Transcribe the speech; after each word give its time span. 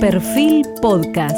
Perfil 0.00 0.64
Podcast. 0.80 1.36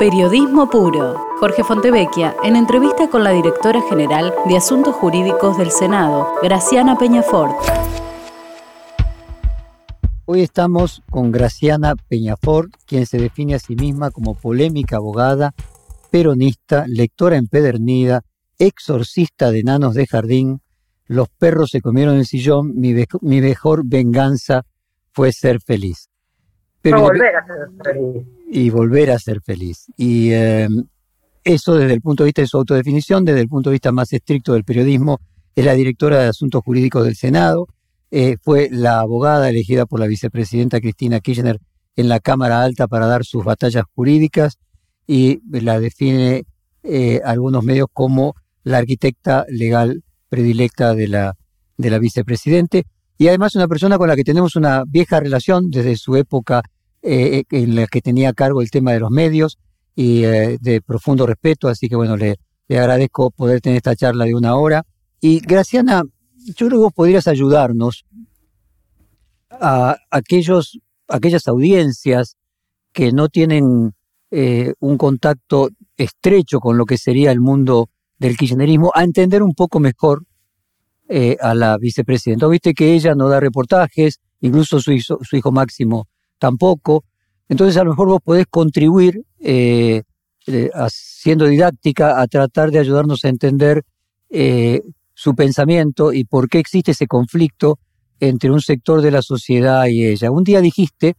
Periodismo 0.00 0.68
puro. 0.68 1.16
Jorge 1.38 1.62
Fontevecchia, 1.62 2.34
en 2.42 2.56
entrevista 2.56 3.08
con 3.08 3.22
la 3.22 3.30
directora 3.30 3.80
general 3.88 4.34
de 4.48 4.56
Asuntos 4.56 4.96
Jurídicos 4.96 5.56
del 5.56 5.70
Senado, 5.70 6.26
Graciana 6.42 6.98
Peñafort. 6.98 7.54
Hoy 10.24 10.40
estamos 10.40 11.00
con 11.10 11.30
Graciana 11.30 11.94
Peñafort, 12.08 12.72
quien 12.86 13.06
se 13.06 13.18
define 13.18 13.54
a 13.54 13.60
sí 13.60 13.76
misma 13.76 14.10
como 14.10 14.34
polémica 14.34 14.96
abogada, 14.96 15.54
peronista, 16.10 16.86
lectora 16.88 17.36
empedernida, 17.36 18.22
exorcista 18.58 19.52
de 19.52 19.62
nanos 19.62 19.94
de 19.94 20.08
jardín, 20.08 20.60
los 21.08 21.28
perros 21.30 21.70
se 21.70 21.80
comieron 21.80 22.16
el 22.16 22.26
sillón, 22.26 22.74
mi, 22.76 22.94
mejor 23.40 23.82
venganza 23.84 24.64
fue 25.10 25.32
ser 25.32 25.60
feliz. 25.60 26.10
Pero 26.82 27.00
volver 27.00 27.34
a 27.34 27.46
ser 27.46 27.56
feliz. 27.82 28.26
Y 28.50 28.70
volver 28.70 29.10
a 29.10 29.18
ser 29.18 29.40
feliz. 29.40 29.86
Y 29.96 30.32
em, 30.32 30.84
eso 31.42 31.76
desde 31.76 31.94
el 31.94 32.02
punto 32.02 32.22
de 32.22 32.28
vista 32.28 32.42
de 32.42 32.48
su 32.48 32.58
autodefinición, 32.58 33.24
desde 33.24 33.40
el 33.40 33.48
punto 33.48 33.70
de 33.70 33.74
vista 33.74 33.90
más 33.90 34.12
estricto 34.12 34.52
del 34.52 34.64
periodismo, 34.64 35.18
es 35.56 35.64
la 35.64 35.72
directora 35.72 36.18
de 36.18 36.28
Asuntos 36.28 36.62
Jurídicos 36.62 37.04
del 37.04 37.16
Senado, 37.16 37.66
eh, 38.10 38.36
fue 38.40 38.68
la 38.70 39.00
abogada 39.00 39.48
elegida 39.48 39.86
por 39.86 40.00
la 40.00 40.06
vicepresidenta 40.06 40.80
Cristina 40.80 41.20
Kirchner 41.20 41.58
en 41.96 42.08
la 42.08 42.20
Cámara 42.20 42.62
Alta 42.62 42.86
para 42.86 43.06
dar 43.06 43.24
sus 43.24 43.44
batallas 43.44 43.84
jurídicas 43.94 44.58
y 45.06 45.40
la 45.50 45.80
define 45.80 46.44
eh, 46.82 47.20
algunos 47.24 47.64
medios 47.64 47.88
como 47.92 48.34
la 48.62 48.78
arquitecta 48.78 49.46
legal 49.48 50.04
predilecta 50.28 50.94
de 50.94 51.08
la, 51.08 51.34
de 51.76 51.90
la 51.90 51.98
vicepresidente, 51.98 52.84
y 53.16 53.28
además 53.28 53.54
una 53.56 53.68
persona 53.68 53.98
con 53.98 54.08
la 54.08 54.16
que 54.16 54.24
tenemos 54.24 54.56
una 54.56 54.84
vieja 54.86 55.20
relación 55.20 55.70
desde 55.70 55.96
su 55.96 56.16
época 56.16 56.62
eh, 57.02 57.44
en 57.50 57.74
la 57.74 57.86
que 57.86 58.00
tenía 58.00 58.32
cargo 58.32 58.62
el 58.62 58.70
tema 58.70 58.92
de 58.92 59.00
los 59.00 59.10
medios 59.10 59.58
y 59.94 60.24
eh, 60.24 60.58
de 60.60 60.80
profundo 60.80 61.26
respeto, 61.26 61.68
así 61.68 61.88
que 61.88 61.96
bueno, 61.96 62.16
le, 62.16 62.36
le 62.68 62.78
agradezco 62.78 63.30
poder 63.30 63.60
tener 63.60 63.78
esta 63.78 63.96
charla 63.96 64.24
de 64.24 64.34
una 64.34 64.56
hora. 64.56 64.84
Y 65.20 65.40
Graciana, 65.40 66.02
yo 66.36 66.54
creo 66.54 66.70
que 66.70 66.76
vos 66.76 66.92
podrías 66.92 67.26
ayudarnos 67.26 68.04
a 69.50 69.96
aquellos, 70.10 70.78
aquellas 71.08 71.48
audiencias 71.48 72.36
que 72.92 73.12
no 73.12 73.28
tienen 73.28 73.94
eh, 74.30 74.74
un 74.80 74.98
contacto 74.98 75.70
estrecho 75.96 76.60
con 76.60 76.76
lo 76.76 76.84
que 76.84 76.98
sería 76.98 77.32
el 77.32 77.40
mundo 77.40 77.90
del 78.18 78.36
kirchnerismo 78.36 78.90
a 78.94 79.04
entender 79.04 79.42
un 79.42 79.54
poco 79.54 79.80
mejor 79.80 80.24
eh, 81.08 81.36
a 81.40 81.54
la 81.54 81.78
vicepresidenta. 81.78 82.46
Viste 82.48 82.74
que 82.74 82.94
ella 82.94 83.14
no 83.14 83.28
da 83.28 83.40
reportajes, 83.40 84.20
incluso 84.40 84.80
su 84.80 84.92
hijo, 84.92 85.18
su 85.22 85.36
hijo 85.36 85.52
Máximo 85.52 86.06
tampoco. 86.38 87.04
Entonces 87.48 87.76
a 87.78 87.84
lo 87.84 87.90
mejor 87.90 88.08
vos 88.08 88.20
podés 88.22 88.46
contribuir 88.46 89.22
eh, 89.40 90.02
eh, 90.46 90.70
haciendo 90.74 91.46
didáctica 91.46 92.20
a 92.20 92.26
tratar 92.26 92.70
de 92.70 92.80
ayudarnos 92.80 93.24
a 93.24 93.28
entender 93.28 93.84
su 95.14 95.34
pensamiento 95.34 96.12
y 96.12 96.24
por 96.24 96.50
qué 96.50 96.58
existe 96.58 96.90
ese 96.90 97.06
conflicto 97.06 97.78
entre 98.20 98.50
un 98.50 98.60
sector 98.60 99.00
de 99.00 99.10
la 99.10 99.22
sociedad 99.22 99.86
y 99.86 100.04
ella. 100.04 100.30
Un 100.30 100.44
día 100.44 100.60
dijiste, 100.60 101.16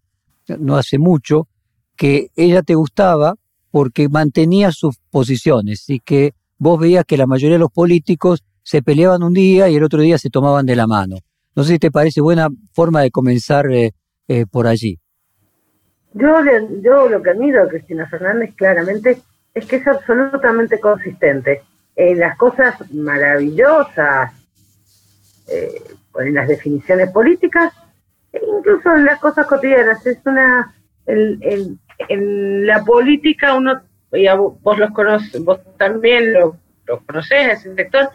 no 0.59 0.77
hace 0.77 0.99
mucho, 0.99 1.47
que 1.95 2.29
ella 2.35 2.61
te 2.61 2.75
gustaba 2.75 3.35
porque 3.71 4.07
mantenía 4.07 4.71
sus 4.71 4.97
posiciones 5.09 5.89
y 5.89 5.99
que 5.99 6.33
vos 6.59 6.79
veías 6.79 7.05
que 7.05 7.17
la 7.17 7.25
mayoría 7.25 7.55
de 7.55 7.59
los 7.59 7.71
políticos 7.71 8.43
se 8.61 8.83
peleaban 8.83 9.23
un 9.23 9.33
día 9.33 9.69
y 9.69 9.75
el 9.75 9.83
otro 9.83 10.01
día 10.01 10.17
se 10.17 10.29
tomaban 10.29 10.65
de 10.65 10.75
la 10.75 10.85
mano. 10.85 11.15
No 11.55 11.63
sé 11.63 11.73
si 11.73 11.79
te 11.79 11.89
parece 11.89 12.21
buena 12.21 12.49
forma 12.73 13.01
de 13.01 13.09
comenzar 13.09 13.65
eh, 13.71 13.93
eh, 14.27 14.45
por 14.45 14.67
allí. 14.67 14.99
Yo, 16.13 16.35
yo 16.83 17.09
lo 17.09 17.21
que 17.23 17.31
admiro 17.31 17.63
de 17.63 17.69
Cristina 17.69 18.07
Fernández 18.07 18.53
claramente 18.55 19.17
es 19.53 19.65
que 19.65 19.77
es 19.77 19.87
absolutamente 19.87 20.79
consistente 20.79 21.63
en 21.95 22.19
las 22.19 22.37
cosas 22.37 22.75
maravillosas, 22.93 24.31
eh, 25.47 25.81
en 26.19 26.33
las 26.33 26.47
definiciones 26.47 27.09
políticas, 27.11 27.73
e 28.31 28.39
incluso 28.57 28.93
en 28.93 29.05
las 29.05 29.19
cosas 29.19 29.47
cotidianas. 29.47 30.05
Es 30.05 30.19
una, 30.25 30.73
en 31.07 32.67
la 32.67 32.83
política 32.83 33.55
uno 33.55 33.81
vos 34.11 34.77
los 34.77 34.91
conoces, 34.91 35.43
vos 35.43 35.59
también 35.77 36.33
lo, 36.33 36.57
lo 36.85 37.05
conocés, 37.05 37.65
ese 37.65 38.09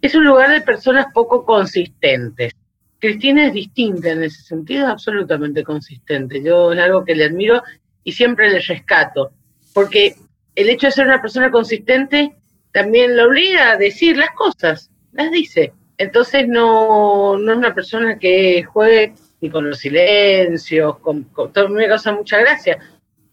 es 0.00 0.14
un 0.14 0.24
lugar 0.24 0.50
de 0.50 0.60
personas 0.60 1.06
poco 1.12 1.44
consistentes. 1.44 2.52
Cristina 2.98 3.46
es 3.46 3.52
distinta 3.52 4.10
en 4.10 4.22
ese 4.22 4.42
sentido, 4.42 4.86
absolutamente 4.86 5.62
consistente. 5.62 6.42
Yo 6.42 6.72
es 6.72 6.80
algo 6.80 7.04
que 7.04 7.14
le 7.14 7.24
admiro 7.24 7.62
y 8.02 8.12
siempre 8.12 8.50
le 8.50 8.60
rescato, 8.60 9.32
porque 9.72 10.14
el 10.54 10.68
hecho 10.68 10.86
de 10.86 10.92
ser 10.92 11.06
una 11.06 11.20
persona 11.20 11.50
consistente 11.50 12.34
también 12.72 13.16
la 13.16 13.26
obliga 13.26 13.72
a 13.72 13.76
decir 13.76 14.16
las 14.16 14.30
cosas, 14.30 14.90
las 15.12 15.30
dice. 15.30 15.72
Entonces 15.96 16.48
no, 16.48 17.38
no 17.38 17.52
es 17.52 17.58
una 17.58 17.74
persona 17.74 18.18
que 18.18 18.62
juegue 18.64 19.14
ni 19.40 19.50
con 19.50 19.68
los 19.68 19.78
silencios, 19.78 20.98
con, 20.98 21.24
con 21.24 21.52
todo 21.52 21.68
me 21.68 21.86
causa 21.86 22.12
mucha 22.12 22.38
gracia 22.38 22.78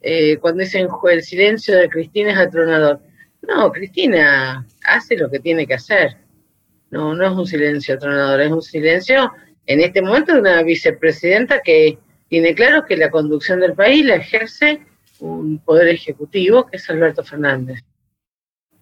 eh, 0.02 0.38
cuando 0.38 0.64
dicen 0.64 0.88
el 1.10 1.24
silencio 1.24 1.78
de 1.78 1.90
Cristina 1.90 2.32
es 2.32 2.38
atronador. 2.38 3.00
No, 3.42 3.72
Cristina 3.72 4.66
hace 4.86 5.18
lo 5.18 5.30
que 5.30 5.40
tiene 5.40 5.68
que 5.68 5.76
hacer. 5.76 6.18
No, 6.90 7.16
no 7.16 7.26
es 7.26 7.32
un 7.32 7.48
silencio 7.48 7.96
atronador, 7.96 8.42
es 8.42 8.52
un 8.52 8.62
silencio 8.62 9.32
en 9.66 9.80
este 9.80 10.02
momento 10.02 10.34
de 10.34 10.42
una 10.42 10.62
vicepresidenta 10.64 11.62
que 11.62 11.98
tiene 12.28 12.54
claro 12.56 12.86
que 12.86 12.98
la 12.98 13.10
conducción 13.10 13.60
del 13.60 13.74
país 13.74 14.06
la 14.06 14.16
ejerce 14.16 14.82
un 15.20 15.60
poder 15.60 15.88
ejecutivo 15.90 16.66
que 16.66 16.78
es 16.78 16.90
Alberto 16.90 17.24
Fernández. 17.24 17.80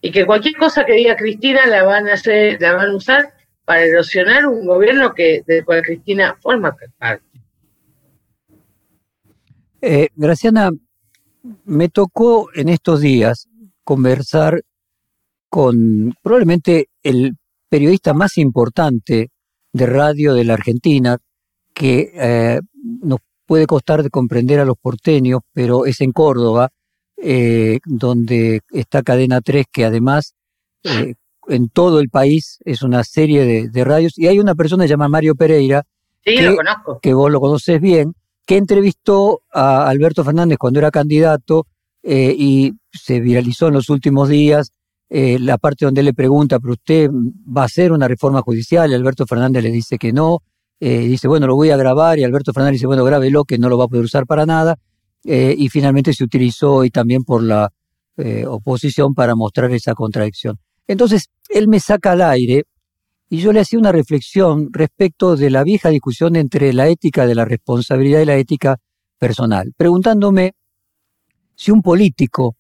Y 0.01 0.12
que 0.12 0.25
cualquier 0.25 0.56
cosa 0.56 0.86
que 0.86 0.94
diga 0.94 1.18
Cristina 1.18 1.66
la 1.68 1.84
van 1.84 2.07
a 2.07 2.13
hacer, 2.13 2.62
la 2.62 2.74
van 2.74 2.91
a 2.91 2.96
usar 2.96 3.34
para 3.66 3.84
erosionar 3.84 4.46
un 4.47 4.66
gobierno 4.66 5.13
que 5.13 5.44
del 5.46 5.66
cual 5.66 5.84
Cristina 5.84 6.38
forma 6.40 6.75
parte. 6.97 7.25
Eh, 9.81 10.07
Graciana, 10.16 10.72
me 11.66 11.89
tocó 11.89 12.50
en 12.53 12.69
estos 12.69 13.01
días 13.01 13.47
conversar 13.83 14.61
con 15.50 16.13
probablemente 16.22 16.89
el 17.01 17.35
periodista 17.69 18.13
más 18.13 18.38
importante 18.38 19.29
de 19.72 19.85
radio 19.85 20.33
de 20.33 20.44
la 20.44 20.53
Argentina, 20.53 21.17
que 21.73 22.11
eh, 22.13 22.59
nos 23.01 23.19
puede 23.45 23.66
costar 23.66 24.03
de 24.03 24.09
comprender 24.09 24.59
a 24.59 24.66
los 24.66 24.77
porteños, 24.77 25.41
pero 25.53 25.85
es 25.85 26.01
en 26.01 26.11
Córdoba, 26.11 26.69
eh, 27.17 27.79
donde 27.85 28.61
está 28.71 29.01
Cadena 29.01 29.41
3, 29.41 29.66
que 29.71 29.85
además 29.85 30.35
eh, 30.83 31.16
en 31.47 31.69
todo 31.69 32.00
el 32.00 32.09
país 32.09 32.59
es 32.66 32.81
una 32.81 33.03
serie 33.03 33.69
de, 33.69 33.83
radios, 33.83 34.17
y 34.17 34.27
hay 34.27 34.39
una 34.39 34.56
persona 34.56 34.85
llamada 34.85 35.09
Mario 35.09 35.35
Pereira, 35.35 35.83
que, 36.23 36.56
que 37.01 37.13
vos 37.13 37.31
lo 37.31 37.39
conoces 37.39 37.81
bien, 37.81 38.13
que 38.49 38.57
entrevistó 38.57 39.43
a 39.53 39.87
Alberto 39.87 40.23
Fernández 40.23 40.57
cuando 40.57 40.79
era 40.79 40.89
candidato 40.89 41.67
eh, 42.01 42.33
y 42.35 42.73
se 42.91 43.19
viralizó 43.19 43.67
en 43.67 43.75
los 43.75 43.91
últimos 43.91 44.27
días 44.27 44.71
eh, 45.07 45.37
la 45.37 45.59
parte 45.59 45.85
donde 45.85 46.01
le 46.01 46.15
pregunta, 46.15 46.59
pero 46.59 46.73
usted 46.73 47.11
va 47.11 47.61
a 47.61 47.65
hacer 47.65 47.91
una 47.91 48.07
reforma 48.07 48.41
judicial 48.41 48.89
y 48.89 48.95
Alberto 48.95 49.27
Fernández 49.27 49.61
le 49.61 49.69
dice 49.69 49.99
que 49.99 50.11
no, 50.11 50.39
eh, 50.79 51.01
dice, 51.01 51.27
bueno, 51.27 51.45
lo 51.45 51.55
voy 51.55 51.69
a 51.69 51.77
grabar 51.77 52.17
y 52.17 52.23
Alberto 52.23 52.51
Fernández 52.51 52.77
dice, 52.77 52.88
bueno, 52.88 53.03
grábelo 53.03 53.45
que 53.45 53.59
no 53.59 53.69
lo 53.69 53.77
va 53.77 53.85
a 53.85 53.88
poder 53.88 54.05
usar 54.05 54.25
para 54.25 54.47
nada 54.47 54.79
y 55.23 55.69
finalmente 55.69 56.11
se 56.13 56.23
utilizó 56.23 56.83
y 56.83 56.89
también 56.89 57.23
por 57.23 57.43
la 57.43 57.71
oposición 58.47 59.13
para 59.13 59.35
mostrar 59.35 59.71
esa 59.73 59.93
contradicción. 59.93 60.57
Entonces, 60.88 61.29
él 61.49 61.67
me 61.67 61.79
saca 61.79 62.13
al 62.13 62.23
aire 62.23 62.63
y 63.29 63.38
yo 63.38 63.53
le 63.53 63.59
hacía 63.59 63.79
una 63.79 63.91
reflexión 63.91 64.69
respecto 64.72 65.35
de 65.35 65.51
la 65.51 65.63
vieja 65.63 65.90
discusión 65.90 66.35
entre 66.35 66.73
la 66.73 66.88
ética 66.88 67.28
de 67.28 67.35
la 67.35 67.45
responsabilidad 67.45 68.21
y 68.21 68.25
la 68.25 68.38
ética 68.38 68.77
personal, 69.19 69.71
preguntándome 69.77 70.53
si 71.56 71.71
un 71.71 71.81
político 71.81 72.56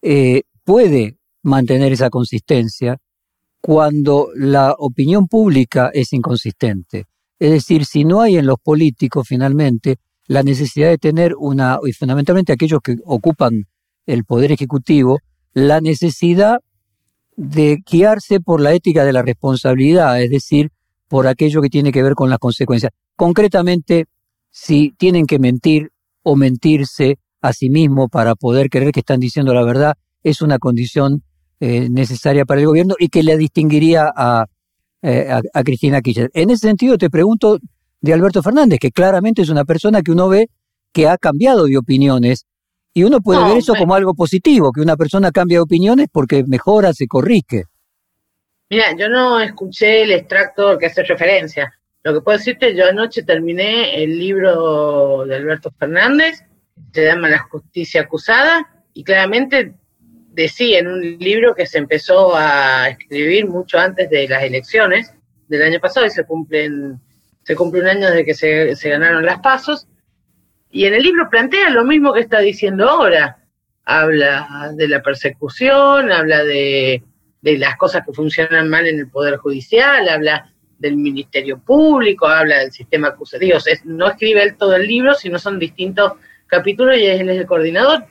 eh, 0.00 0.42
puede 0.64 1.16
mantener 1.42 1.92
esa 1.92 2.08
consistencia 2.08 2.98
cuando 3.60 4.28
la 4.36 4.74
opinión 4.78 5.26
pública 5.26 5.90
es 5.92 6.12
inconsistente. 6.12 7.06
Es 7.38 7.50
decir, 7.50 7.84
si 7.84 8.04
no 8.04 8.20
hay 8.20 8.36
en 8.36 8.46
los 8.46 8.58
políticos 8.62 9.26
finalmente 9.26 9.96
la 10.26 10.42
necesidad 10.42 10.90
de 10.90 10.98
tener 10.98 11.34
una, 11.36 11.78
y 11.84 11.92
fundamentalmente 11.92 12.52
aquellos 12.52 12.80
que 12.82 12.96
ocupan 13.04 13.66
el 14.06 14.24
poder 14.24 14.52
ejecutivo, 14.52 15.18
la 15.54 15.80
necesidad 15.80 16.58
de 17.38 17.84
guiarse 17.88 18.40
por 18.40 18.60
la 18.60 18.74
ética 18.74 19.04
de 19.04 19.12
la 19.12 19.22
responsabilidad, 19.22 20.20
es 20.20 20.28
decir, 20.28 20.72
por 21.06 21.28
aquello 21.28 21.62
que 21.62 21.68
tiene 21.68 21.92
que 21.92 22.02
ver 22.02 22.14
con 22.14 22.28
las 22.30 22.40
consecuencias. 22.40 22.90
Concretamente, 23.14 24.06
si 24.50 24.92
tienen 24.98 25.24
que 25.24 25.38
mentir 25.38 25.92
o 26.24 26.34
mentirse 26.34 27.20
a 27.40 27.52
sí 27.52 27.70
mismo 27.70 28.08
para 28.08 28.34
poder 28.34 28.68
creer 28.68 28.90
que 28.90 29.00
están 29.00 29.20
diciendo 29.20 29.54
la 29.54 29.62
verdad, 29.62 29.94
es 30.24 30.42
una 30.42 30.58
condición 30.58 31.22
eh, 31.60 31.88
necesaria 31.88 32.44
para 32.44 32.60
el 32.60 32.66
gobierno 32.66 32.96
y 32.98 33.08
que 33.08 33.22
le 33.22 33.36
distinguiría 33.36 34.12
a, 34.14 34.46
eh, 35.02 35.30
a, 35.30 35.62
Cristina 35.62 36.00
Kirchner. 36.00 36.32
En 36.34 36.50
ese 36.50 36.66
sentido, 36.66 36.98
te 36.98 37.08
pregunto 37.08 37.60
de 38.00 38.12
Alberto 38.12 38.42
Fernández, 38.42 38.80
que 38.80 38.90
claramente 38.90 39.42
es 39.42 39.48
una 39.48 39.64
persona 39.64 40.02
que 40.02 40.10
uno 40.10 40.28
ve 40.28 40.50
que 40.92 41.06
ha 41.06 41.16
cambiado 41.16 41.66
de 41.66 41.78
opiniones 41.78 42.46
y 42.94 43.04
uno 43.04 43.20
puede 43.20 43.44
ver 43.44 43.58
eso 43.58 43.74
como 43.74 43.94
algo 43.94 44.14
positivo, 44.14 44.72
que 44.72 44.80
una 44.80 44.96
persona 44.96 45.30
cambia 45.30 45.58
de 45.58 45.62
opiniones 45.62 46.08
porque 46.12 46.44
mejora, 46.46 46.92
se 46.92 47.06
corrige. 47.06 47.64
Mira, 48.70 48.94
yo 48.96 49.08
no 49.08 49.40
escuché 49.40 50.02
el 50.02 50.12
extracto 50.12 50.76
que 50.78 50.86
hace 50.86 51.02
referencia. 51.02 51.72
Lo 52.02 52.12
que 52.12 52.20
puedo 52.20 52.38
decirte, 52.38 52.74
yo 52.74 52.86
anoche 52.86 53.22
terminé 53.22 54.02
el 54.02 54.18
libro 54.18 55.24
de 55.26 55.36
Alberto 55.36 55.70
Fernández, 55.78 56.44
se 56.92 57.04
llama 57.04 57.28
La 57.28 57.38
justicia 57.38 58.02
acusada, 58.02 58.66
y 58.92 59.04
claramente 59.04 59.74
decía 60.32 60.78
en 60.78 60.88
un 60.88 61.18
libro 61.18 61.54
que 61.54 61.66
se 61.66 61.78
empezó 61.78 62.34
a 62.34 62.88
escribir 62.88 63.46
mucho 63.46 63.78
antes 63.78 64.08
de 64.10 64.28
las 64.28 64.42
elecciones 64.42 65.12
del 65.48 65.62
año 65.62 65.80
pasado 65.80 66.06
y 66.06 66.10
se 66.10 66.24
cumplen 66.24 67.00
se 67.42 67.56
cumple 67.56 67.80
un 67.80 67.88
año 67.88 68.08
desde 68.08 68.24
que 68.24 68.34
se, 68.34 68.76
se 68.76 68.90
ganaron 68.90 69.24
las 69.24 69.40
pasos 69.40 69.88
y 70.70 70.84
en 70.84 70.94
el 70.94 71.02
libro 71.02 71.28
plantea 71.30 71.70
lo 71.70 71.84
mismo 71.84 72.12
que 72.12 72.20
está 72.20 72.40
diciendo 72.40 72.88
ahora. 72.88 73.38
Habla 73.84 74.72
de 74.74 74.86
la 74.86 75.02
persecución, 75.02 76.12
habla 76.12 76.44
de, 76.44 77.02
las 77.40 77.76
cosas 77.76 78.04
que 78.04 78.12
funcionan 78.12 78.68
mal 78.68 78.86
en 78.86 78.98
el 78.98 79.08
Poder 79.08 79.38
Judicial, 79.38 80.08
habla 80.08 80.52
del 80.78 80.96
Ministerio 80.96 81.58
Público, 81.58 82.26
habla 82.26 82.58
del 82.58 82.70
sistema 82.70 83.08
acusativo. 83.08 83.58
no 83.84 84.08
escribe 84.08 84.42
él 84.42 84.56
todo 84.56 84.76
el 84.76 84.86
libro, 84.86 85.14
sino 85.14 85.38
son 85.38 85.58
distintos 85.58 86.12
capítulos 86.46 86.98
y 86.98 87.06
él 87.06 87.30
es 87.30 87.38
el 87.38 87.46
coordinador. 87.46 88.04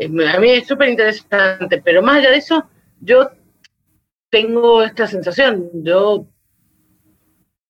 A 0.00 0.38
mí 0.38 0.50
es 0.50 0.66
súper 0.66 0.88
interesante, 0.88 1.82
pero 1.84 2.02
más 2.02 2.18
allá 2.18 2.30
de 2.30 2.36
eso, 2.36 2.68
yo 3.00 3.30
tengo 4.30 4.82
esta 4.82 5.06
sensación, 5.06 5.70
yo 5.74 6.26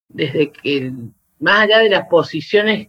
desde 0.09 0.53
que, 0.53 0.93
más 1.39 1.63
allá 1.63 1.79
de 1.79 1.91
las 1.91 2.07
posiciones 2.09 2.89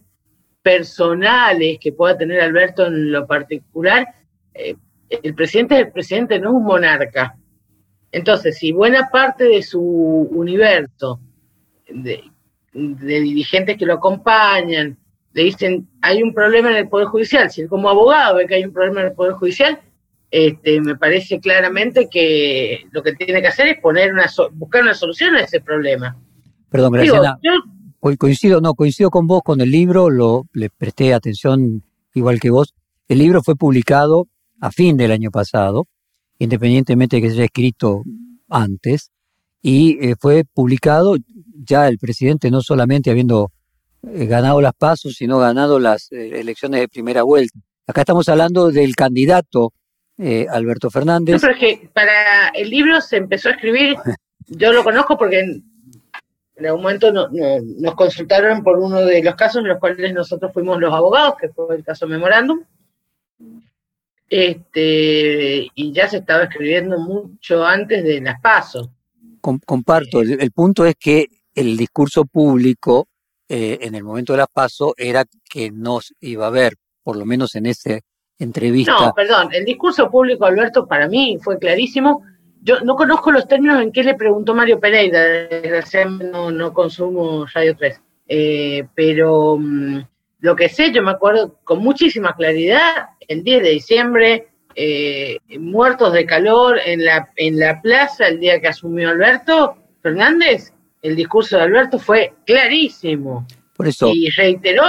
personales 0.66 1.78
que 1.80 1.92
pueda 1.92 2.18
tener 2.18 2.40
Alberto 2.40 2.88
en 2.88 3.12
lo 3.12 3.24
particular, 3.24 4.04
eh, 4.52 4.74
el 5.08 5.32
presidente 5.32 5.76
es 5.76 5.86
el 5.86 5.92
presidente, 5.92 6.40
no 6.40 6.48
es 6.48 6.54
un 6.56 6.64
monarca. 6.64 7.36
Entonces, 8.10 8.58
si 8.58 8.72
buena 8.72 9.08
parte 9.08 9.44
de 9.44 9.62
su 9.62 9.80
universo, 9.80 11.20
de, 11.88 12.24
dirigentes 12.72 13.76
que 13.76 13.86
lo 13.86 13.94
acompañan, 13.94 14.98
le 15.34 15.42
dicen, 15.44 15.86
hay 16.02 16.20
un 16.20 16.34
problema 16.34 16.72
en 16.72 16.78
el 16.78 16.88
Poder 16.88 17.06
Judicial, 17.06 17.48
si 17.48 17.60
él 17.60 17.68
como 17.68 17.88
abogado 17.88 18.34
ve 18.34 18.48
que 18.48 18.56
hay 18.56 18.64
un 18.64 18.72
problema 18.72 19.02
en 19.02 19.06
el 19.06 19.12
Poder 19.12 19.34
Judicial, 19.34 19.78
este, 20.32 20.80
me 20.80 20.96
parece 20.96 21.38
claramente 21.38 22.08
que 22.10 22.88
lo 22.90 23.04
que 23.04 23.12
tiene 23.12 23.40
que 23.40 23.46
hacer 23.46 23.68
es 23.68 23.80
poner 23.80 24.12
una 24.12 24.26
buscar 24.54 24.82
una 24.82 24.94
solución 24.94 25.36
a 25.36 25.42
ese 25.42 25.60
problema. 25.60 26.16
Perdón, 26.68 26.90
Graciela 26.90 27.38
coincido, 28.00 28.60
no, 28.60 28.74
coincido 28.74 29.10
con 29.10 29.26
vos 29.26 29.42
con 29.42 29.60
el 29.60 29.70
libro, 29.70 30.10
lo, 30.10 30.46
le 30.52 30.70
presté 30.70 31.14
atención 31.14 31.82
igual 32.14 32.40
que 32.40 32.50
vos. 32.50 32.74
El 33.08 33.18
libro 33.18 33.42
fue 33.42 33.56
publicado 33.56 34.26
a 34.60 34.70
fin 34.70 34.96
del 34.96 35.12
año 35.12 35.30
pasado, 35.30 35.86
independientemente 36.38 37.16
de 37.16 37.22
que 37.22 37.28
se 37.28 37.34
haya 37.34 37.44
escrito 37.44 38.02
antes, 38.48 39.10
y 39.62 39.98
eh, 40.00 40.14
fue 40.18 40.44
publicado 40.44 41.16
ya 41.64 41.88
el 41.88 41.98
presidente 41.98 42.50
no 42.50 42.60
solamente 42.60 43.10
habiendo 43.10 43.50
eh, 44.02 44.26
ganado 44.26 44.60
las 44.60 44.74
pasos, 44.74 45.14
sino 45.14 45.38
ganado 45.38 45.78
las 45.78 46.10
eh, 46.12 46.40
elecciones 46.40 46.80
de 46.80 46.88
primera 46.88 47.22
vuelta. 47.22 47.58
Acá 47.86 48.02
estamos 48.02 48.28
hablando 48.28 48.70
del 48.70 48.94
candidato 48.94 49.72
Alberto 50.18 50.88
Fernández. 50.90 51.34
No, 51.34 51.40
pero 51.40 51.52
es 51.52 51.60
que 51.60 51.90
para 51.92 52.48
el 52.48 52.70
libro 52.70 53.02
se 53.02 53.18
empezó 53.18 53.50
a 53.50 53.52
escribir, 53.52 53.96
yo 54.46 54.72
lo 54.72 54.82
conozco 54.82 55.18
porque 55.18 55.60
en 56.56 56.66
algún 56.66 56.82
momento 56.82 57.12
nos 57.12 57.94
consultaron 57.94 58.62
por 58.62 58.78
uno 58.78 59.02
de 59.02 59.22
los 59.22 59.34
casos 59.34 59.60
en 59.62 59.68
los 59.68 59.78
cuales 59.78 60.12
nosotros 60.14 60.52
fuimos 60.54 60.80
los 60.80 60.92
abogados, 60.92 61.34
que 61.38 61.50
fue 61.50 61.76
el 61.76 61.84
caso 61.84 62.06
Memorándum. 62.06 62.62
Este, 64.28 65.68
y 65.74 65.92
ya 65.92 66.08
se 66.08 66.18
estaba 66.18 66.44
escribiendo 66.44 66.98
mucho 66.98 67.64
antes 67.64 68.02
de 68.02 68.20
las 68.22 68.40
pasos. 68.40 68.88
comparto, 69.40 70.20
el, 70.22 70.50
punto 70.50 70.86
es 70.86 70.96
que 70.98 71.26
el 71.54 71.76
discurso 71.76 72.24
público 72.24 73.06
eh, 73.48 73.78
en 73.82 73.94
el 73.94 74.02
momento 74.02 74.32
de 74.32 74.38
las 74.38 74.48
pasos 74.48 74.94
era 74.96 75.24
que 75.48 75.70
nos 75.70 76.14
iba 76.20 76.46
a 76.46 76.50
ver, 76.50 76.74
por 77.02 77.16
lo 77.16 77.26
menos 77.26 77.54
en 77.54 77.66
esa 77.66 78.00
entrevista. 78.38 78.92
No, 78.98 79.14
perdón, 79.14 79.50
el 79.52 79.64
discurso 79.64 80.10
público, 80.10 80.46
Alberto, 80.46 80.86
para 80.86 81.06
mí 81.06 81.38
fue 81.40 81.58
clarísimo 81.58 82.24
yo 82.66 82.80
no 82.80 82.96
conozco 82.96 83.30
los 83.30 83.46
términos 83.46 83.80
en 83.80 83.92
que 83.92 84.02
le 84.02 84.16
preguntó 84.16 84.52
Mario 84.52 84.80
Pereira, 84.80 85.22
desgraciadamente 85.22 86.24
no, 86.24 86.50
no 86.50 86.72
consumo 86.72 87.46
Radio 87.54 87.76
3, 87.76 88.00
eh, 88.26 88.84
pero 88.92 89.56
mm, 89.56 90.00
lo 90.40 90.56
que 90.56 90.68
sé, 90.68 90.92
yo 90.92 91.00
me 91.00 91.12
acuerdo 91.12 91.60
con 91.62 91.78
muchísima 91.78 92.34
claridad, 92.34 93.10
el 93.28 93.44
10 93.44 93.62
de 93.62 93.70
diciembre, 93.70 94.48
eh, 94.74 95.38
muertos 95.60 96.12
de 96.12 96.26
calor 96.26 96.80
en 96.84 97.04
la, 97.04 97.30
en 97.36 97.56
la 97.56 97.80
plaza 97.80 98.26
el 98.26 98.40
día 98.40 98.60
que 98.60 98.66
asumió 98.66 99.10
Alberto 99.10 99.76
Fernández, 100.02 100.72
el 101.02 101.14
discurso 101.14 101.56
de 101.56 101.62
Alberto 101.62 102.00
fue 102.00 102.32
clarísimo. 102.44 103.46
Por 103.76 103.86
eso. 103.86 104.10
Y 104.12 104.28
reiteró, 104.30 104.86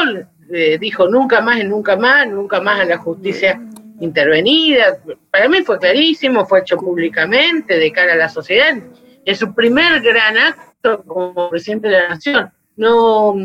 eh, 0.51 0.79
dijo 0.79 1.07
nunca 1.07 1.41
más 1.41 1.59
y 1.59 1.63
nunca 1.63 1.95
más, 1.95 2.27
nunca 2.27 2.59
más 2.59 2.79
a 2.79 2.85
la 2.85 2.97
justicia 2.97 3.61
intervenida. 3.99 4.99
Para 5.31 5.49
mí 5.49 5.61
fue 5.63 5.79
clarísimo, 5.79 6.45
fue 6.45 6.59
hecho 6.59 6.77
públicamente 6.77 7.77
de 7.77 7.91
cara 7.91 8.13
a 8.13 8.17
la 8.17 8.29
sociedad. 8.29 8.77
Es 9.25 9.39
su 9.39 9.53
primer 9.53 10.01
gran 10.01 10.37
acto 10.37 11.03
como 11.03 11.49
presidente 11.49 11.87
de 11.87 11.93
la 11.93 12.09
nación. 12.09 12.51
No, 12.75 13.35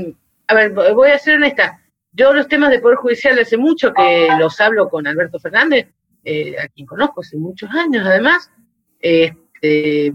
a 0.46 0.54
ver, 0.54 0.72
voy 0.72 1.10
a 1.10 1.18
ser 1.18 1.36
honesta. 1.36 1.80
Yo 2.12 2.32
los 2.34 2.46
temas 2.46 2.70
de 2.70 2.78
Poder 2.78 2.96
Judicial 2.96 3.38
hace 3.38 3.56
mucho 3.56 3.92
que 3.94 4.28
los 4.38 4.60
hablo 4.60 4.88
con 4.90 5.06
Alberto 5.06 5.38
Fernández, 5.38 5.88
eh, 6.24 6.56
a 6.58 6.68
quien 6.68 6.86
conozco 6.86 7.22
hace 7.22 7.38
muchos 7.38 7.70
años 7.70 8.06
además, 8.06 8.50
este, 9.00 10.12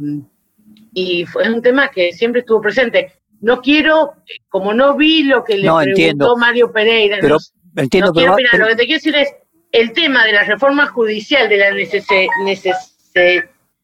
y 0.94 1.26
fue 1.26 1.52
un 1.52 1.62
tema 1.62 1.90
que 1.90 2.14
siempre 2.14 2.42
estuvo 2.42 2.62
presente. 2.62 3.14
No 3.42 3.62
quiero, 3.62 4.14
como 4.48 4.74
no 4.74 4.96
vi 4.96 5.24
lo 5.24 5.44
que 5.44 5.58
le 5.58 5.70
preguntó 5.70 6.38
Mario 6.38 6.72
Pereira, 6.72 7.18
pero, 7.20 7.38
entiendo, 7.76 8.14
quiero 8.14 8.34
opinar. 8.34 8.60
Lo 8.60 8.68
que 8.68 8.76
te 8.76 8.86
quiero 8.86 8.98
decir 8.98 9.16
es, 9.16 9.34
el 9.72 9.94
tema 9.94 10.26
de 10.26 10.34
la 10.34 10.44
reforma 10.44 10.88
judicial, 10.88 11.50
de, 11.50 11.58
la 11.58 11.72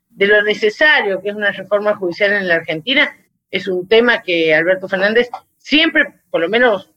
de 0.09 0.27
lo 0.27 0.43
necesario 0.43 1.21
que 1.21 1.29
es 1.29 1.35
una 1.35 1.51
reforma 1.51 1.95
judicial 1.95 2.33
en 2.33 2.47
la 2.47 2.55
Argentina, 2.55 3.15
es 3.49 3.67
un 3.67 3.87
tema 3.87 4.21
que 4.21 4.53
Alberto 4.53 4.87
Fernández 4.87 5.29
siempre, 5.57 6.21
por 6.29 6.41
lo 6.41 6.49
menos, 6.49 6.91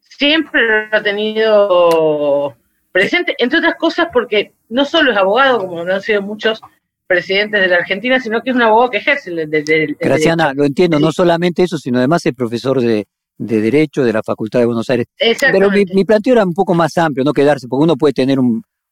siempre 0.00 0.62
lo 0.62 0.96
ha 0.96 1.02
tenido 1.02 2.56
presente, 2.92 3.34
entre 3.38 3.58
otras 3.58 3.76
cosas 3.76 4.08
porque 4.12 4.52
no 4.68 4.84
solo 4.84 5.12
es 5.12 5.16
abogado, 5.16 5.58
como 5.58 5.84
lo 5.84 5.94
han 5.94 6.02
sido 6.02 6.22
muchos 6.22 6.60
presidentes 7.06 7.60
de 7.60 7.68
la 7.68 7.76
Argentina, 7.76 8.20
sino 8.20 8.42
que 8.42 8.50
es 8.50 8.56
un 8.56 8.62
abogado 8.62 8.90
que 8.90 8.98
ejerce 8.98 9.30
el, 9.30 9.96
Graciana, 10.00 10.52
lo 10.54 10.64
entiendo, 10.64 10.98
no 10.98 11.12
solamente 11.12 11.62
eso, 11.62 11.78
sino 11.78 11.98
además 11.98 12.24
es 12.24 12.34
profesor 12.34 12.80
de, 12.80 13.06
de 13.38 13.60
Derecho 13.60 14.04
de 14.04 14.12
la 14.12 14.22
Facultad 14.22 14.60
de 14.60 14.66
Buenos 14.66 14.88
Aires. 14.90 15.06
Pero 15.16 15.70
mi, 15.70 16.04
planteo 16.04 16.34
era 16.34 16.44
un 16.44 16.54
poco 16.54 16.74
más 16.74 16.96
amplio, 16.98 17.24
no 17.24 17.32
quedarse, 17.32 17.68
porque 17.68 17.84
uno 17.84 17.96
puede 17.96 18.12
tener 18.12 18.38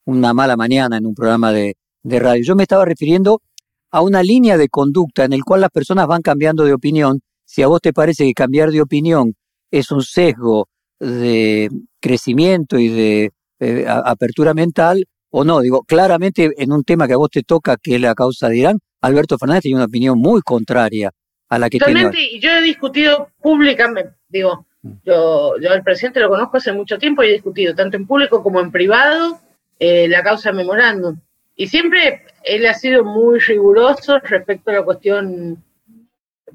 una 0.04 0.34
mala 0.34 0.56
mañana 0.56 0.96
en 0.96 1.06
un 1.06 1.14
programa 1.14 1.52
de, 1.52 1.74
radio. 2.04 2.42
Yo 2.44 2.56
me 2.56 2.62
estaba 2.62 2.84
refiriendo 2.84 3.42
a 3.90 4.02
una 4.02 4.22
línea 4.22 4.56
de 4.56 4.68
conducta 4.68 5.24
en 5.24 5.32
el 5.32 5.44
cual 5.44 5.60
las 5.60 5.70
personas 5.70 6.06
van 6.06 6.22
cambiando 6.22 6.64
de 6.64 6.72
opinión. 6.72 7.20
Si 7.44 7.62
a 7.62 7.66
vos 7.66 7.80
te 7.80 7.92
parece 7.92 8.24
que 8.24 8.32
cambiar 8.32 8.70
de 8.70 8.80
opinión 8.80 9.34
es 9.70 9.90
un 9.90 10.02
sesgo 10.02 10.68
de 10.98 11.68
crecimiento 12.00 12.78
y 12.78 12.88
de 12.88 13.30
eh, 13.58 13.86
apertura 13.88 14.54
mental, 14.54 15.04
o 15.30 15.44
no, 15.44 15.60
digo, 15.60 15.82
claramente 15.82 16.50
en 16.56 16.72
un 16.72 16.82
tema 16.82 17.06
que 17.06 17.14
a 17.14 17.18
vos 17.18 17.30
te 17.30 17.42
toca, 17.42 17.76
que 17.76 17.96
es 17.96 18.00
la 18.00 18.14
causa 18.14 18.48
de 18.48 18.58
Irán, 18.58 18.78
Alberto 19.00 19.38
Fernández 19.38 19.62
tiene 19.62 19.76
una 19.76 19.86
opinión 19.86 20.18
muy 20.18 20.40
contraria 20.42 21.12
a 21.50 21.58
la 21.58 21.68
que 21.68 21.78
Totalmente, 21.78 22.18
y 22.20 22.40
yo 22.40 22.50
he 22.50 22.62
discutido 22.62 23.30
públicamente, 23.42 24.14
Digo, 24.28 24.64
yo, 25.04 25.58
yo 25.60 25.72
al 25.72 25.82
presidente 25.82 26.20
lo 26.20 26.28
conozco 26.28 26.56
hace 26.56 26.72
mucho 26.72 26.98
tiempo 26.98 27.22
y 27.22 27.28
he 27.28 27.32
discutido 27.32 27.74
tanto 27.74 27.96
en 27.96 28.06
público 28.06 28.42
como 28.42 28.60
en 28.60 28.70
privado 28.70 29.40
eh, 29.78 30.08
la 30.08 30.22
causa 30.22 30.52
memorándum. 30.52 31.18
Y 31.56 31.66
siempre 31.66 32.24
él 32.44 32.64
ha 32.66 32.74
sido 32.74 33.04
muy 33.04 33.40
riguroso 33.40 34.20
respecto 34.20 34.70
a 34.70 34.74
la 34.74 34.82
cuestión 34.84 35.62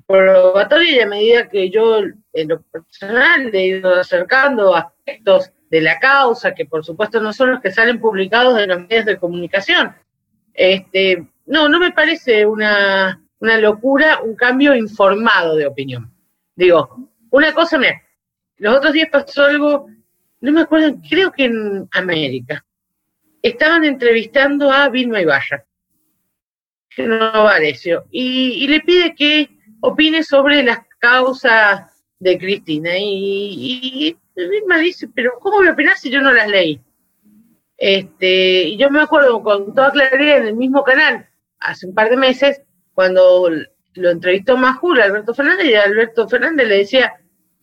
probatoria 0.08 0.96
y 0.96 1.00
a 1.00 1.08
medida 1.08 1.50
que 1.50 1.70
yo 1.70 2.00
en 2.34 2.48
lo 2.48 2.62
personal 2.62 3.54
he 3.54 3.68
ido 3.68 3.94
acercando 3.94 4.74
aspectos 4.74 5.52
de 5.70 5.82
la 5.82 6.00
causa, 6.00 6.54
que 6.54 6.66
por 6.66 6.86
supuesto 6.86 7.20
no 7.20 7.34
son 7.34 7.52
los 7.52 7.62
que 7.62 7.72
salen 7.72 8.00
publicados 8.00 8.60
en 8.60 8.70
los 8.70 8.80
medios 8.82 9.06
de 9.06 9.18
comunicación. 9.18 9.94
Este, 10.54 11.28
no, 11.46 11.68
no 11.68 11.80
me 11.80 11.92
parece 11.92 12.46
una, 12.46 13.25
una 13.46 13.60
locura 13.60 14.22
un 14.24 14.36
cambio 14.36 14.76
informado 14.76 15.56
de 15.56 15.68
opinión. 15.68 16.12
Digo, 16.56 17.10
una 17.30 17.54
cosa, 17.54 17.78
me 17.78 18.02
los 18.58 18.78
otros 18.78 18.94
días 18.94 19.10
pasó 19.12 19.44
algo, 19.44 19.88
no 20.42 20.52
me 20.52 20.62
acuerdo, 20.62 20.98
creo 21.08 21.32
que 21.32 21.46
en 21.46 21.88
América. 21.92 22.66
Estaban 23.42 23.86
entrevistando 23.86 24.72
a 24.72 24.90
Vilma 24.90 25.22
Ibarra, 25.22 25.64
no 26.98 27.44
Varecio, 27.44 28.06
y, 28.10 28.64
y 28.64 28.68
le 28.68 28.80
pide 28.80 29.14
que 29.14 29.50
opine 29.82 30.24
sobre 30.24 30.64
las 30.64 30.80
causas 30.98 32.04
de 32.18 32.40
Cristina. 32.40 32.98
Y, 32.98 34.18
y 34.18 34.18
dice, 34.82 35.08
pero 35.14 35.34
¿cómo 35.40 35.62
me 35.62 35.70
opinás 35.70 36.02
si 36.02 36.10
yo 36.10 36.22
no 36.22 36.32
las 36.32 36.48
leí? 36.48 36.82
Este, 37.78 38.64
y 38.64 38.78
yo 38.78 38.90
me 38.90 39.02
acuerdo 39.02 39.44
con 39.44 39.76
toda 39.76 39.92
claridad 39.92 40.38
en 40.38 40.48
el 40.48 40.56
mismo 40.56 40.84
canal, 40.84 41.28
hace 41.60 41.86
un 41.86 41.94
par 41.94 42.10
de 42.10 42.18
meses, 42.18 42.62
cuando 42.96 43.50
lo 43.94 44.10
entrevistó 44.10 44.58
Majul, 44.58 45.02
Alberto 45.02 45.34
Fernández, 45.34 45.68
y 45.68 45.76
Alberto 45.76 46.28
Fernández 46.28 46.68
le 46.68 46.78
decía, 46.78 47.14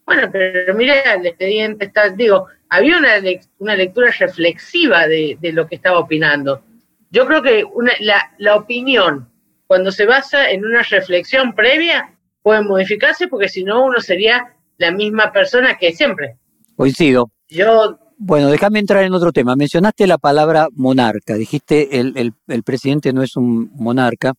bueno, 0.07 0.29
pero 0.31 0.75
mira, 0.75 1.15
el 1.15 1.27
expediente 1.27 1.87
está, 1.87 2.11
digo, 2.11 2.47
había 2.69 2.99
una, 2.99 3.15
una 3.59 3.77
lectura 3.77 4.11
reflexiva 4.19 5.07
de, 5.07 5.39
lo 5.53 5.67
que 5.67 5.77
estaba 5.77 5.99
opinando. 5.99 6.63
Yo 7.11 7.27
creo 7.27 7.43
que 7.43 7.65
la, 8.01 8.33
la 8.39 8.57
opinión, 8.57 9.29
cuando 9.67 9.91
se 9.91 10.07
basa 10.07 10.51
en 10.51 10.65
una 10.65 10.83
reflexión 10.83 11.55
previa, 11.55 12.15
puede 12.43 12.63
modificarse 12.63 13.29
porque 13.29 13.49
si 13.49 13.65
no 13.65 13.85
uno 13.85 14.01
sería 14.01 14.55
la 14.79 14.91
misma 14.91 15.33
persona 15.33 15.77
que 15.79 15.93
siempre. 15.93 16.37
Coincido. 16.77 17.31
Yo 17.49 17.99
bueno, 18.25 18.51
déjame 18.51 18.79
entrar 18.79 19.03
en 19.03 19.15
otro 19.15 19.33
tema. 19.33 19.57
Mencionaste 19.57 20.07
la 20.07 20.17
palabra 20.17 20.69
monarca, 20.75 21.35
dijiste 21.35 21.99
el, 21.99 22.33
el, 22.47 22.63
presidente 22.63 23.13
no 23.13 23.21
es 23.25 23.37
un 23.37 23.73
monarca, 23.75 24.35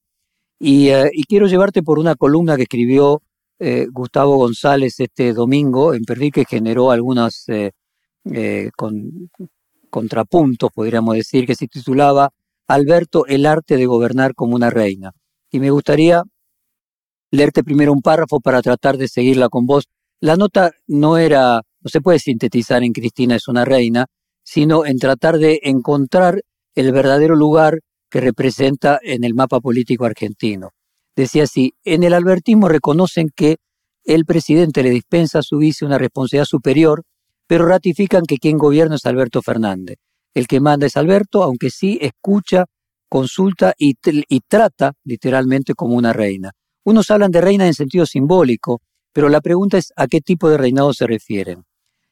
y, 0.63 0.89
eh, 0.89 1.09
y, 1.11 1.23
quiero 1.25 1.47
llevarte 1.47 1.83
por 1.83 1.99
una 1.99 2.15
columna 2.15 2.55
que 2.55 2.63
escribió 2.63 3.21
eh, 3.59 3.87
Gustavo 3.91 4.37
González 4.37 4.97
este 4.97 5.33
domingo 5.33 5.93
en 5.93 6.05
Perfil 6.05 6.31
que 6.31 6.45
generó 6.45 6.91
algunos 6.91 7.43
eh, 7.49 7.71
con, 8.77 9.29
contrapuntos, 9.89 10.71
podríamos 10.73 11.15
decir, 11.15 11.45
que 11.45 11.55
se 11.55 11.67
titulaba 11.67 12.29
Alberto, 12.67 13.25
el 13.25 13.45
arte 13.45 13.75
de 13.75 13.85
gobernar 13.85 14.35
como 14.35 14.55
una 14.55 14.69
reina. 14.69 15.11
Y 15.51 15.59
me 15.59 15.69
gustaría 15.69 16.23
leerte 17.29 17.61
primero 17.63 17.91
un 17.91 18.01
párrafo 18.01 18.39
para 18.39 18.61
tratar 18.61 18.97
de 18.97 19.09
seguirla 19.09 19.49
con 19.49 19.65
vos. 19.65 19.89
La 20.21 20.37
nota 20.37 20.71
no 20.87 21.17
era 21.17 21.61
no 21.81 21.89
se 21.89 21.99
puede 21.99 22.19
sintetizar 22.19 22.83
en 22.83 22.93
Cristina 22.93 23.35
es 23.35 23.49
una 23.49 23.65
reina, 23.65 24.05
sino 24.43 24.85
en 24.85 24.97
tratar 24.97 25.39
de 25.39 25.59
encontrar 25.63 26.41
el 26.75 26.93
verdadero 26.93 27.35
lugar 27.35 27.81
que 28.13 28.21
representa 28.21 28.99
en 29.01 29.23
el 29.23 29.33
mapa 29.33 29.59
político 29.59 30.05
argentino. 30.05 30.69
Decía 31.15 31.45
así, 31.45 31.73
en 31.83 32.03
el 32.03 32.13
albertismo 32.13 32.69
reconocen 32.69 33.31
que 33.35 33.57
el 34.03 34.25
presidente 34.25 34.83
le 34.83 34.91
dispensa 34.91 35.39
a 35.39 35.41
su 35.41 35.57
vice 35.57 35.83
una 35.83 35.97
responsabilidad 35.97 36.45
superior, 36.45 37.01
pero 37.47 37.65
ratifican 37.65 38.25
que 38.27 38.37
quien 38.37 38.59
gobierna 38.59 38.97
es 38.97 39.05
Alberto 39.07 39.41
Fernández. 39.41 39.97
El 40.35 40.45
que 40.45 40.59
manda 40.59 40.85
es 40.85 40.95
Alberto, 40.95 41.41
aunque 41.41 41.71
sí 41.71 41.97
escucha, 42.01 42.65
consulta 43.09 43.73
y, 43.79 43.95
y 44.05 44.39
trata 44.41 44.93
literalmente 45.03 45.73
como 45.73 45.95
una 45.95 46.13
reina. 46.13 46.51
Unos 46.83 47.09
hablan 47.09 47.31
de 47.31 47.41
reina 47.41 47.65
en 47.65 47.73
sentido 47.73 48.05
simbólico, 48.05 48.83
pero 49.11 49.27
la 49.27 49.41
pregunta 49.41 49.79
es 49.79 49.91
a 49.95 50.05
qué 50.05 50.21
tipo 50.21 50.51
de 50.51 50.59
reinado 50.59 50.93
se 50.93 51.07
refieren. 51.07 51.63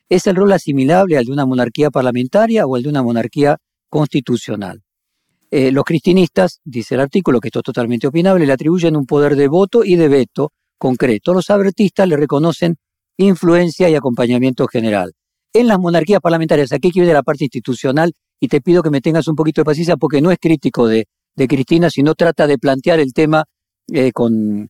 ¿Es 0.09 0.25
el 0.25 0.35
rol 0.35 0.51
asimilable 0.51 1.19
al 1.19 1.25
de 1.25 1.31
una 1.31 1.45
monarquía 1.45 1.91
parlamentaria 1.91 2.65
o 2.65 2.75
al 2.75 2.81
de 2.81 2.89
una 2.89 3.03
monarquía 3.03 3.57
constitucional? 3.87 4.81
Eh, 5.53 5.69
los 5.71 5.83
cristinistas, 5.83 6.61
dice 6.63 6.95
el 6.95 7.01
artículo, 7.01 7.41
que 7.41 7.49
esto 7.49 7.59
es 7.59 7.63
totalmente 7.63 8.07
opinable, 8.07 8.45
le 8.45 8.53
atribuyen 8.53 8.95
un 8.95 9.05
poder 9.05 9.35
de 9.35 9.49
voto 9.49 9.83
y 9.83 9.97
de 9.97 10.07
veto 10.07 10.53
concreto. 10.77 11.33
Los 11.33 11.49
abertistas 11.49 12.07
le 12.07 12.15
reconocen 12.15 12.77
influencia 13.17 13.89
y 13.89 13.95
acompañamiento 13.95 14.65
general. 14.67 15.11
En 15.53 15.67
las 15.67 15.77
monarquías 15.77 16.21
parlamentarias, 16.21 16.71
aquí 16.71 16.89
quiero 16.89 17.07
de 17.09 17.13
la 17.13 17.23
parte 17.23 17.43
institucional 17.43 18.13
y 18.39 18.47
te 18.47 18.61
pido 18.61 18.81
que 18.81 18.89
me 18.89 19.01
tengas 19.01 19.27
un 19.27 19.35
poquito 19.35 19.59
de 19.61 19.65
paciencia 19.65 19.97
porque 19.97 20.21
no 20.21 20.31
es 20.31 20.39
crítico 20.39 20.87
de, 20.87 21.05
Cristina, 21.35 21.89
sino 21.89 22.13
trata 22.13 22.45
de 22.45 22.57
plantear 22.57 22.99
el 22.99 23.13
tema 23.13 23.43
eh, 23.91 24.11
con, 24.11 24.69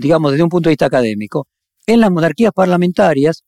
digamos, 0.00 0.32
desde 0.32 0.42
un 0.42 0.48
punto 0.48 0.68
de 0.68 0.72
vista 0.72 0.86
académico. 0.86 1.46
En 1.86 2.00
las 2.00 2.10
monarquías 2.10 2.52
parlamentarias, 2.52 3.44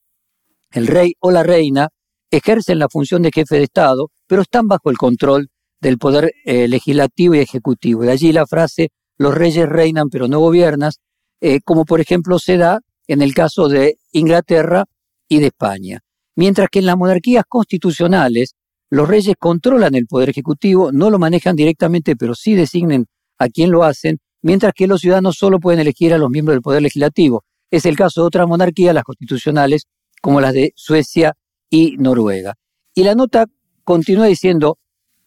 el 0.71 0.87
rey 0.87 1.13
o 1.19 1.31
la 1.31 1.43
reina 1.43 1.89
ejercen 2.31 2.79
la 2.79 2.87
función 2.87 3.21
de 3.21 3.31
jefe 3.31 3.57
de 3.57 3.63
Estado, 3.63 4.09
pero 4.25 4.41
están 4.41 4.67
bajo 4.67 4.89
el 4.89 4.97
control 4.97 5.49
del 5.81 5.97
poder 5.97 6.33
eh, 6.45 6.67
legislativo 6.67 7.35
y 7.35 7.39
ejecutivo. 7.39 8.03
De 8.03 8.11
allí 8.11 8.31
la 8.31 8.45
frase, 8.45 8.91
los 9.17 9.33
reyes 9.33 9.67
reinan 9.67 10.09
pero 10.09 10.27
no 10.27 10.39
gobiernas, 10.39 10.99
eh, 11.41 11.59
como 11.63 11.85
por 11.85 11.99
ejemplo 11.99 12.39
se 12.39 12.57
da 12.57 12.79
en 13.07 13.21
el 13.21 13.33
caso 13.33 13.67
de 13.67 13.97
Inglaterra 14.11 14.85
y 15.27 15.39
de 15.39 15.47
España. 15.47 16.01
Mientras 16.35 16.69
que 16.71 16.79
en 16.79 16.85
las 16.85 16.97
monarquías 16.97 17.43
constitucionales, 17.47 18.55
los 18.89 19.07
reyes 19.07 19.35
controlan 19.39 19.95
el 19.95 20.05
poder 20.05 20.29
ejecutivo, 20.29 20.91
no 20.91 21.09
lo 21.09 21.19
manejan 21.19 21.55
directamente, 21.55 22.15
pero 22.15 22.35
sí 22.35 22.55
designen 22.55 23.07
a 23.37 23.47
quien 23.47 23.71
lo 23.71 23.83
hacen, 23.83 24.19
mientras 24.41 24.73
que 24.73 24.87
los 24.87 25.01
ciudadanos 25.01 25.37
solo 25.37 25.59
pueden 25.59 25.79
elegir 25.79 26.13
a 26.13 26.17
los 26.17 26.29
miembros 26.29 26.55
del 26.55 26.61
poder 26.61 26.81
legislativo. 26.81 27.43
Es 27.69 27.85
el 27.85 27.95
caso 27.95 28.21
de 28.21 28.27
otras 28.27 28.47
monarquías, 28.47 28.93
las 28.93 29.03
constitucionales, 29.03 29.87
como 30.21 30.41
las 30.41 30.53
de 30.53 30.73
Suecia 30.75 31.33
y 31.69 31.95
Noruega. 31.97 32.55
Y 32.93 33.03
la 33.03 33.15
nota 33.15 33.45
continúa 33.83 34.25
diciendo, 34.25 34.77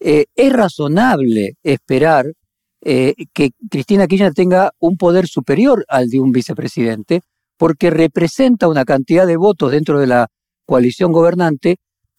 eh, 0.01 0.27
es 0.35 0.53
razonable 0.53 1.55
esperar 1.63 2.33
eh, 2.83 3.15
que 3.33 3.53
Cristina 3.71 4.07
Kirchner 4.07 4.35
tenga 4.35 4.73
un 4.79 4.97
poder 4.97 5.27
superior 5.27 5.85
al 5.89 6.09
de 6.09 6.21
un 6.21 6.33
vicepresidente, 6.33 7.23
porque 7.57 7.91
representa 7.91 8.69
una 8.69 8.85
cantidad 8.85 9.27
de 9.27 9.37
votos 9.37 9.73
dentro 9.73 9.99
de 9.99 10.07
la 10.07 10.29
coalición 10.67 11.13
gobernante 11.13 11.77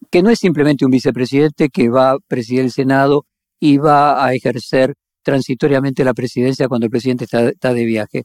que 0.09 0.23
no 0.23 0.29
es 0.29 0.39
simplemente 0.39 0.85
un 0.85 0.91
vicepresidente 0.91 1.69
que 1.69 1.89
va 1.89 2.11
a 2.11 2.17
presidir 2.27 2.61
el 2.61 2.71
Senado 2.71 3.25
y 3.59 3.77
va 3.77 4.25
a 4.25 4.33
ejercer 4.33 4.95
transitoriamente 5.23 6.03
la 6.03 6.13
presidencia 6.13 6.67
cuando 6.67 6.85
el 6.85 6.91
presidente 6.91 7.25
está, 7.25 7.73
de 7.73 7.85
viaje. 7.85 8.23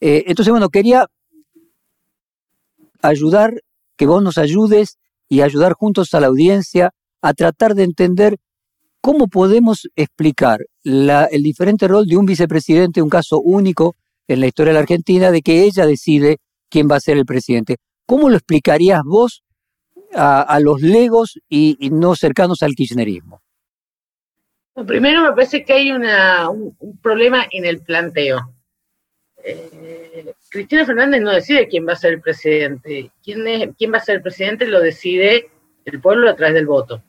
Eh, 0.00 0.24
entonces, 0.26 0.50
bueno, 0.50 0.68
quería 0.68 1.06
ayudar 3.02 3.54
que 3.96 4.06
vos 4.06 4.22
nos 4.22 4.38
ayudes 4.38 4.98
y 5.28 5.40
ayudar 5.40 5.72
juntos 5.72 6.12
a 6.14 6.20
la 6.20 6.26
audiencia 6.26 6.90
a 7.22 7.32
tratar 7.32 7.74
de 7.74 7.84
entender 7.84 8.36
cómo 9.04 9.28
podemos 9.28 9.86
explicar 9.96 10.60
el 10.82 11.42
diferente 11.42 11.86
rol 11.86 12.06
de 12.06 12.16
un 12.16 12.24
vicepresidente, 12.24 13.02
un 13.02 13.10
caso 13.10 13.38
único 13.38 13.96
en 14.26 14.40
la 14.40 14.46
historia 14.46 14.70
de 14.70 14.74
la 14.76 14.80
Argentina, 14.80 15.30
de 15.30 15.42
que 15.42 15.64
ella 15.64 15.84
decide 15.84 16.38
quién 16.70 16.88
va 16.90 16.96
a 16.96 17.00
ser 17.00 17.18
el 17.18 17.26
presidente. 17.26 17.76
¿Cómo 18.06 18.30
lo 18.30 18.36
explicarías 18.36 19.02
vos 19.04 19.44
a, 20.14 20.58
los 20.58 20.80
legos 20.80 21.38
y, 21.50 21.76
no 21.92 22.16
cercanos 22.16 22.62
al 22.62 22.72
kirchnerismo? 22.74 23.42
Primero 24.86 25.20
me 25.20 25.32
parece 25.32 25.66
que 25.66 25.74
hay 25.74 25.92
un 25.92 26.74
problema 27.02 27.44
en 27.50 27.66
el 27.66 27.80
planteo. 27.82 28.54
Eh, 29.44 30.32
Cristina 30.48 30.86
Fernández 30.86 31.20
no 31.20 31.32
decide 31.32 31.68
quién 31.68 31.86
va 31.86 31.92
a 31.92 31.96
ser 31.96 32.14
el 32.14 32.22
presidente. 32.22 33.10
¿Quién, 33.22 33.44
va 33.92 33.98
a 33.98 34.00
ser 34.00 34.16
el 34.16 34.22
presidente 34.22 34.66
lo 34.66 34.80
decide 34.80 35.50
el 35.84 36.00
pueblo 36.00 36.30
a 36.30 36.36
través 36.36 36.54
del 36.54 36.66
voto. 36.66 37.02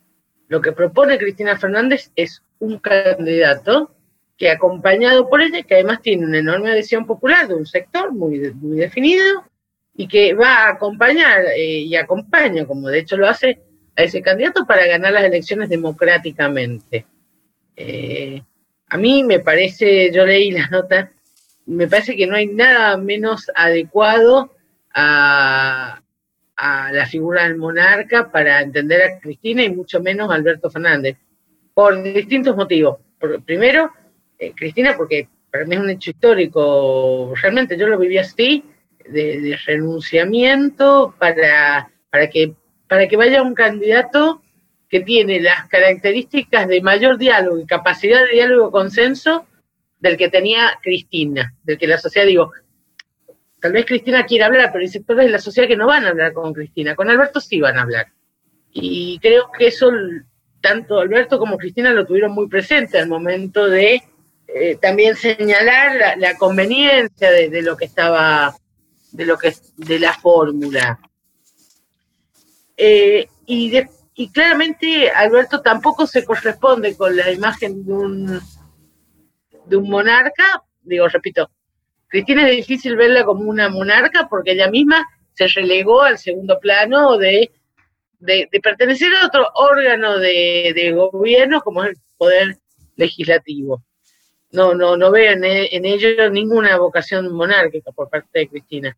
Lo 0.48 0.60
que 0.60 0.72
propone 0.72 1.18
Cristina 1.18 1.58
Fernández 1.58 2.10
es 2.16 2.42
un 2.58 2.78
candidato 2.78 3.92
que 4.36 4.50
acompañado 4.50 5.28
por 5.28 5.40
ella, 5.40 5.62
que 5.62 5.74
además 5.74 6.02
tiene 6.02 6.26
una 6.26 6.38
enorme 6.38 6.70
adhesión 6.70 7.06
popular 7.06 7.48
de 7.48 7.54
un 7.54 7.66
sector 7.66 8.12
muy, 8.12 8.52
muy 8.54 8.76
definido 8.76 9.44
y 9.94 10.06
que 10.06 10.34
va 10.34 10.64
a 10.66 10.70
acompañar 10.70 11.46
eh, 11.56 11.80
y 11.80 11.96
acompaña, 11.96 12.66
como 12.66 12.88
de 12.88 13.00
hecho 13.00 13.16
lo 13.16 13.28
hace, 13.28 13.62
a 13.96 14.02
ese 14.02 14.20
candidato 14.20 14.66
para 14.66 14.86
ganar 14.86 15.12
las 15.12 15.24
elecciones 15.24 15.70
democráticamente. 15.70 17.06
Eh, 17.76 18.42
a 18.88 18.96
mí 18.98 19.24
me 19.24 19.40
parece, 19.40 20.12
yo 20.12 20.26
leí 20.26 20.50
la 20.50 20.68
nota, 20.68 21.12
me 21.64 21.88
parece 21.88 22.14
que 22.14 22.26
no 22.26 22.36
hay 22.36 22.46
nada 22.46 22.96
menos 22.98 23.50
adecuado 23.54 24.54
a, 24.94 26.02
la 26.56 27.06
figura 27.06 27.44
del 27.44 27.56
monarca 27.56 28.30
para 28.30 28.62
entender 28.62 29.02
a 29.02 29.20
Cristina 29.20 29.62
y 29.62 29.74
mucho 29.74 30.00
menos 30.00 30.30
a 30.30 30.34
Alberto 30.34 30.70
Fernández, 30.70 31.16
por 31.74 32.02
distintos 32.02 32.56
motivos. 32.56 32.98
primero, 33.44 33.92
eh, 34.38 34.52
Cristina, 34.54 34.96
porque 34.96 35.28
para 35.50 35.64
mí 35.64 35.74
es 35.74 35.80
un 35.80 35.90
hecho 35.90 36.10
histórico, 36.10 37.34
realmente 37.40 37.76
yo 37.76 37.86
lo 37.86 37.98
viví 37.98 38.18
así, 38.18 38.64
de, 39.08 39.58
renunciamiento 39.64 41.14
para, 41.18 41.90
para, 42.10 42.28
que, 42.28 42.54
para 42.88 43.06
que 43.06 43.16
vaya 43.16 43.42
un 43.42 43.54
candidato 43.54 44.42
que 44.88 45.00
tiene 45.00 45.40
las 45.40 45.68
características 45.68 46.68
de 46.68 46.80
mayor 46.80 47.18
diálogo 47.18 47.58
y 47.58 47.66
capacidad 47.66 48.24
de 48.24 48.32
diálogo 48.32 48.70
consenso 48.70 49.46
del 49.98 50.16
que 50.16 50.28
tenía 50.28 50.78
Cristina, 50.82 51.54
del 51.64 51.78
que 51.78 51.86
la 51.86 51.98
sociedad, 51.98 52.26
digo, 52.26 52.52
tal 53.66 53.72
vez 53.72 53.84
Cristina 53.84 54.24
quiera 54.24 54.46
hablar, 54.46 54.70
pero 54.70 54.82
hay 54.82 54.88
sectores 54.88 55.26
de 55.26 55.32
la 55.32 55.40
sociedad 55.40 55.66
que 55.66 55.76
no 55.76 55.88
van 55.88 56.04
a 56.04 56.10
hablar 56.10 56.32
con 56.32 56.54
Cristina, 56.54 56.94
con 56.94 57.10
Alberto 57.10 57.40
sí 57.40 57.60
van 57.60 57.76
a 57.76 57.82
hablar. 57.82 58.06
Y 58.72 59.18
creo 59.18 59.50
que 59.50 59.66
eso 59.66 59.90
tanto 60.60 61.00
Alberto 61.00 61.36
como 61.40 61.58
Cristina 61.58 61.92
lo 61.92 62.06
tuvieron 62.06 62.30
muy 62.30 62.46
presente 62.46 62.96
al 62.96 63.08
momento 63.08 63.66
de 63.66 64.04
eh, 64.46 64.76
también 64.80 65.16
señalar 65.16 66.16
la, 66.16 66.36
conveniencia 66.36 67.32
de, 67.32 67.60
lo 67.60 67.76
que 67.76 67.86
estaba, 67.86 68.54
de 69.10 69.26
lo 69.26 69.36
que 69.36 69.52
de 69.76 69.98
la 69.98 70.12
fórmula. 70.12 71.00
Eh, 72.76 73.26
y, 73.46 73.72
y 74.14 74.28
claramente 74.30 75.10
Alberto 75.10 75.60
tampoco 75.60 76.06
se 76.06 76.24
corresponde 76.24 76.96
con 76.96 77.16
la 77.16 77.32
imagen 77.32 77.84
de 77.84 77.92
un 77.92 78.40
de 79.64 79.76
un 79.76 79.90
monarca, 79.90 80.62
digo, 80.84 81.08
repito, 81.08 81.50
Cristina 82.08 82.48
es 82.48 82.56
difícil 82.56 82.96
verla 82.96 83.24
como 83.24 83.48
una 83.48 83.68
monarca 83.68 84.28
porque 84.28 84.52
ella 84.52 84.70
misma 84.70 85.06
se 85.34 85.48
relegó 85.48 86.02
al 86.02 86.18
segundo 86.18 86.58
plano 86.58 87.18
de, 87.18 87.50
pertenecer 88.62 89.08
a 89.14 89.26
otro 89.26 89.48
órgano 89.54 90.18
de, 90.18 90.92
gobierno 90.94 91.60
como 91.60 91.84
es 91.84 91.90
el 91.90 91.96
poder 92.16 92.56
legislativo. 92.96 93.82
No, 94.52 94.74
no, 94.74 94.96
no 94.96 95.10
veo 95.10 95.32
en, 95.32 95.44
en 95.44 95.84
ello 95.84 96.30
ninguna 96.30 96.78
vocación 96.78 97.30
monárquica 97.32 97.92
por 97.92 98.08
parte 98.08 98.38
de 98.38 98.48
Cristina. 98.48 98.96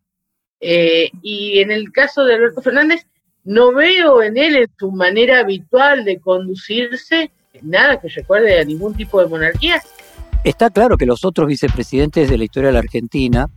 Eh, 0.61 1.09
y 1.21 1.59
en 1.59 1.71
el 1.71 1.91
caso 1.91 2.25
de 2.25 2.35
Alberto 2.35 2.61
Fernández, 2.61 3.05
no 3.43 3.73
veo 3.73 4.21
en 4.21 4.37
él, 4.37 4.57
en 4.57 4.67
su 4.77 4.91
manera 4.91 5.39
habitual 5.39 6.03
de 6.03 6.19
conducirse, 6.19 7.31
nada 7.61 7.99
que 7.99 8.09
recuerde 8.09 8.59
a 8.59 8.63
ningún 8.63 8.95
tipo 8.95 9.21
de 9.21 9.27
monarquía. 9.27 9.81
Está 10.45 10.69
claro 10.69 10.95
que 10.95 11.05
los 11.05 11.25
otros 11.25 11.47
vicepresidentes 11.47 12.29
de 12.29 12.37
la 12.37 12.45
historia 12.45 12.67
de 12.67 12.73
la 12.73 12.79
Argentina, 12.79 13.47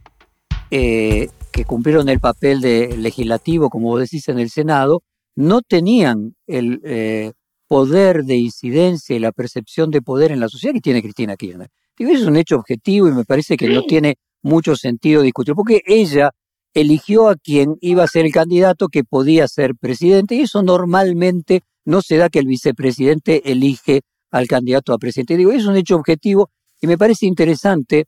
eh, 0.71 1.29
que 1.53 1.65
cumplieron 1.65 2.09
el 2.09 2.19
papel 2.19 2.61
de 2.61 2.97
legislativo, 2.97 3.71
como 3.71 3.91
vos 3.91 4.01
decís, 4.01 4.29
en 4.29 4.41
el 4.41 4.51
Senado, 4.51 5.05
no 5.37 5.62
tenían 5.62 6.35
el 6.49 6.81
eh, 6.85 7.33
poder 7.69 8.25
de 8.25 8.35
incidencia 8.35 9.15
y 9.15 9.21
la 9.21 9.31
percepción 9.31 9.91
de 9.91 10.03
poder 10.03 10.33
en 10.33 10.41
la 10.41 10.49
sociedad 10.49 10.75
que 10.75 10.81
tiene 10.81 11.03
Cristina 11.03 11.37
Kirchner. 11.37 11.69
Digo, 11.97 12.11
eso 12.11 12.23
es 12.23 12.29
un 12.29 12.37
hecho 12.37 12.57
objetivo 12.57 13.07
y 13.07 13.12
me 13.12 13.25
parece 13.25 13.57
que 13.57 13.69
no 13.69 13.85
tiene 13.85 14.17
mucho 14.43 14.75
sentido 14.75 15.23
discutir, 15.23 15.55
porque 15.55 15.83
ella 15.87 16.31
eligió 16.75 17.29
a 17.29 17.37
quien 17.37 17.77
iba 17.81 18.03
a 18.03 18.09
ser 18.09 18.27
el 18.27 18.33
candidato 18.33 18.89
que 18.89 19.05
podía 19.05 19.47
ser 19.47 19.77
presidente 19.77 20.35
y 20.35 20.41
eso 20.41 20.62
normalmente 20.62 21.62
no 21.85 22.03
se 22.03 22.17
da 22.17 22.29
que 22.29 22.41
el 22.41 22.47
vicepresidente 22.47 23.53
elige 23.53 24.01
al 24.33 24.49
candidato 24.49 24.93
a 24.93 24.99
presidente. 24.99 25.37
Digo, 25.37 25.53
es 25.53 25.67
un 25.67 25.77
hecho 25.77 25.95
objetivo 25.95 26.51
y 26.83 26.87
me 26.89 26.99
parece 26.99 27.27
interesante 27.27 28.07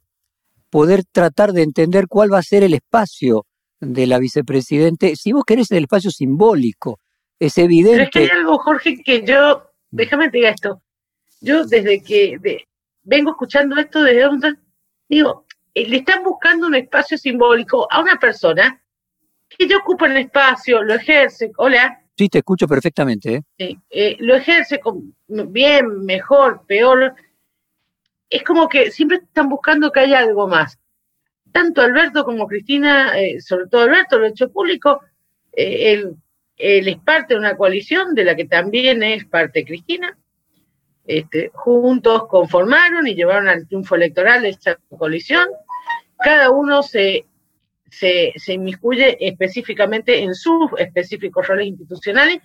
poder 0.69 1.05
tratar 1.11 1.53
de 1.53 1.63
entender 1.63 2.07
cuál 2.09 2.33
va 2.33 2.39
a 2.39 2.43
ser 2.43 2.65
el 2.65 2.75
espacio 2.75 3.47
de 3.81 4.07
la 4.07 4.19
vicepresidente, 4.19 5.15
si 5.15 5.33
vos 5.33 5.45
querés 5.47 5.71
el 5.71 5.85
espacio 5.85 6.11
simbólico, 6.11 6.99
es 7.39 7.57
evidente. 7.59 7.93
Pero 7.97 8.05
es 8.05 8.11
que 8.11 8.19
hay 8.19 8.41
algo, 8.41 8.59
Jorge, 8.59 9.03
que 9.03 9.25
yo, 9.25 9.63
déjame 9.91 10.29
te 10.29 10.39
diga 10.39 10.51
esto, 10.51 10.83
yo 11.41 11.65
desde 11.65 12.03
que 12.03 12.37
vengo 13.05 13.31
escuchando 13.31 13.77
esto 13.77 14.03
desde 14.03 14.23
donde, 14.23 14.55
digo, 15.09 15.45
eh, 15.73 15.89
le 15.89 15.99
están 15.99 16.25
buscando 16.25 16.67
un 16.67 16.75
espacio 16.75 17.17
simbólico 17.17 17.87
a 17.91 18.01
una 18.01 18.19
persona 18.19 18.83
que 19.49 19.69
ya 19.69 19.77
ocupa 19.77 20.07
un 20.07 20.17
espacio, 20.17 20.83
lo 20.83 20.95
ejerce, 20.95 21.53
hola. 21.59 22.01
Sí, 22.17 22.29
te 22.29 22.39
escucho 22.39 22.67
perfectamente. 22.67 23.43
¿eh? 23.59 23.77
Eh, 23.91 24.17
lo 24.19 24.35
ejerce 24.35 24.81
con, 24.81 25.15
bien, 25.29 26.05
mejor, 26.05 26.65
peor. 26.67 27.15
Es 28.35 28.43
como 28.43 28.69
que 28.69 28.91
siempre 28.91 29.19
están 29.19 29.49
buscando 29.49 29.93
que 29.93 30.01
haya 30.01 30.19
algo 30.19 30.49
más. 30.49 30.81
Tanto 31.53 31.83
Alberto 31.83 32.25
como 32.25 32.49
Cristina, 32.49 33.13
sobre 33.39 33.69
todo 33.69 33.83
Alberto, 33.83 34.19
lo 34.19 34.25
ha 34.25 34.31
hecho 34.31 34.51
público, 34.51 35.03
él, 35.53 36.17
él 36.57 36.89
es 36.89 36.99
parte 36.99 37.35
de 37.35 37.39
una 37.39 37.57
coalición 37.57 38.13
de 38.13 38.25
la 38.25 38.35
que 38.35 38.47
también 38.47 39.05
es 39.05 39.25
parte 39.25 39.65
Cristina. 39.65 40.19
Este, 41.07 41.53
juntos 41.55 42.27
conformaron 42.27 43.07
y 43.07 43.15
llevaron 43.15 43.47
al 43.47 43.69
triunfo 43.69 43.95
electoral 43.95 44.45
esta 44.47 44.81
coalición. 44.99 45.47
Cada 46.19 46.51
uno 46.51 46.83
se, 46.83 47.27
se, 47.89 48.33
inmiscuye 48.53 49.17
específicamente 49.21 50.25
en 50.25 50.35
sus 50.35 50.71
específicos 50.77 51.47
roles 51.47 51.69
institucionales 51.69 52.39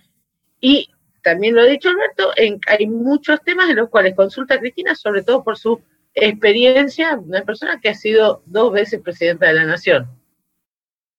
y 0.60 0.88
también 1.22 1.54
lo 1.54 1.62
ha 1.62 1.66
dicho 1.66 1.88
Alberto, 1.88 2.30
hay 2.66 2.86
muchos 2.86 3.40
temas 3.42 3.70
en 3.70 3.76
los 3.76 3.88
cuales 3.88 4.14
consulta 4.14 4.54
a 4.54 4.58
Cristina, 4.58 4.94
sobre 4.94 5.22
todo 5.22 5.42
por 5.44 5.58
su 5.58 5.80
experiencia, 6.14 7.18
una 7.18 7.42
persona 7.42 7.80
que 7.80 7.88
ha 7.88 7.94
sido 7.94 8.42
dos 8.46 8.72
veces 8.72 9.00
presidenta 9.00 9.46
de 9.46 9.54
la 9.54 9.64
nación. 9.64 10.08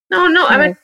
No, 0.10 0.30
no, 0.30 0.48
a 0.48 0.58
ver. 0.58 0.78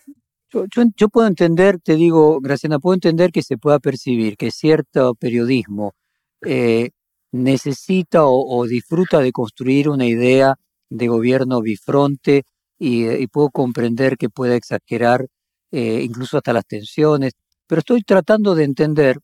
Yo, 0.49 0.65
yo 0.95 1.09
puedo 1.09 1.27
entender, 1.27 1.79
te 1.79 1.95
digo, 1.95 2.39
Graciana, 2.39 2.79
puedo 2.79 2.93
entender 2.93 3.31
que 3.31 3.43
se 3.43 3.57
pueda 3.57 3.79
percibir 3.79 4.37
que 4.37 4.51
cierto 4.51 5.13
periodismo 5.15 5.93
eh, 6.41 6.91
necesita 7.31 8.25
o, 8.25 8.65
disfruta 8.65 9.19
de 9.19 9.31
construir 9.31 9.89
una 9.89 10.05
idea 10.05 10.55
de 10.89 11.07
gobierno 11.07 11.61
bifronte 11.61 12.43
y, 12.79 13.27
puedo 13.27 13.49
comprender 13.49 14.17
que 14.17 14.29
pueda 14.29 14.55
exagerar 14.55 15.27
eh, 15.71 16.01
incluso 16.03 16.37
hasta 16.37 16.53
las 16.53 16.65
tensiones, 16.65 17.33
pero 17.67 17.79
estoy 17.79 18.01
tratando 18.01 18.55
de 18.55 18.63
entender 18.63 19.19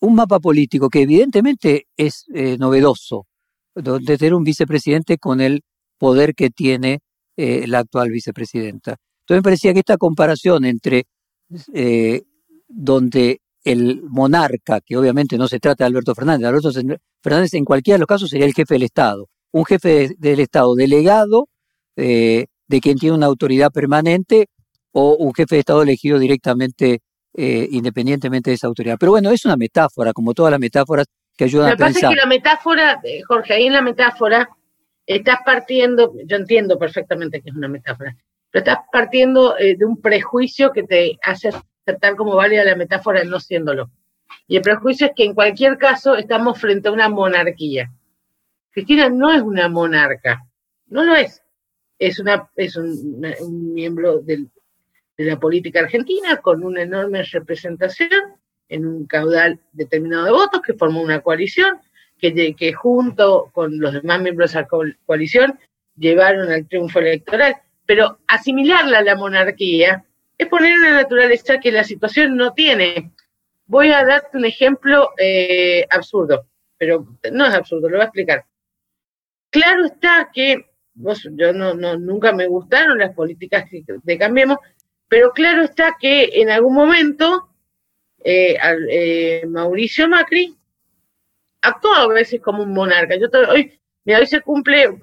un 0.00 0.14
mapa 0.14 0.38
político 0.40 0.88
que 0.88 1.02
evidentemente 1.02 1.86
es 1.96 2.24
novedoso, 2.58 3.26
donde 3.74 4.16
tener 4.16 4.34
un 4.34 4.44
vicepresidente 4.44 5.18
con 5.18 5.40
el 5.40 5.62
poder 5.98 6.34
que 6.34 6.50
tiene 6.50 7.00
la 7.36 7.80
actual 7.80 8.10
vicepresidenta. 8.10 8.96
Entonces 9.20 9.38
me 9.38 9.42
parecía 9.42 9.72
que 9.72 9.80
esta 9.80 9.96
comparación 9.96 10.64
entre 10.64 11.04
donde 12.68 13.40
el 13.64 14.02
monarca, 14.02 14.80
que 14.80 14.96
obviamente 14.96 15.38
no 15.38 15.48
se 15.48 15.58
trata 15.58 15.84
de 15.84 15.88
Alberto 15.88 16.14
Fernández, 16.14 16.46
Alberto 16.46 16.70
Fernández 17.22 17.54
en 17.54 17.64
cualquiera 17.64 17.96
de 17.96 18.00
los 18.00 18.06
casos 18.06 18.30
sería 18.30 18.46
el 18.46 18.54
jefe 18.54 18.74
del 18.74 18.82
Estado, 18.82 19.28
un 19.52 19.64
jefe 19.64 20.14
del 20.18 20.40
Estado 20.40 20.74
delegado 20.74 21.48
eh, 21.96 22.46
de 22.66 22.80
quien 22.80 22.98
tiene 22.98 23.16
una 23.16 23.26
autoridad 23.26 23.70
permanente 23.70 24.48
o 24.94 25.16
un 25.16 25.32
jefe 25.34 25.56
de 25.56 25.60
Estado 25.60 25.82
elegido 25.82 26.18
directamente 26.18 27.02
eh, 27.36 27.68
independientemente 27.70 28.50
de 28.50 28.54
esa 28.54 28.66
autoridad. 28.66 28.96
Pero 28.98 29.12
bueno, 29.12 29.30
es 29.30 29.44
una 29.44 29.56
metáfora, 29.56 30.12
como 30.12 30.34
todas 30.34 30.50
las 30.50 30.60
metáforas 30.60 31.06
que 31.36 31.44
ayudan 31.44 31.72
a 31.72 31.76
pensar. 31.76 31.86
Lo 31.86 31.86
que 31.86 31.94
pasa 31.94 32.06
es 32.06 32.14
que 32.14 32.20
la 32.20 32.26
metáfora, 32.26 33.00
eh, 33.04 33.22
Jorge, 33.22 33.54
ahí 33.54 33.66
en 33.66 33.72
la 33.72 33.82
metáfora 33.82 34.48
estás 35.06 35.38
partiendo, 35.44 36.14
yo 36.24 36.36
entiendo 36.36 36.78
perfectamente 36.78 37.40
que 37.40 37.50
es 37.50 37.56
una 37.56 37.68
metáfora, 37.68 38.16
pero 38.50 38.64
estás 38.64 38.84
partiendo 38.90 39.54
de 39.54 39.84
un 39.84 40.00
prejuicio 40.00 40.72
que 40.72 40.84
te 40.84 41.18
hace 41.22 41.50
tal 42.00 42.16
como 42.16 42.36
válida 42.36 42.64
la 42.64 42.76
metáfora 42.76 43.22
no 43.24 43.40
siéndolo. 43.40 43.90
Y 44.46 44.56
el 44.56 44.62
prejuicio 44.62 45.08
es 45.08 45.12
que 45.14 45.24
en 45.24 45.34
cualquier 45.34 45.78
caso 45.78 46.16
estamos 46.16 46.60
frente 46.60 46.88
a 46.88 46.92
una 46.92 47.08
monarquía. 47.08 47.92
Cristina 48.70 49.08
no 49.08 49.32
es 49.32 49.42
una 49.42 49.68
monarca, 49.68 50.46
no 50.86 51.04
lo 51.04 51.14
es. 51.14 51.42
Es, 51.98 52.18
una, 52.18 52.50
es 52.56 52.76
un, 52.76 53.72
miembro 53.72 54.20
de 55.16 55.24
la 55.24 55.38
política 55.38 55.80
argentina 55.80 56.38
con 56.38 56.64
una 56.64 56.82
enorme 56.82 57.22
representación 57.22 58.10
en 58.68 58.86
un 58.86 59.06
caudal 59.06 59.60
determinado 59.72 60.24
de 60.24 60.32
votos 60.32 60.62
que 60.62 60.74
formó 60.74 61.02
una 61.02 61.20
coalición 61.20 61.80
que, 62.18 62.54
que 62.54 62.72
junto 62.72 63.50
con 63.52 63.78
los 63.78 63.92
demás 63.92 64.20
miembros 64.20 64.52
de 64.52 64.60
esa 64.60 64.68
coalición 65.06 65.58
llevaron 65.96 66.50
al 66.50 66.66
triunfo 66.66 67.00
electoral. 67.00 67.56
Pero 67.86 68.18
asimilarla 68.26 68.98
a 68.98 69.02
la 69.02 69.16
monarquía 69.16 70.04
es 70.38 70.48
poner 70.48 70.76
una 70.78 70.94
naturaleza 70.94 71.60
que 71.60 71.70
la 71.70 71.84
situación 71.84 72.36
no 72.36 72.52
tiene. 72.54 73.12
Voy 73.66 73.90
a 73.90 74.04
darte 74.04 74.38
un 74.38 74.44
ejemplo 74.44 75.10
eh, 75.18 75.86
absurdo, 75.90 76.46
pero 76.78 77.06
no 77.32 77.46
es 77.46 77.54
absurdo, 77.54 77.88
lo 77.88 77.96
voy 77.96 78.02
a 78.02 78.06
explicar. 78.06 78.44
Claro 79.50 79.84
está 79.84 80.30
que 80.32 80.66
yo 80.94 81.52
no, 81.52 81.74
nunca 81.74 82.32
me 82.32 82.46
gustaron 82.46 82.98
las 82.98 83.14
políticas 83.14 83.64
de 83.70 84.18
Cambiemos, 84.18 84.58
pero 85.08 85.32
claro 85.32 85.62
está 85.62 85.96
que 86.00 86.30
en 86.34 86.50
algún 86.50 86.74
momento 86.74 87.48
eh, 88.24 88.56
eh, 88.90 89.46
Mauricio 89.46 90.08
Macri 90.08 90.56
actuó 91.60 91.94
a 91.94 92.08
veces 92.08 92.40
como 92.40 92.62
un 92.62 92.72
monarca. 92.72 93.16
Yo 93.16 93.28
hoy, 93.48 93.78
mira, 94.04 94.18
hoy 94.18 94.26
se 94.26 94.40
cumple 94.40 94.98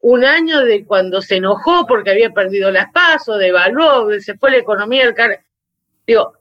un 0.00 0.24
año 0.24 0.64
de 0.64 0.84
cuando 0.84 1.20
se 1.20 1.36
enojó 1.36 1.86
porque 1.86 2.10
había 2.10 2.30
perdido 2.30 2.70
las 2.70 2.90
pasos, 2.92 3.38
devaluó, 3.38 4.10
se 4.20 4.36
fue 4.36 4.50
la 4.50 4.58
economía 4.58 5.04
del 5.04 5.14
car 5.14 5.40
Digo, 6.06 6.32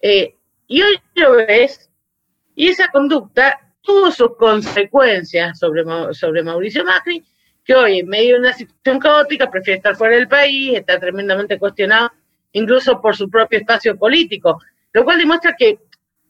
eh, 0.00 0.34
y 0.66 0.82
hoy 0.82 1.00
lo 1.14 1.36
ves, 1.36 1.90
y 2.54 2.68
esa 2.68 2.88
conducta 2.88 3.72
tuvo 3.80 4.10
sus 4.10 4.36
consecuencias 4.36 5.58
sobre, 5.58 5.84
sobre 6.12 6.42
Mauricio 6.42 6.84
Macri, 6.84 7.24
que 7.66 7.74
hoy, 7.74 7.98
en 7.98 8.06
medio 8.08 8.34
de 8.34 8.40
una 8.40 8.52
situación 8.52 9.00
caótica, 9.00 9.50
prefiere 9.50 9.78
estar 9.78 9.96
fuera 9.96 10.14
del 10.14 10.28
país, 10.28 10.78
está 10.78 11.00
tremendamente 11.00 11.58
cuestionado, 11.58 12.12
incluso 12.52 13.00
por 13.00 13.16
su 13.16 13.28
propio 13.28 13.58
espacio 13.58 13.98
político, 13.98 14.60
lo 14.92 15.04
cual 15.04 15.18
demuestra 15.18 15.54
que 15.58 15.80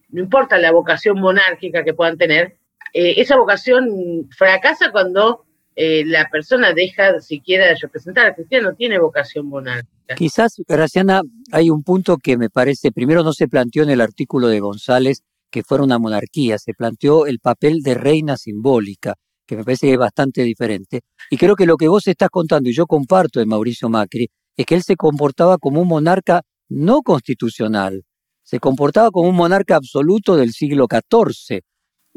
no 0.09 0.21
importa 0.21 0.57
la 0.57 0.71
vocación 0.71 1.19
monárquica 1.19 1.83
que 1.83 1.93
puedan 1.93 2.17
tener, 2.17 2.57
eh, 2.91 3.15
esa 3.17 3.37
vocación 3.37 4.27
fracasa 4.35 4.91
cuando 4.91 5.45
eh, 5.75 6.03
la 6.05 6.27
persona 6.29 6.73
deja 6.73 7.21
siquiera 7.21 7.67
de 7.67 7.75
representar. 7.75 8.33
Cristina 8.33 8.61
no 8.63 8.73
tiene 8.73 8.97
vocación 8.97 9.47
monárquica. 9.47 10.15
Quizás, 10.15 10.55
Graciana, 10.67 11.21
hay 11.51 11.69
un 11.69 11.83
punto 11.83 12.17
que 12.17 12.35
me 12.35 12.49
parece, 12.49 12.91
primero 12.91 13.23
no 13.23 13.33
se 13.33 13.47
planteó 13.47 13.83
en 13.83 13.91
el 13.91 14.01
artículo 14.01 14.47
de 14.47 14.59
González 14.59 15.21
que 15.51 15.63
fuera 15.63 15.83
una 15.83 15.99
monarquía, 15.99 16.57
se 16.57 16.73
planteó 16.73 17.27
el 17.27 17.39
papel 17.39 17.81
de 17.81 17.93
reina 17.93 18.37
simbólica, 18.37 19.15
que 19.47 19.55
me 19.55 19.63
parece 19.63 19.87
que 19.87 19.93
es 19.93 19.99
bastante 19.99 20.43
diferente. 20.43 21.01
Y 21.31 21.37
creo 21.37 21.55
que 21.55 21.65
lo 21.65 21.77
que 21.77 21.87
vos 21.87 22.05
estás 22.07 22.29
contando, 22.29 22.69
y 22.69 22.73
yo 22.73 22.85
comparto 22.85 23.39
de 23.39 23.45
Mauricio 23.45 23.89
Macri, 23.89 24.29
es 24.55 24.65
que 24.65 24.75
él 24.75 24.83
se 24.83 24.95
comportaba 24.95 25.57
como 25.57 25.81
un 25.81 25.87
monarca 25.87 26.41
no 26.69 27.01
constitucional, 27.01 28.03
se 28.43 28.59
comportaba 28.59 29.09
como 29.09 29.29
un 29.29 29.35
monarca 29.35 29.75
absoluto 29.75 30.35
del 30.35 30.51
siglo 30.51 30.87
XIV. 30.89 31.61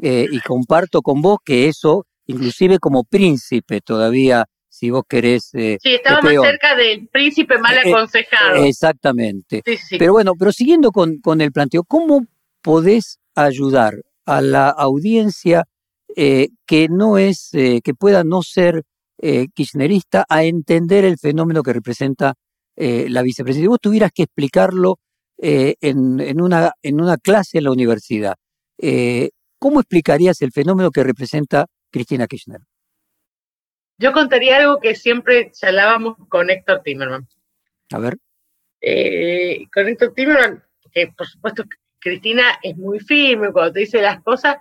Eh, 0.03 0.27
y 0.31 0.39
comparto 0.39 1.01
con 1.03 1.21
vos 1.21 1.37
que 1.45 1.67
eso 1.67 2.07
inclusive 2.25 2.79
como 2.79 3.03
príncipe 3.03 3.81
todavía 3.81 4.45
si 4.67 4.89
vos 4.89 5.03
querés. 5.07 5.53
Eh, 5.53 5.77
sí, 5.81 5.93
estaba 5.95 6.21
más 6.21 6.33
cerca 6.33 6.75
del 6.75 7.07
príncipe 7.09 7.57
mal 7.59 7.75
eh, 7.75 7.91
aconsejado. 7.91 8.63
exactamente. 8.63 9.61
Pero 9.99 10.13
bueno, 10.13 10.33
pero 10.39 10.51
siguiendo 10.51 10.91
con, 10.91 11.19
con, 11.19 11.41
el 11.41 11.51
planteo, 11.51 11.83
¿cómo 11.83 12.25
podés 12.61 13.19
ayudar 13.35 14.01
a 14.25 14.41
la 14.41 14.69
audiencia 14.69 15.67
que 16.15 16.87
no 16.89 17.17
es, 17.17 17.49
que 17.51 17.93
pueda 17.97 18.23
no 18.23 18.41
ser 18.41 18.83
kirchnerista 19.53 20.25
a 20.27 20.43
entender 20.43 21.05
el 21.05 21.17
fenómeno 21.17 21.63
que 21.63 21.73
representa 21.73 22.33
la 22.75 23.21
vicepresidencia? 23.21 23.65
Si 23.65 23.67
vos 23.67 23.79
tuvieras 23.81 24.11
que 24.13 24.23
explicarlo 24.23 24.99
en, 25.37 26.19
en, 26.19 26.41
una, 26.41 26.73
en 26.81 27.01
una 27.01 27.17
clase 27.17 27.59
en 27.59 27.65
la 27.65 27.71
universidad, 27.71 28.35
¿cómo 29.59 29.79
explicarías 29.79 30.41
el 30.41 30.51
fenómeno 30.51 30.91
que 30.91 31.03
representa 31.03 31.67
Cristina 31.91 32.27
Kirchner? 32.27 32.61
Yo 34.01 34.13
contaría 34.13 34.57
algo 34.57 34.79
que 34.79 34.95
siempre 34.95 35.51
charlábamos 35.51 36.17
con 36.27 36.49
Héctor 36.49 36.81
Timerman. 36.83 37.27
A 37.91 37.99
ver. 37.99 38.17
Eh, 38.81 39.67
con 39.71 39.87
Héctor 39.87 40.13
Timerman, 40.15 40.63
que 40.91 41.13
por 41.15 41.27
supuesto 41.27 41.65
Cristina 41.99 42.57
es 42.63 42.75
muy 42.75 42.99
firme 42.99 43.51
cuando 43.51 43.73
te 43.73 43.81
dice 43.81 44.01
las 44.01 44.23
cosas, 44.23 44.57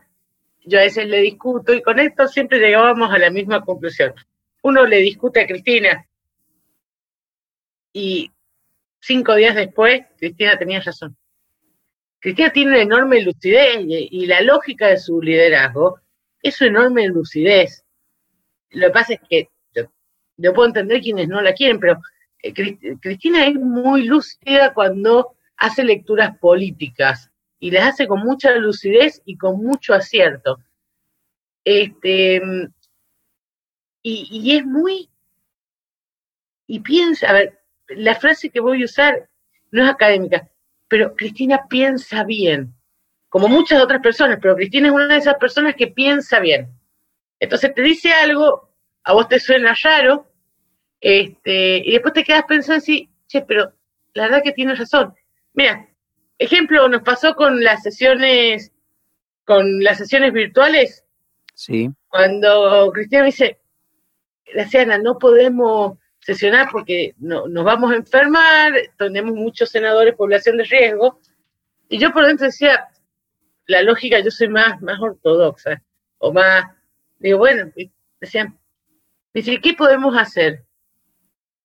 yo 0.71 0.79
a 0.79 0.83
veces 0.83 1.09
le 1.09 1.21
discuto 1.21 1.75
y 1.75 1.83
con 1.83 1.99
Héctor 1.99 2.29
siempre 2.29 2.61
llegábamos 2.61 3.13
a 3.13 3.19
la 3.19 3.29
misma 3.31 3.65
conclusión. 3.65 4.15
Uno 4.63 4.87
le 4.87 4.99
discute 4.99 5.41
a 5.41 5.47
Cristina 5.47 6.07
y 7.93 8.31
cinco 9.01 9.35
días 9.35 9.57
después 9.57 10.03
Cristina 10.17 10.57
tenía 10.57 10.81
razón. 10.81 11.17
Cristina 12.21 12.51
tiene 12.51 12.71
una 12.71 12.83
enorme 12.83 13.21
lucidez 13.21 13.79
y 13.85 14.27
la 14.27 14.43
lógica 14.43 14.87
de 14.87 14.99
su 14.99 15.21
liderazgo 15.21 15.99
es 16.41 16.55
su 16.55 16.67
enorme 16.67 17.09
lucidez. 17.09 17.85
Lo 18.71 18.87
que 18.87 18.93
pasa 18.93 19.15
es 19.15 19.21
que 19.29 19.49
yo, 20.37 20.55
puedo 20.55 20.69
entender 20.69 21.01
quienes 21.01 21.27
no 21.27 21.41
la 21.41 21.53
quieren, 21.53 21.81
pero 21.81 22.01
eh, 22.43 22.55
Cristina 23.01 23.47
es 23.47 23.57
muy 23.57 24.05
lúcida 24.05 24.73
cuando 24.73 25.35
hace 25.57 25.83
lecturas 25.83 26.39
políticas 26.39 27.30
y 27.61 27.71
las 27.71 27.91
hace 27.91 28.09
con 28.09 28.21
mucha 28.21 28.53
lucidez 28.57 29.23
y 29.25 29.37
con 29.37 29.63
mucho 29.63 29.95
acierto. 29.95 30.59
Este, 31.65 32.41
y, 34.03 34.29
y 34.31 34.57
es 34.57 34.65
muy... 34.65 35.09
Y 36.67 36.81
piensa, 36.81 37.29
a 37.29 37.33
ver, 37.35 37.61
la 37.89 38.15
frase 38.15 38.51
que 38.51 38.61
voy 38.61 38.83
a 38.83 38.85
usar 38.87 39.29
no 39.71 39.85
es 39.85 39.91
académica, 39.91 40.49
pero 40.89 41.15
Cristina 41.15 41.67
piensa 41.69 42.25
bien, 42.25 42.75
como 43.29 43.49
muchas 43.49 43.81
otras 43.83 44.01
personas, 44.01 44.39
pero 44.41 44.57
Cristina 44.57 44.89
es 44.89 44.95
una 44.95 45.09
de 45.09 45.17
esas 45.17 45.35
personas 45.35 45.75
que 45.75 45.89
piensa 45.89 46.41
bien. 46.41 46.69
Entonces 47.39 47.75
te 47.75 47.83
dice 47.83 48.13
algo 48.13 48.71
a 49.05 49.13
vos 49.13 49.29
te 49.29 49.41
suena 49.41 49.75
raro, 49.83 50.31
este, 51.01 51.79
y 51.79 51.93
después 51.93 52.15
te 52.15 52.25
quedas 52.25 52.45
pensando 52.47 52.79
así, 52.79 53.09
che, 53.27 53.43
pero 53.43 53.73
la 54.15 54.25
verdad 54.25 54.43
que 54.43 54.53
tienes 54.53 54.79
razón. 54.79 55.15
Mira, 55.55 55.89
ejemplo, 56.45 56.89
nos 56.89 57.03
pasó 57.03 57.35
con 57.35 57.63
las 57.63 57.83
sesiones, 57.83 58.73
con 59.45 59.83
las 59.83 59.99
sesiones 59.99 60.33
virtuales. 60.33 61.05
Sí. 61.55 61.91
Cuando 62.09 62.91
Cristiano 62.93 63.27
dice, 63.27 63.61
Graciana, 64.53 64.99
no 64.99 65.19
podemos 65.19 65.99
sesionar 66.19 66.69
porque 66.73 67.15
no, 67.19 67.47
nos 67.47 67.65
vamos 67.65 67.93
a 67.93 67.97
enfermar, 67.97 68.73
tenemos 68.99 69.35
muchos 69.35 69.71
senadores, 69.71 70.17
población 70.17 70.57
de 70.57 70.65
riesgo. 70.65 71.21
Y 71.89 71.99
yo 71.99 72.13
por 72.13 72.27
dentro 72.27 72.47
decía, 72.47 72.89
la 73.67 73.83
lógica, 73.83 74.19
yo 74.21 74.31
soy 74.31 74.49
más, 74.49 74.81
más 74.83 75.01
ortodoxa, 75.01 75.83
o 76.19 76.33
más, 76.33 76.67
digo, 77.19 77.39
bueno, 77.39 77.71
decían, 78.21 78.61
Dice, 79.33 79.61
¿qué 79.61 79.75
podemos 79.75 80.17
hacer? 80.17 80.65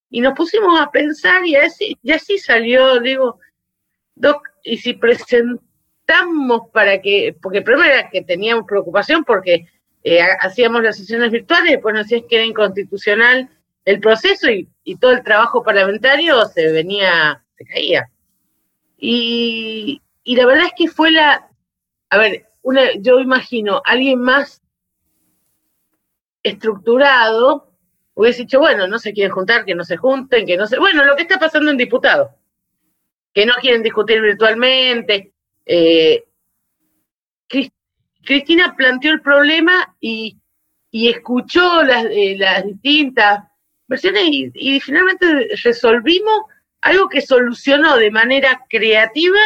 Y 0.10 0.22
nos 0.22 0.34
pusimos 0.36 0.80
a 0.80 0.92
pensar 0.92 1.46
y 1.46 1.56
así, 1.56 1.98
y 2.02 2.12
así 2.12 2.38
salió, 2.38 3.00
digo, 3.00 3.40
Doc, 4.14 4.48
y 4.66 4.78
si 4.78 4.94
presentamos 4.94 6.70
para 6.74 7.02
que, 7.02 7.36
porque 7.42 7.60
el 7.60 7.82
era 7.86 8.10
que 8.10 8.24
teníamos 8.24 8.66
preocupación 8.68 9.24
porque 9.24 9.68
eh, 10.04 10.20
hacíamos 10.42 10.84
las 10.84 10.98
sesiones 10.98 11.32
virtuales, 11.32 11.72
después 11.72 11.94
nos 11.96 12.08
decían 12.08 12.28
que 12.28 12.36
era 12.36 12.46
inconstitucional 12.46 13.50
el 13.86 14.00
proceso 14.00 14.50
y, 14.50 14.68
y, 14.84 14.98
todo 14.98 15.12
el 15.12 15.24
trabajo 15.24 15.64
parlamentario 15.64 16.44
se 16.46 16.72
venía, 16.72 17.44
se 17.56 17.66
caía. 17.66 18.10
Y, 18.98 20.02
y 20.24 20.36
la 20.36 20.48
verdad 20.48 20.66
es 20.66 20.74
que 20.76 20.88
fue 20.88 21.12
la, 21.12 21.48
a 22.10 22.18
ver, 22.18 22.48
una, 22.64 22.82
yo 23.00 23.20
imagino, 23.20 23.84
alguien 23.86 24.20
más 24.20 24.64
estructurado, 26.42 27.72
hubiese 28.16 28.44
dicho, 28.44 28.60
bueno, 28.60 28.88
no 28.88 28.98
se 28.98 29.14
quieren 29.14 29.34
juntar, 29.34 29.66
que 29.66 29.76
no 29.76 29.84
se 29.84 29.98
junten, 29.98 30.48
que 30.48 30.58
no 30.58 30.66
se... 30.66 30.80
Bueno, 30.80 31.06
lo 31.06 31.16
que 31.16 31.24
está 31.24 31.38
pasando 31.38 31.70
en 31.70 31.78
diputados, 31.78 32.32
que 33.36 33.46
no 33.46 33.54
quieren 33.60 33.84
discutir 33.84 34.22
virtualmente. 34.22 35.34
Eh, 35.66 36.24
Cristina 38.24 38.74
planteó 38.76 39.12
el 39.12 39.22
problema 39.22 39.96
y, 40.00 40.40
escuchó 40.92 41.84
las, 41.84 42.06
eh, 42.06 42.38
las, 42.40 42.66
distintas 42.66 43.44
versiones 43.88 44.24
y, 44.26 44.80
finalmente 44.80 45.50
resolvimos 45.62 46.46
algo 46.80 47.10
que 47.10 47.20
solucionó 47.20 47.98
de 47.98 48.10
manera 48.10 48.66
creativa 48.70 49.40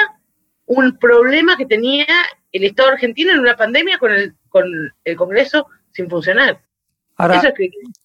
un 0.67 0.97
problema 0.99 1.57
que 1.57 1.65
tenía 1.65 2.05
el 2.51 2.65
Estado 2.65 2.89
argentino 2.89 3.33
en 3.33 3.39
una 3.39 3.57
pandemia 3.57 3.97
con 3.97 4.11
el, 4.11 4.35
con 4.49 4.65
el 5.03 5.15
Congreso 5.15 5.65
sin 5.91 6.07
funcionar. 6.07 6.61
Ahora, 7.15 7.37
esa 7.37 7.51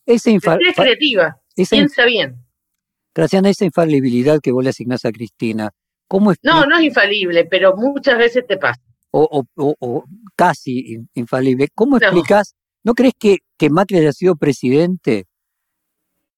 es 0.06 0.74
creativa, 0.74 1.38
piensa 1.54 2.06
bien. 2.06 2.43
Gracias 3.14 3.44
a 3.44 3.48
esa 3.48 3.64
infalibilidad 3.64 4.40
que 4.40 4.52
vos 4.52 4.64
le 4.64 4.70
asignás 4.70 5.04
a 5.04 5.12
Cristina, 5.12 5.70
¿cómo 6.08 6.32
es? 6.32 6.38
No, 6.42 6.66
no 6.66 6.78
es 6.78 6.84
infalible, 6.84 7.44
pero 7.44 7.76
muchas 7.76 8.18
veces 8.18 8.46
te 8.46 8.56
pasa. 8.56 8.80
O, 9.10 9.44
o, 9.54 10.04
casi 10.34 10.98
infalible. 11.14 11.68
¿Cómo 11.72 11.98
explicás? 11.98 12.56
¿No 12.82 12.94
crees 12.94 13.14
que, 13.16 13.38
que 13.56 13.70
Macri 13.70 13.98
haya 13.98 14.12
sido 14.12 14.34
presidente 14.34 15.26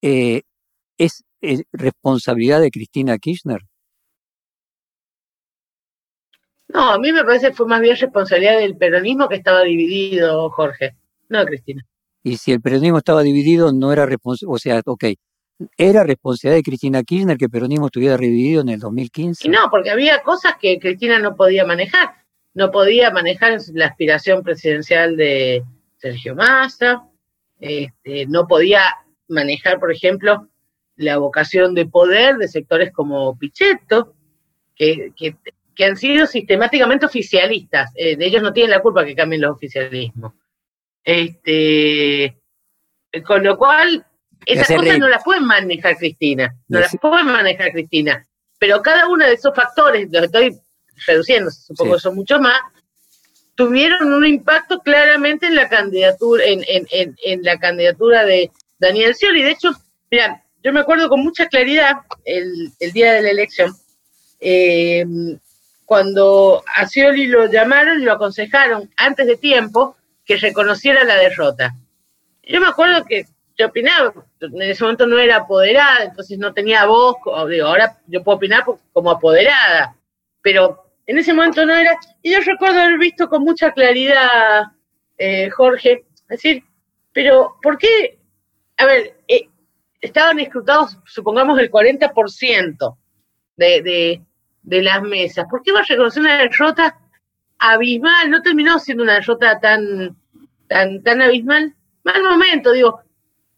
eh, 0.03 0.43
es, 0.99 1.25
es 1.41 1.63
responsabilidad 1.73 2.61
de 2.61 2.71
Cristina 2.71 3.17
Kirchner? 3.17 3.63
No, 6.69 6.91
a 6.91 6.99
mí 6.99 7.13
me 7.13 7.25
parece 7.25 7.49
que 7.49 7.55
fue 7.55 7.67
más 7.67 7.81
bien 7.81 7.97
responsabilidad 7.97 8.59
del 8.59 8.77
peronismo 8.77 9.29
que 9.29 9.37
estaba 9.37 9.63
dividido, 9.63 10.51
Jorge, 10.51 10.95
no 11.31 11.41
de 11.41 11.47
Cristina 11.47 11.87
y 12.27 12.39
si 12.39 12.51
el 12.51 12.61
peronismo 12.61 12.99
estaba 12.99 13.23
dividido, 13.23 13.73
no 13.73 13.93
era 13.93 14.05
responsabilidad, 14.05 14.53
o 14.53 14.59
sea, 14.59 14.83
ok, 14.85 15.05
era 15.77 16.05
responsabilidad 16.05 16.59
de 16.59 16.63
Cristina 16.63 17.03
Kirchner 17.03 17.37
que 17.37 17.49
peronismo 17.49 17.87
estuviera 17.87 18.17
dividido 18.17 18.61
en 18.63 18.69
el 18.71 18.81
2015. 18.81 19.47
Y 19.47 19.51
no, 19.51 19.69
porque 19.71 19.91
había 19.91 20.23
cosas 20.23 20.55
que 20.61 20.79
Cristina 20.79 21.19
no 21.19 21.35
podía 21.37 21.65
manejar. 21.65 22.15
No 22.55 22.71
podía 22.71 23.11
manejar 23.11 23.59
la 23.73 23.87
aspiración 23.87 24.43
presidencial 24.43 25.17
de 25.17 25.63
Sergio 25.99 26.35
Massa, 26.35 27.05
este, 27.59 28.27
no 28.27 28.47
podía 28.47 28.83
manejar, 29.29 29.79
por 29.79 29.93
ejemplo, 29.93 30.49
la 30.97 31.19
vocación 31.19 31.75
de 31.75 31.87
poder 31.87 32.37
de 32.37 32.49
sectores 32.49 32.93
como 32.93 33.37
Pichetto, 33.39 34.15
que, 34.75 35.13
que, 35.17 35.85
han 35.85 35.97
sido 35.97 36.27
sistemáticamente 36.27 37.07
oficialistas. 37.07 37.93
Eh, 37.97 38.17
ellos 38.19 38.43
no 38.43 38.53
tienen 38.53 38.71
la 38.71 38.81
culpa 38.81 39.05
que 39.05 39.15
cambien 39.15 39.43
los 39.43 39.57
oficialismos. 39.57 40.33
Este, 41.05 42.39
con 43.27 43.45
lo 43.45 43.57
cual, 43.59 44.07
esas 44.47 44.69
cosas 44.69 44.99
no 44.99 45.09
las 45.09 45.25
pueden 45.25 45.45
manejar 45.45 45.97
Cristina, 45.97 46.55
no 46.69 46.81
las 46.81 46.97
pueden 46.97 47.27
manejar 47.27 47.73
Cristina. 47.73 48.27
Pero 48.59 48.81
cada 48.81 49.09
uno 49.09 49.27
de 49.27 49.35
esos 49.35 49.55
factores, 49.55 50.09
los 50.11 50.25
estoy 50.25 50.57
reduciendo, 51.07 51.51
supongo 51.51 51.95
que 51.95 52.01
son 52.01 52.15
muchos 52.15 52.41
más, 52.41 52.61
tuvieron 53.57 54.15
un 54.15 54.25
impacto 54.25 54.81
claramente 54.81 55.47
en 55.47 55.57
la 55.57 55.69
candidatura, 55.69 56.45
en, 56.45 56.65
en, 56.69 57.17
en, 57.25 57.43
la 57.43 57.59
candidatura 57.59 58.25
de 58.25 58.51
Daniel 58.79 59.15
Scioli. 59.15 59.43
De 59.43 59.51
hecho, 59.51 59.73
mira, 60.11 60.43
yo 60.63 60.73
me 60.73 60.81
acuerdo 60.81 61.09
con 61.09 61.23
mucha 61.23 61.49
claridad 61.49 61.97
el, 62.25 62.71
el 62.79 62.93
día 62.93 63.15
de 63.15 63.23
la 63.23 63.31
elección, 63.31 63.75
eh, 64.41 65.05
cuando 65.85 66.63
a 66.75 66.87
Scioli 66.87 67.27
lo 67.27 67.51
llamaron 67.51 68.01
y 68.01 68.05
lo 68.05 68.13
aconsejaron 68.13 68.91
antes 68.97 69.27
de 69.27 69.37
tiempo 69.37 69.97
que 70.25 70.37
reconociera 70.37 71.05
la 71.05 71.17
derrota. 71.17 71.75
Yo 72.43 72.61
me 72.61 72.69
acuerdo 72.69 73.05
que 73.05 73.27
yo 73.57 73.67
opinaba, 73.67 74.13
en 74.41 74.63
ese 74.63 74.85
momento 74.85 75.07
no 75.07 75.19
era 75.19 75.37
apoderada, 75.37 76.05
entonces 76.05 76.39
no 76.39 76.53
tenía 76.53 76.85
voz, 76.87 77.17
digo, 77.49 77.67
ahora 77.67 77.99
yo 78.07 78.23
puedo 78.23 78.37
opinar 78.37 78.65
como 78.93 79.11
apoderada, 79.11 79.97
pero 80.43 80.85
en 81.07 81.19
ese 81.19 81.33
momento 81.33 81.65
no 81.65 81.75
era, 81.75 81.99
y 82.23 82.33
yo 82.33 82.41
recuerdo 82.41 82.81
haber 82.81 82.99
visto 82.99 83.29
con 83.29 83.43
mucha 83.43 83.73
claridad, 83.73 84.65
eh, 85.19 85.49
Jorge, 85.51 86.05
decir, 86.29 86.63
pero 87.13 87.57
¿por 87.63 87.79
qué? 87.79 88.19
A 88.77 88.85
ver, 88.85 89.17
eh, 89.29 89.49
estaban 90.01 90.39
escrutados, 90.39 90.99
supongamos, 91.07 91.59
el 91.59 91.71
40% 91.71 92.97
de, 93.57 93.83
de, 93.83 94.23
de 94.63 94.83
las 94.83 95.03
mesas, 95.03 95.47
¿por 95.49 95.63
qué 95.63 95.73
va 95.73 95.81
a 95.81 95.85
reconocer 95.85 96.21
una 96.21 96.39
derrota 96.39 96.99
abismal, 97.59 98.31
no 98.31 98.43
terminó 98.43 98.79
siendo 98.79 99.03
una 99.03 99.15
derrota 99.15 99.59
tan, 99.61 100.17
tan, 100.69 101.03
tan 101.03 101.23
abismal. 101.23 101.75
Mal 102.05 102.23
momento, 102.23 102.73
digo. 102.73 103.01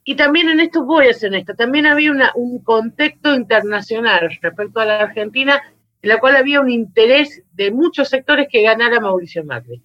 Y 0.08 0.16
también 0.16 0.48
en 0.48 0.60
esto 0.60 0.84
voy 0.84 1.08
a 1.08 1.12
ser 1.12 1.34
esto, 1.34 1.54
también 1.54 1.84
había 1.84 2.10
un 2.34 2.64
contexto 2.64 3.34
internacional 3.34 4.34
respecto 4.40 4.80
a 4.80 4.86
la 4.86 5.00
Argentina, 5.00 5.62
en 6.00 6.08
la 6.08 6.18
cual 6.18 6.36
había 6.36 6.62
un 6.62 6.70
interés 6.70 7.42
de 7.52 7.70
muchos 7.70 8.08
sectores 8.08 8.48
que 8.50 8.62
ganara 8.62 9.00
Mauricio 9.00 9.44
Macri, 9.44 9.82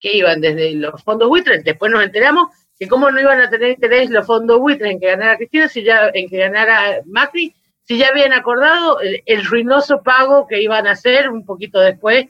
que 0.00 0.16
iban 0.16 0.40
desde 0.40 0.72
los 0.72 1.04
fondos 1.04 1.28
buitres, 1.28 1.64
después 1.64 1.92
nos 1.92 2.02
enteramos 2.02 2.48
que 2.78 2.88
cómo 2.88 3.10
no 3.10 3.20
iban 3.20 3.42
a 3.42 3.50
tener 3.50 3.72
interés 3.72 4.08
los 4.08 4.26
fondos 4.26 4.58
buitres 4.58 4.90
en 4.90 5.00
que 5.00 5.08
ganara 5.08 5.36
Cristina, 5.36 5.68
si 5.68 5.82
ya, 5.82 6.12
en 6.14 6.30
que 6.30 6.38
ganara 6.38 7.02
Macri, 7.04 7.54
si 7.82 7.98
ya 7.98 8.08
habían 8.08 8.32
acordado 8.32 9.00
el, 9.02 9.44
ruinoso 9.44 10.02
pago 10.02 10.46
que 10.46 10.62
iban 10.62 10.86
a 10.86 10.92
hacer 10.92 11.28
un 11.28 11.44
poquito 11.44 11.78
después, 11.78 12.24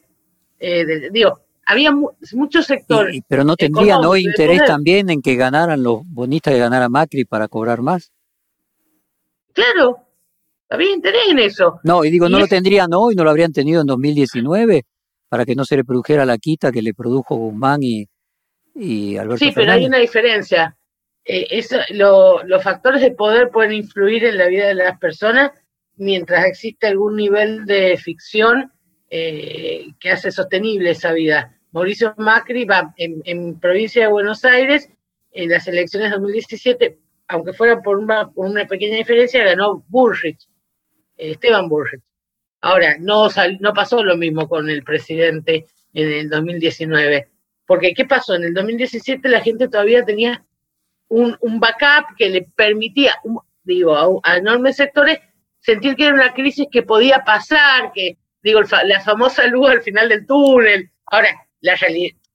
eh, 0.58 1.08
digo, 1.12 1.38
había 1.68 1.92
muchos 1.92 2.64
sectores. 2.64 3.20
pero 3.28 3.44
no 3.44 3.54
tendrían 3.54 4.02
hoy 4.02 4.24
interés 4.24 4.64
también 4.66 5.10
en 5.10 5.20
que 5.20 5.36
ganaran 5.36 5.82
los 5.82 6.00
bonistas 6.06 6.54
que 6.54 6.60
ganara 6.60 6.88
Macri 6.88 7.26
para 7.26 7.46
cobrar 7.46 7.82
más. 7.82 8.10
Claro, 9.52 9.98
había 10.70 10.94
interés 10.94 11.24
en 11.28 11.38
eso. 11.40 11.78
No, 11.84 12.04
y 12.04 12.10
digo, 12.10 12.30
no 12.30 12.38
lo 12.38 12.46
tendrían 12.46 12.94
hoy, 12.94 13.14
no 13.14 13.22
lo 13.22 13.28
habrían 13.28 13.52
tenido 13.52 13.82
en 13.82 13.86
2019 13.86 14.86
para 15.28 15.44
que 15.44 15.54
no 15.54 15.66
se 15.66 15.76
le 15.76 15.84
produjera 15.84 16.24
la 16.24 16.38
quita 16.38 16.72
que 16.72 16.80
le 16.80 16.94
produjo 16.94 17.36
Guzmán 17.36 17.82
y, 17.82 18.08
y 18.74 19.18
Alberto. 19.18 19.44
Sí, 19.44 19.52
pero 19.54 19.72
hay 19.72 19.84
una 19.84 19.98
diferencia. 19.98 20.74
Eh, 21.22 21.62
los 21.90 22.62
factores 22.62 23.02
de 23.02 23.10
poder 23.10 23.50
pueden 23.50 23.74
influir 23.74 24.24
en 24.24 24.38
la 24.38 24.46
vida 24.46 24.68
de 24.68 24.74
las 24.74 24.98
personas 24.98 25.50
mientras 25.96 26.46
existe 26.46 26.86
algún 26.86 27.16
nivel 27.16 27.66
de 27.66 27.98
ficción 27.98 28.72
eh, 29.10 29.88
que 30.00 30.10
hace 30.10 30.30
sostenible 30.30 30.92
esa 30.92 31.12
vida. 31.12 31.57
Mauricio 31.72 32.14
Macri 32.16 32.64
va 32.64 32.94
en, 32.96 33.58
provincia 33.60 34.02
de 34.02 34.12
Buenos 34.12 34.44
Aires, 34.44 34.88
en 35.32 35.50
las 35.50 35.68
elecciones 35.68 36.10
de 36.10 36.16
2017, 36.16 36.98
aunque 37.28 37.52
fuera 37.52 37.80
por 37.82 37.98
una, 37.98 38.30
una 38.34 38.66
pequeña 38.66 38.96
diferencia, 38.96 39.44
ganó 39.44 39.84
Bullrich, 39.88 40.48
Esteban 41.16 41.68
Bullrich. 41.68 42.02
Ahora, 42.60 42.96
no, 42.98 43.28
no 43.60 43.72
pasó 43.72 44.02
lo 44.02 44.16
mismo 44.16 44.48
con 44.48 44.68
el 44.68 44.82
presidente 44.82 45.66
en 45.92 46.12
el 46.12 46.28
2019. 46.28 47.28
Porque, 47.66 47.92
¿qué 47.92 48.04
pasó? 48.06 48.34
En 48.34 48.44
el 48.44 48.54
2017 48.54 49.28
la 49.28 49.40
gente 49.40 49.68
todavía 49.68 50.04
tenía 50.04 50.44
un, 51.08 51.36
backup 51.60 52.16
que 52.16 52.30
le 52.30 52.42
permitía, 52.56 53.14
digo, 53.62 54.20
a, 54.24 54.36
enormes 54.36 54.76
sectores 54.76 55.18
sentir 55.60 55.94
que 55.96 56.06
era 56.06 56.14
una 56.14 56.32
crisis 56.32 56.66
que 56.70 56.82
podía 56.82 57.24
pasar, 57.24 57.92
que, 57.92 58.16
digo, 58.42 58.60
la 58.84 59.00
famosa 59.00 59.46
luz 59.46 59.68
al 59.68 59.82
final 59.82 60.08
del 60.08 60.26
túnel. 60.26 60.90
Ahora, 61.06 61.28
la, 61.60 61.76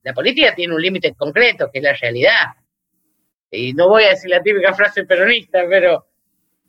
la 0.03 0.13
política 0.13 0.53
tiene 0.55 0.75
un 0.75 0.81
límite 0.81 1.13
concreto, 1.13 1.69
que 1.71 1.79
es 1.79 1.83
la 1.83 1.93
realidad. 1.93 2.47
Y 3.51 3.73
no 3.73 3.89
voy 3.89 4.03
a 4.03 4.09
decir 4.09 4.29
la 4.29 4.41
típica 4.41 4.73
frase 4.73 5.05
peronista, 5.05 5.63
pero... 5.69 6.07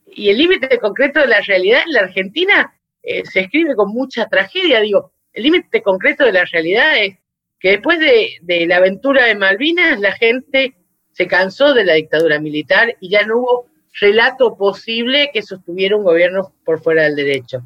Y 0.06 0.28
el 0.28 0.36
límite 0.36 0.78
concreto 0.78 1.20
de 1.20 1.28
la 1.28 1.40
realidad 1.40 1.82
en 1.86 1.92
la 1.94 2.00
Argentina 2.00 2.78
eh, 3.02 3.24
se 3.24 3.40
escribe 3.40 3.74
con 3.74 3.90
mucha 3.90 4.26
tragedia. 4.26 4.80
Digo, 4.80 5.12
el 5.32 5.44
límite 5.44 5.82
concreto 5.82 6.24
de 6.24 6.32
la 6.32 6.44
realidad 6.44 7.02
es 7.02 7.16
que 7.58 7.70
después 7.70 7.98
de, 7.98 8.66
la 8.66 8.76
aventura 8.76 9.24
de 9.24 9.34
Malvinas, 9.34 9.98
la 9.98 10.12
gente 10.12 10.76
se 11.12 11.26
cansó 11.26 11.72
de 11.72 11.84
la 11.84 11.94
dictadura 11.94 12.38
militar 12.38 12.94
y 13.00 13.08
ya 13.08 13.24
no 13.24 13.38
hubo 13.38 13.66
relato 14.00 14.56
posible 14.56 15.30
que 15.32 15.42
sostuviera 15.42 15.96
un 15.96 16.04
gobierno 16.04 16.52
por 16.64 16.82
fuera 16.82 17.04
del 17.04 17.16
derecho 17.16 17.62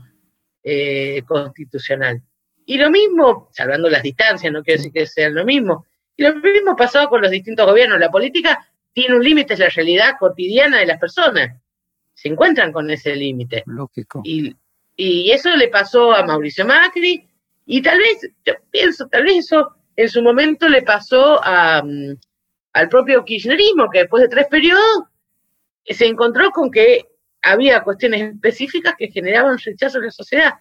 eh, 0.63 1.23
constitucional. 1.27 2.23
Y 2.69 2.77
lo 2.77 2.91
mismo, 2.91 3.49
salvando 3.51 3.89
las 3.89 4.03
distancias, 4.03 4.53
no 4.53 4.63
quiero 4.63 4.77
decir 4.77 4.93
que 4.93 5.07
sea 5.07 5.31
lo 5.31 5.43
mismo, 5.47 5.87
y 6.15 6.23
lo 6.23 6.35
mismo 6.35 6.77
pasó 6.77 7.09
con 7.09 7.23
los 7.23 7.31
distintos 7.31 7.65
gobiernos. 7.65 7.99
La 7.99 8.11
política 8.11 8.59
tiene 8.93 9.17
un 9.17 9.25
límite, 9.25 9.55
es 9.55 9.61
la 9.61 9.71
realidad 9.71 10.17
cotidiana 10.21 10.79
de 10.79 10.85
las 10.85 11.01
personas. 11.01 11.59
Se 12.13 12.29
encuentran 12.29 12.71
con 12.71 12.91
ese 12.91 13.17
límite. 13.17 13.63
Lógico. 13.65 14.21
Y, 14.23 14.55
y 14.97 15.31
eso 15.31 15.49
le 15.57 15.69
pasó 15.69 16.13
a 16.13 16.23
Mauricio 16.27 16.67
Macri, 16.67 17.27
y 17.65 17.81
tal 17.81 17.97
vez, 18.01 18.31
yo 18.45 18.53
pienso, 18.71 19.09
tal 19.09 19.25
vez 19.25 19.47
eso 19.47 19.75
en 19.97 20.11
su 20.11 20.21
momento 20.21 20.69
le 20.69 20.83
pasó 20.83 21.43
a, 21.43 21.83
mm, 21.83 22.19
al 22.75 22.89
propio 22.91 23.25
kirchnerismo, 23.25 23.89
que 23.91 24.01
después 24.01 24.25
de 24.25 24.29
tres 24.29 24.47
periodos 24.49 25.05
se 25.87 26.05
encontró 26.05 26.51
con 26.51 26.71
que 26.71 27.07
había 27.41 27.83
cuestiones 27.83 28.35
específicas 28.35 28.93
que 28.99 29.09
generaban 29.09 29.57
rechazo 29.57 29.97
en 29.97 30.05
la 30.05 30.11
sociedad 30.11 30.53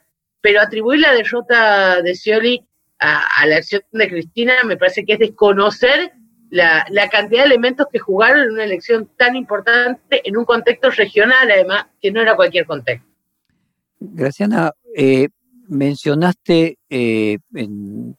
pero 0.41 0.61
atribuir 0.61 1.01
la 1.01 1.13
derrota 1.13 2.01
de 2.01 2.15
Scioli 2.15 2.63
a, 2.99 3.45
la 3.45 3.57
acción 3.57 3.81
de 3.91 4.09
Cristina 4.09 4.53
me 4.65 4.77
parece 4.77 5.05
que 5.05 5.13
es 5.13 5.19
desconocer 5.19 6.11
la, 6.49 6.85
cantidad 7.11 7.41
de 7.41 7.47
elementos 7.47 7.87
que 7.91 7.99
jugaron 7.99 8.43
en 8.43 8.51
una 8.51 8.63
elección 8.63 9.09
tan 9.17 9.35
importante 9.35 10.21
en 10.27 10.37
un 10.37 10.45
contexto 10.45 10.89
regional, 10.89 11.49
además, 11.51 11.87
que 12.01 12.11
no 12.11 12.21
era 12.21 12.35
cualquier 12.35 12.65
contexto. 12.65 13.07
Graciana, 13.99 14.71
eh, 14.95 15.29
mencionaste 15.67 16.77
eh, 16.89 17.37
en, 17.53 18.15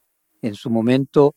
su 0.55 0.71
momento, 0.71 1.35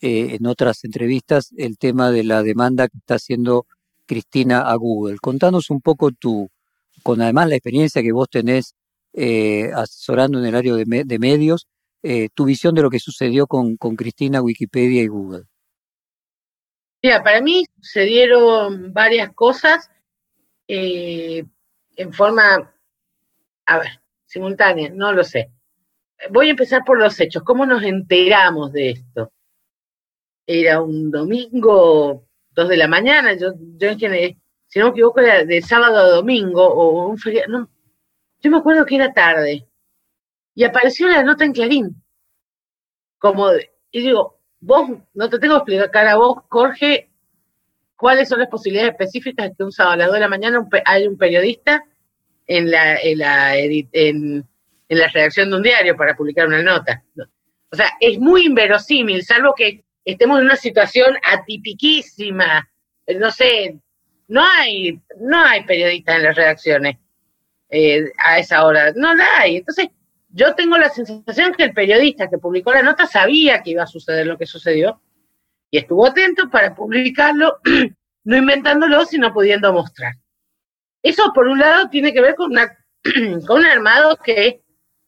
eh, 0.00 0.36
en 0.38 0.46
otras 0.46 0.84
entrevistas, 0.84 1.52
el 1.56 1.78
tema 1.78 2.10
de 2.10 2.24
la 2.24 2.42
demanda 2.42 2.88
que 2.88 2.98
está 2.98 3.14
haciendo 3.14 3.66
Cristina 4.06 4.60
a 4.60 4.74
Google. 4.74 5.18
Contanos 5.18 5.70
un 5.70 5.80
poco 5.80 6.10
tú, 6.10 6.50
con 7.02 7.22
además 7.22 7.48
la 7.48 7.56
experiencia 7.56 8.02
que 8.02 8.12
vos 8.12 8.28
tenés 8.28 8.74
eh, 9.16 9.70
asesorando 9.72 10.40
en 10.40 10.46
el 10.46 10.56
área 10.56 10.74
de, 10.74 11.18
medios, 11.20 11.68
eh, 12.02 12.28
tu 12.34 12.44
visión 12.44 12.74
de 12.74 12.82
lo 12.82 12.90
que 12.90 12.98
sucedió 12.98 13.46
con, 13.46 13.76
Cristina, 13.76 14.42
Wikipedia 14.42 15.02
y 15.02 15.06
Google. 15.06 15.44
Mira, 17.00 17.22
para 17.22 17.40
mí 17.40 17.64
sucedieron 17.80 18.92
varias 18.92 19.32
cosas 19.32 19.88
eh, 20.66 21.44
en 21.96 22.12
forma, 22.12 22.74
a 23.66 23.78
ver, 23.78 24.00
simultánea, 24.26 24.90
no 24.90 25.12
lo 25.12 25.22
sé. 25.22 25.50
Voy 26.30 26.48
a 26.48 26.50
empezar 26.50 26.82
por 26.84 26.98
los 26.98 27.20
hechos. 27.20 27.42
¿Cómo 27.44 27.66
nos 27.66 27.82
enteramos 27.84 28.72
de 28.72 28.90
esto? 28.90 29.32
Era 30.46 30.80
un 30.80 31.10
domingo, 31.10 32.26
dos 32.50 32.68
de 32.68 32.76
la 32.76 32.88
mañana, 32.88 33.34
yo, 33.34 33.52
yo 33.76 33.90
si 33.96 34.78
no 34.80 34.86
me 34.86 34.90
equivoco, 34.90 35.20
era 35.20 35.44
de 35.44 35.62
sábado 35.62 35.98
a 35.98 36.08
domingo, 36.08 36.66
o 36.66 37.08
un 37.08 37.16
feriado, 37.16 37.52
no, 37.52 37.70
yo 38.44 38.50
me 38.50 38.58
acuerdo 38.58 38.84
que 38.84 38.96
era 38.96 39.14
tarde 39.14 39.66
y 40.54 40.64
apareció 40.64 41.08
la 41.08 41.22
nota 41.22 41.46
en 41.46 41.52
Clarín. 41.52 42.02
Como, 43.16 43.50
y 43.90 44.00
digo, 44.02 44.38
vos, 44.60 44.90
no 45.14 45.30
te 45.30 45.38
tengo 45.38 45.64
que 45.64 45.74
explicar 45.74 46.06
a 46.06 46.16
vos, 46.16 46.42
Jorge, 46.50 47.10
cuáles 47.96 48.28
son 48.28 48.40
las 48.40 48.50
posibilidades 48.50 48.92
específicas 48.92 49.50
que 49.56 49.64
un 49.64 49.72
sábado 49.72 49.94
a 49.94 49.96
las 49.96 50.06
2 50.08 50.14
de 50.14 50.20
la 50.20 50.28
mañana 50.28 50.68
hay 50.84 51.06
un 51.06 51.16
periodista 51.16 51.84
en 52.46 52.70
la, 52.70 52.96
en 52.96 53.18
la, 53.18 53.56
en, 53.56 54.46
la 54.88 55.08
redacción 55.08 55.48
de 55.48 55.56
un 55.56 55.62
diario 55.62 55.96
para 55.96 56.14
publicar 56.14 56.46
una 56.46 56.62
nota. 56.62 57.02
O 57.72 57.76
sea, 57.76 57.92
es 57.98 58.18
muy 58.18 58.44
inverosímil, 58.44 59.24
salvo 59.24 59.54
que 59.56 59.84
estemos 60.04 60.38
en 60.38 60.44
una 60.44 60.56
situación 60.56 61.16
atipiquísima. 61.22 62.68
No 63.18 63.30
sé, 63.30 63.80
no 64.28 64.42
hay, 64.44 65.00
no 65.18 65.42
hay 65.42 65.64
periodistas 65.64 66.16
en 66.16 66.22
las 66.24 66.36
redacciones. 66.36 66.98
Eh, 67.76 68.12
a 68.18 68.38
esa 68.38 68.64
hora. 68.64 68.92
No 68.94 69.12
la 69.16 69.26
hay. 69.38 69.56
Entonces, 69.56 69.88
yo 70.28 70.54
tengo 70.54 70.78
la 70.78 70.90
sensación 70.90 71.52
que 71.54 71.64
el 71.64 71.74
periodista 71.74 72.30
que 72.30 72.38
publicó 72.38 72.72
la 72.72 72.82
nota 72.82 73.04
sabía 73.04 73.64
que 73.64 73.70
iba 73.70 73.82
a 73.82 73.88
suceder 73.88 74.28
lo 74.28 74.38
que 74.38 74.46
sucedió 74.46 75.02
y 75.72 75.78
estuvo 75.78 76.06
atento 76.06 76.48
para 76.50 76.72
publicarlo, 76.72 77.58
no 78.24 78.36
inventándolo, 78.36 79.04
sino 79.06 79.32
pudiendo 79.32 79.72
mostrar. 79.72 80.14
Eso, 81.02 81.32
por 81.34 81.48
un 81.48 81.58
lado, 81.58 81.88
tiene 81.90 82.12
que 82.12 82.20
ver 82.20 82.36
con, 82.36 82.52
un 82.54 83.66
armado 83.66 84.16
que 84.18 84.62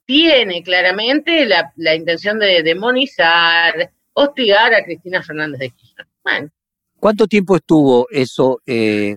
tiene 0.05 0.65
claramente 0.65 1.47
la, 1.47 1.95
intención 1.95 2.41
de 2.41 2.65
demonizar, 2.65 3.93
hostigar 4.13 4.75
a 4.75 4.83
Cristina 4.83 5.23
Fernández 5.23 5.61
de 5.61 5.71
Kirchner. 5.71 6.07
Bueno. 6.25 6.51
¿Cuánto 6.99 7.29
tiempo 7.29 7.55
estuvo 7.55 8.09
eso 8.11 8.61
eh, 8.67 9.17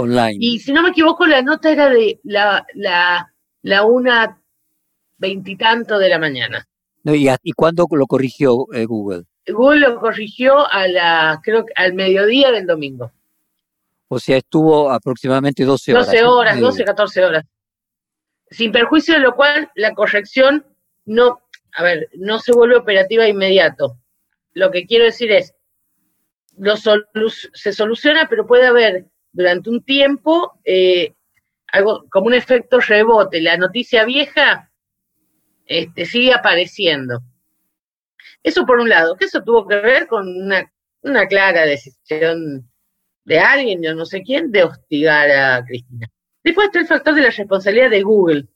online. 0.00 0.36
Y 0.38 0.58
si 0.58 0.72
no 0.72 0.82
me 0.82 0.90
equivoco, 0.90 1.26
la 1.26 1.42
nota 1.42 1.70
era 1.70 1.88
de 1.88 2.20
la, 2.24 2.66
la, 2.74 3.32
la 3.62 3.84
una 3.84 4.40
veintitanto 5.18 5.98
de 5.98 6.08
la 6.08 6.18
mañana. 6.18 6.66
No, 7.04 7.14
¿Y, 7.14 7.28
y 7.42 7.52
cuándo 7.52 7.86
lo 7.90 8.06
corrigió 8.06 8.66
eh, 8.72 8.84
Google? 8.84 9.24
Google 9.46 9.80
lo 9.80 10.00
corrigió 10.00 10.70
a 10.70 10.86
la, 10.88 11.40
creo 11.42 11.64
que 11.64 11.72
al 11.76 11.94
mediodía 11.94 12.50
del 12.50 12.66
domingo. 12.66 13.12
O 14.08 14.18
sea, 14.18 14.38
estuvo 14.38 14.90
aproximadamente 14.90 15.64
12 15.64 15.92
horas. 15.92 16.06
12 16.06 16.24
horas, 16.24 16.60
12, 16.60 16.84
14 16.84 17.24
horas. 17.24 17.44
Sin 18.50 18.72
perjuicio 18.72 19.14
de 19.14 19.20
lo 19.20 19.36
cual 19.36 19.70
la 19.76 19.94
corrección 19.94 20.64
no, 21.04 21.40
a 21.76 21.82
ver, 21.82 22.08
no 22.14 22.40
se 22.40 22.52
vuelve 22.52 22.76
operativa 22.76 23.28
inmediato. 23.28 23.96
Lo 24.52 24.70
que 24.70 24.86
quiero 24.86 25.04
decir 25.04 25.30
es, 25.30 25.54
lo 26.58 26.74
se 26.76 27.72
soluciona, 27.72 28.26
pero 28.28 28.46
puede 28.46 28.66
haber 28.66 29.06
durante 29.32 29.70
un 29.70 29.82
tiempo 29.82 30.60
eh, 30.64 31.14
algo 31.72 32.04
como 32.10 32.26
un 32.26 32.34
efecto 32.34 32.80
rebote. 32.80 33.40
La 33.40 33.56
noticia 33.56 34.04
vieja 34.04 34.70
este, 35.66 36.04
sigue 36.04 36.32
apareciendo. 36.32 37.20
Eso 38.42 38.64
por 38.66 38.80
un 38.80 38.88
lado, 38.88 39.16
que 39.16 39.26
eso 39.26 39.42
tuvo 39.42 39.66
que 39.66 39.76
ver 39.76 40.06
con 40.06 40.26
una, 40.26 41.26
clara 41.28 41.64
decisión 41.64 42.68
de 43.24 43.38
alguien, 43.38 43.82
yo 43.82 43.94
no 43.94 44.04
sé 44.04 44.22
quién, 44.22 44.50
de 44.50 44.64
hostigar 44.64 45.30
a 45.30 45.64
Cristina. 45.64 46.08
Después 46.42 46.66
está 46.66 46.80
el 46.80 46.86
factor 46.86 47.14
de 47.14 47.22
la 47.22 47.30
responsabilidad 47.30 47.90
de 47.90 48.02
Google. 48.02 48.46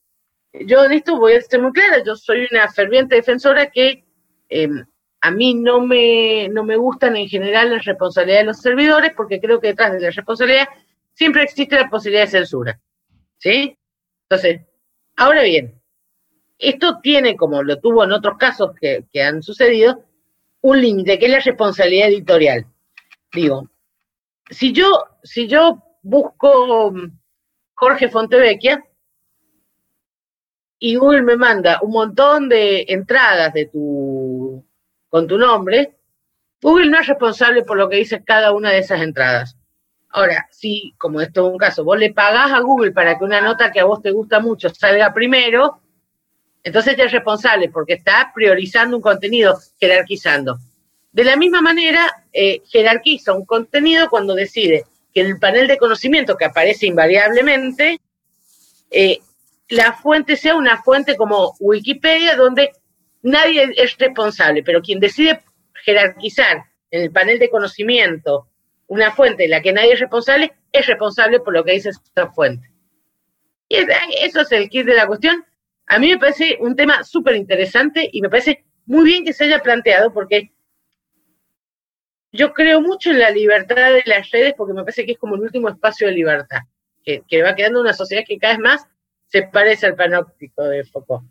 Yo 0.67 0.85
en 0.85 0.93
esto 0.93 1.19
voy 1.19 1.35
a 1.35 1.41
ser 1.41 1.61
muy 1.61 1.73
clara, 1.73 2.03
yo 2.05 2.17
soy 2.17 2.47
una 2.51 2.71
ferviente 2.71 3.17
defensora 3.17 3.71
que 3.71 4.05
em, 4.49 4.85
a 5.25 5.31
mí 5.31 5.55
no 5.55 5.81
me, 5.81 6.51
no 6.51 6.65
me 6.65 6.77
gustan 6.77 7.17
en 7.17 7.27
general 7.27 7.71
las 7.71 7.87
responsabilidades 7.87 8.43
de 8.43 8.47
los 8.47 8.61
servidores 8.61 9.13
porque 9.17 9.41
creo 9.41 9.59
que 9.59 9.69
detrás 9.69 9.93
de 9.93 10.01
la 10.01 10.11
responsabilidad 10.11 10.69
siempre 11.15 11.43
existe 11.43 11.77
la 11.77 11.89
posibilidad 11.89 12.25
de 12.25 12.31
censura. 12.31 12.79
¿Sí? 13.39 13.79
Entonces, 14.29 14.61
ahora 15.17 15.43
bien, 15.45 15.81
esto 16.59 17.01
tiene, 17.03 17.37
como 17.37 17.63
lo 17.63 17.81
tuvo 17.81 18.05
en 18.05 18.13
otros 18.13 18.37
casos 18.37 18.73
que, 18.79 19.07
han 19.23 19.43
sucedido, 19.43 20.05
un 20.61 20.83
límite, 20.83 21.19
que 21.19 21.25
es 21.25 21.33
la 21.33 21.41
responsabilidad 21.41 22.09
editorial. 22.09 22.67
Digo, 23.33 23.71
si 24.51 24.75
yo, 24.75 25.05
si 25.23 25.49
yo 25.49 25.83
busco 26.03 26.93
Jorge 27.73 28.11
Fontevecchia 28.11 28.85
y 30.79 30.97
Google 30.97 31.23
me 31.23 31.37
manda 31.37 31.81
un 31.81 31.93
montón 31.93 32.51
de 32.51 32.85
entradas 32.89 33.55
de 33.55 33.65
tu, 33.65 34.34
con 35.14 35.29
tu 35.29 35.38
nombre, 35.38 35.94
Google 36.61 36.90
no 36.90 36.98
es 36.98 37.07
responsable 37.07 37.62
por 37.62 37.77
lo 37.77 37.88
que 37.88 37.98
dice 37.98 38.24
cada 38.24 38.50
una 38.50 38.72
de 38.72 38.79
esas 38.79 39.00
entradas. 39.00 39.57
Ahora, 40.09 40.48
si, 40.50 40.92
como 40.98 41.20
esto 41.20 41.46
es 41.46 41.53
un 41.53 41.57
caso, 41.57 41.85
vos 41.85 41.96
le 41.96 42.12
pagás 42.12 42.50
a 42.50 42.59
Google 42.59 42.90
para 42.90 43.16
que 43.16 43.22
una 43.22 43.40
nota 43.40 43.70
que 43.70 43.79
a 43.79 43.85
vos 43.85 44.03
te 44.03 44.11
gusta 44.11 44.40
mucho 44.40 44.70
salga 44.70 45.14
primero, 45.14 45.79
entonces 46.64 46.96
ya 46.96 47.05
es 47.05 47.12
responsable 47.12 47.68
porque 47.68 47.92
está 47.92 48.33
priorizando 48.35 48.96
un 48.96 49.03
contenido, 49.03 49.57
jerarquizando. 49.79 50.59
De 51.12 51.22
la 51.22 51.37
misma 51.37 51.62
manera, 51.62 52.24
eh, 52.33 52.62
jerarquiza 52.66 53.35
un 53.35 53.44
contenido 53.44 54.11
cuando 54.11 54.35
decide 54.35 54.85
que 55.14 55.20
el 55.20 55.38
panel 55.38 55.68
de 55.68 55.79
conocimiento 55.79 56.37
que 56.37 56.46
aparece 56.46 56.87
invariablemente, 56.87 58.00
eh, 58.90 59.20
la 59.68 59.92
fuente 59.92 60.35
sea 60.37 60.57
una 60.57 60.83
fuente 60.83 61.16
como 61.16 61.55
Wikipedia, 61.61 62.35
donde 62.35 62.72
nadie 63.25 63.73
es 63.77 63.99
responsable, 63.99 64.63
pero 64.63 64.81
quien 64.81 65.01
decide 65.01 65.41
jerarquizar 65.85 66.65
en 66.91 67.03
el 67.03 67.11
panel 67.11 67.39
de 67.41 67.51
conocimiento 67.51 68.49
una 68.87 69.11
fuente 69.11 69.45
en 69.45 69.51
la 69.51 69.63
que 69.63 69.73
nadie 69.73 69.95
es 69.95 70.01
responsable, 70.01 70.53
es 70.71 70.87
responsable 70.87 71.41
por 71.41 71.53
lo 71.53 71.65
que 71.65 71.73
dice 71.73 71.91
esa 71.91 72.31
fuente. 72.31 72.71
Y 73.69 73.79
eso 74.23 74.43
es 74.43 74.53
el 74.53 74.69
kit 74.69 74.87
de 74.87 74.95
la 74.95 75.07
cuestión. 75.07 75.45
A 75.87 75.99
mí 75.99 76.11
me 76.11 76.19
parece 76.19 76.59
un 76.61 76.77
tema 76.77 77.03
súper 77.03 77.37
interesante 77.37 78.09
y 78.13 78.21
me 78.21 78.29
parece 78.29 78.65
muy 78.87 79.05
bien 79.05 79.25
que 79.25 79.33
se 79.33 79.45
haya 79.45 79.61
planteado 79.61 80.13
porque 80.13 80.53
yo 82.31 82.53
creo 82.53 82.81
mucho 82.81 83.11
en 83.11 83.21
la 83.21 83.31
libertad 83.31 83.93
de 83.93 84.03
las 84.07 84.31
redes 84.31 84.55
porque 84.57 84.75
me 84.75 84.83
parece 84.83 85.07
que 85.07 85.13
es 85.13 85.19
como 85.19 85.37
el 85.37 85.43
último 85.43 85.69
espacio 85.69 86.07
de 86.07 86.15
libertad, 86.15 86.61
que, 87.05 87.43
va 87.43 87.55
quedando 87.55 87.81
una 87.81 87.93
sociedad 87.93 88.25
que 88.27 88.39
cada 88.39 88.55
vez 88.55 88.63
más 88.63 88.87
se 89.29 89.43
parece 89.45 89.87
al 89.87 89.95
panóptico 89.95 90.65
de 90.65 90.85
Foucault. 90.85 91.25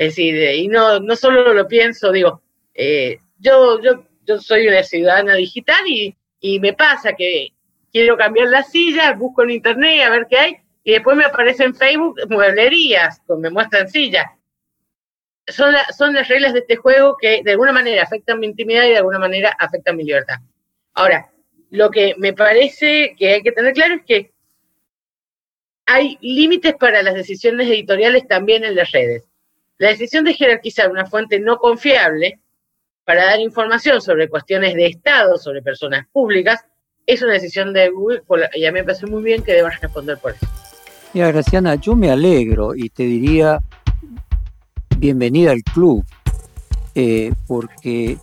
Es 0.00 0.16
decir, 0.16 0.34
y 0.34 0.66
no, 0.66 0.98
no 0.98 1.14
solo 1.14 1.52
lo 1.52 1.68
pienso, 1.68 2.10
digo, 2.10 2.40
eh, 2.72 3.18
yo, 3.38 3.82
yo, 3.82 4.06
yo 4.26 4.38
soy 4.38 4.66
una 4.66 4.82
ciudadana 4.82 5.34
digital 5.34 5.86
y, 5.86 6.16
y 6.40 6.58
me 6.58 6.72
pasa 6.72 7.12
que 7.12 7.48
quiero 7.92 8.16
cambiar 8.16 8.48
la 8.48 8.62
silla, 8.62 9.12
busco 9.12 9.42
en 9.42 9.50
internet 9.50 10.02
a 10.02 10.08
ver 10.08 10.26
qué 10.26 10.38
hay, 10.38 10.56
y 10.84 10.92
después 10.92 11.18
me 11.18 11.26
aparece 11.26 11.64
en 11.64 11.74
Facebook 11.74 12.18
mueblerías, 12.30 13.20
me 13.28 13.50
muestran 13.50 13.90
sillas. 13.90 14.24
Son, 15.46 15.74
son 15.94 16.14
las 16.14 16.28
reglas 16.28 16.54
de 16.54 16.60
este 16.60 16.76
juego 16.76 17.18
que 17.20 17.42
de 17.44 17.50
alguna 17.50 17.72
manera 17.72 18.02
afectan 18.02 18.40
mi 18.40 18.46
intimidad 18.46 18.86
y 18.86 18.92
de 18.92 18.96
alguna 18.96 19.18
manera 19.18 19.54
afectan 19.58 19.98
mi 19.98 20.04
libertad. 20.04 20.36
Ahora, 20.94 21.30
lo 21.68 21.90
que 21.90 22.14
me 22.16 22.32
parece 22.32 23.14
que 23.18 23.34
hay 23.34 23.42
que 23.42 23.52
tener 23.52 23.74
claro 23.74 23.96
es 23.96 24.02
que 24.06 24.32
hay 25.84 26.16
límites 26.22 26.74
para 26.76 27.02
las 27.02 27.12
decisiones 27.12 27.68
editoriales 27.68 28.26
también 28.26 28.64
en 28.64 28.76
las 28.76 28.90
redes. 28.92 29.29
La 29.80 29.88
decisión 29.88 30.24
de 30.24 30.34
jerarquizar 30.34 30.90
una 30.90 31.06
fuente 31.06 31.40
no 31.40 31.56
confiable 31.56 32.38
para 33.02 33.24
dar 33.24 33.40
información 33.40 34.02
sobre 34.02 34.28
cuestiones 34.28 34.74
de 34.74 34.84
Estado, 34.84 35.38
sobre 35.38 35.62
personas 35.62 36.06
públicas, 36.12 36.60
es 37.06 37.22
una 37.22 37.32
decisión 37.32 37.72
de 37.72 37.88
Google 37.88 38.20
y 38.52 38.66
a 38.66 38.72
mí 38.72 38.80
me 38.80 38.84
parece 38.84 39.06
muy 39.06 39.22
bien 39.22 39.42
que 39.42 39.54
debas 39.54 39.80
responder 39.80 40.18
por 40.18 40.32
eso. 40.32 40.46
Mira, 41.14 41.32
Graciana, 41.32 41.76
yo 41.76 41.96
me 41.96 42.10
alegro 42.10 42.74
y 42.74 42.90
te 42.90 43.04
diría 43.04 43.58
bienvenida 44.98 45.52
al 45.52 45.62
club, 45.62 46.04
eh, 46.94 47.32
porque 47.46 48.18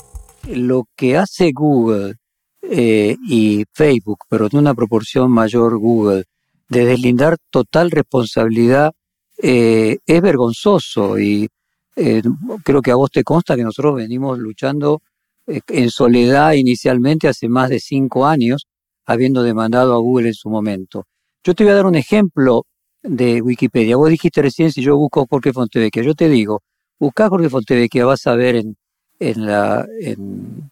lo 0.47 0.83
que 0.95 1.17
hace 1.17 1.53
Google 1.53 2.17
eh, 2.61 3.15
y 3.27 3.65
Facebook, 3.73 4.19
pero 4.29 4.45
en 4.45 4.59
una 4.59 4.75
proporción 4.75 5.31
mayor 5.31 5.79
Google, 5.79 6.25
de 6.69 6.85
deslindar 6.85 7.37
total 7.49 7.89
responsabilidad, 7.89 8.93
eh, 9.37 9.97
es 10.05 10.21
vergonzoso 10.21 11.19
y 11.19 11.47
eh, 11.95 12.21
creo 12.63 12.81
que 12.81 12.91
a 12.91 12.95
vos 12.95 13.11
te 13.11 13.23
consta 13.23 13.55
que 13.55 13.63
nosotros 13.63 13.95
venimos 13.95 14.37
luchando 14.37 15.01
en 15.45 15.89
soledad 15.89 16.53
inicialmente 16.53 17.27
hace 17.27 17.47
más 17.47 17.69
de 17.69 17.79
cinco 17.79 18.25
años, 18.25 18.67
habiendo 19.05 19.43
demandado 19.43 19.93
a 19.93 19.97
Google 19.97 20.27
en 20.29 20.33
su 20.33 20.49
momento. 20.49 21.05
Yo 21.43 21.55
te 21.55 21.63
voy 21.63 21.71
a 21.71 21.75
dar 21.75 21.85
un 21.85 21.95
ejemplo 21.95 22.65
de 23.01 23.41
Wikipedia. 23.41 23.95
Vos 23.95 24.09
dijiste 24.09 24.41
recién 24.41 24.71
si 24.71 24.81
yo 24.81 24.97
busco 24.97 25.25
Jorge 25.29 25.53
Fontevecchia. 25.53 26.03
Yo 26.03 26.13
te 26.13 26.27
digo, 26.27 26.61
busca 26.99 27.29
Jorge 27.29 27.49
Fontevecchia, 27.49 28.05
vas 28.05 28.27
a 28.27 28.35
ver 28.35 28.57
en, 28.57 28.75
en, 29.19 29.45
la, 29.45 29.87
en, 30.01 30.69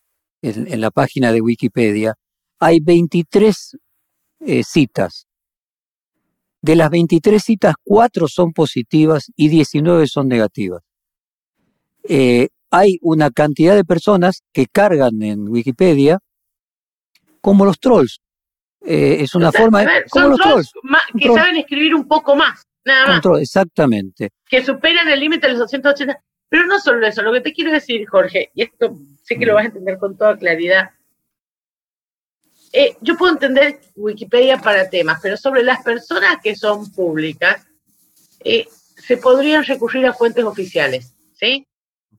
la 0.81 0.91
página 0.91 1.31
de 1.31 1.41
Wikipedia, 1.41 2.15
hay 2.59 2.79
23 2.79 3.77
eh, 4.41 4.63
citas. 4.63 5.27
De 6.65 6.75
las 6.75 6.89
23 6.89 7.43
citas, 7.43 7.75
4 7.83 8.27
son 8.27 8.51
positivas 8.51 9.31
y 9.35 9.49
19 9.49 10.07
son 10.07 10.27
negativas. 10.27 10.81
Eh, 12.09 12.47
hay 12.71 12.97
una 13.03 13.29
cantidad 13.29 13.75
de 13.75 13.83
personas 13.83 14.41
que 14.51 14.65
cargan 14.65 15.21
en 15.21 15.47
Wikipedia 15.47 16.17
como 17.39 17.65
los 17.65 17.79
trolls. 17.79 18.19
Eh, 18.83 19.17
es 19.19 19.35
una 19.35 19.51
forma 19.51 19.81
de, 19.81 20.05
como 20.09 20.29
los 20.29 20.39
trolls, 20.39 20.71
que 21.19 21.31
saben 21.31 21.57
escribir 21.57 21.93
un 21.93 22.07
poco 22.07 22.35
más, 22.35 22.63
nada 22.83 23.21
más. 23.23 23.41
exactamente. 23.41 24.31
Que 24.49 24.65
superan 24.65 25.07
el 25.07 25.19
límite 25.19 25.45
de 25.45 25.53
los 25.53 25.59
280. 25.59 26.19
Pero 26.49 26.65
no 26.65 26.79
solo 26.79 27.05
eso, 27.05 27.21
lo 27.21 27.31
que 27.31 27.41
te 27.41 27.53
quiero 27.53 27.71
decir, 27.71 28.07
Jorge, 28.07 28.49
y 28.55 28.63
esto 28.63 28.97
sé 29.21 29.37
que 29.37 29.45
lo 29.45 29.53
vas 29.53 29.65
a 29.65 29.67
entender 29.67 29.99
con 29.99 30.17
toda 30.17 30.35
claridad. 30.35 30.89
Eh, 32.77 32.97
yo 32.99 33.15
puedo 33.15 33.31
entender 33.31 33.79
Wikipedia 33.95 34.57
para 34.57 34.89
temas, 34.89 35.21
pero 35.23 35.37
sobre 35.37 35.63
las 35.63 35.81
personas 35.81 36.41
que 36.43 36.57
son 36.57 36.91
públicas, 36.91 37.65
eh, 38.43 38.67
se 38.97 39.15
podrían 39.15 39.63
recurrir 39.63 40.05
a 40.05 40.13
fuentes 40.13 40.43
oficiales, 40.43 41.15
¿sí? 41.31 41.65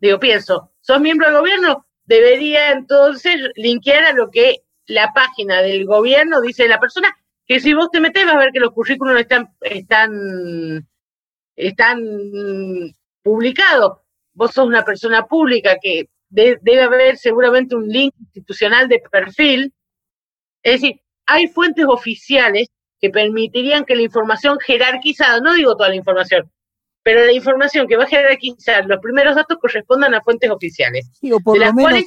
Digo, 0.00 0.18
pienso, 0.18 0.72
¿sos 0.80 0.98
miembro 0.98 1.26
del 1.26 1.40
gobierno? 1.40 1.86
Debería 2.06 2.72
entonces 2.72 3.36
linkear 3.56 4.04
a 4.04 4.12
lo 4.14 4.30
que 4.30 4.62
la 4.86 5.12
página 5.12 5.60
del 5.60 5.84
gobierno 5.84 6.40
dice 6.40 6.66
la 6.68 6.80
persona, 6.80 7.14
que 7.46 7.60
si 7.60 7.74
vos 7.74 7.90
te 7.90 8.00
metés 8.00 8.24
vas 8.24 8.36
a 8.36 8.38
ver 8.38 8.50
que 8.50 8.60
los 8.60 8.72
currículos 8.72 9.20
están, 9.20 9.54
están, 9.60 10.88
están 11.54 12.00
publicados. 13.22 13.98
Vos 14.32 14.52
sos 14.52 14.66
una 14.66 14.86
persona 14.86 15.26
pública 15.26 15.76
que 15.82 16.08
debe 16.30 16.80
haber 16.82 17.18
seguramente 17.18 17.76
un 17.76 17.86
link 17.88 18.14
institucional 18.20 18.88
de 18.88 19.02
perfil. 19.12 19.74
Es 20.66 20.80
decir, 20.80 21.00
hay 21.26 21.46
fuentes 21.46 21.84
oficiales 21.88 22.66
que 23.00 23.10
permitirían 23.10 23.84
que 23.84 23.94
la 23.94 24.02
información 24.02 24.58
jerarquizada, 24.58 25.38
no 25.38 25.54
digo 25.54 25.76
toda 25.76 25.90
la 25.90 25.94
información, 25.94 26.50
pero 27.04 27.24
la 27.24 27.32
información 27.32 27.86
que 27.86 27.96
va 27.96 28.02
a 28.02 28.08
jerarquizar 28.08 28.84
los 28.86 28.98
primeros 28.98 29.36
datos 29.36 29.58
correspondan 29.60 30.14
a 30.14 30.22
fuentes 30.22 30.50
oficiales, 30.50 31.08
por 31.44 31.56
de 31.56 31.66
las 31.66 31.72
cuales 31.72 32.04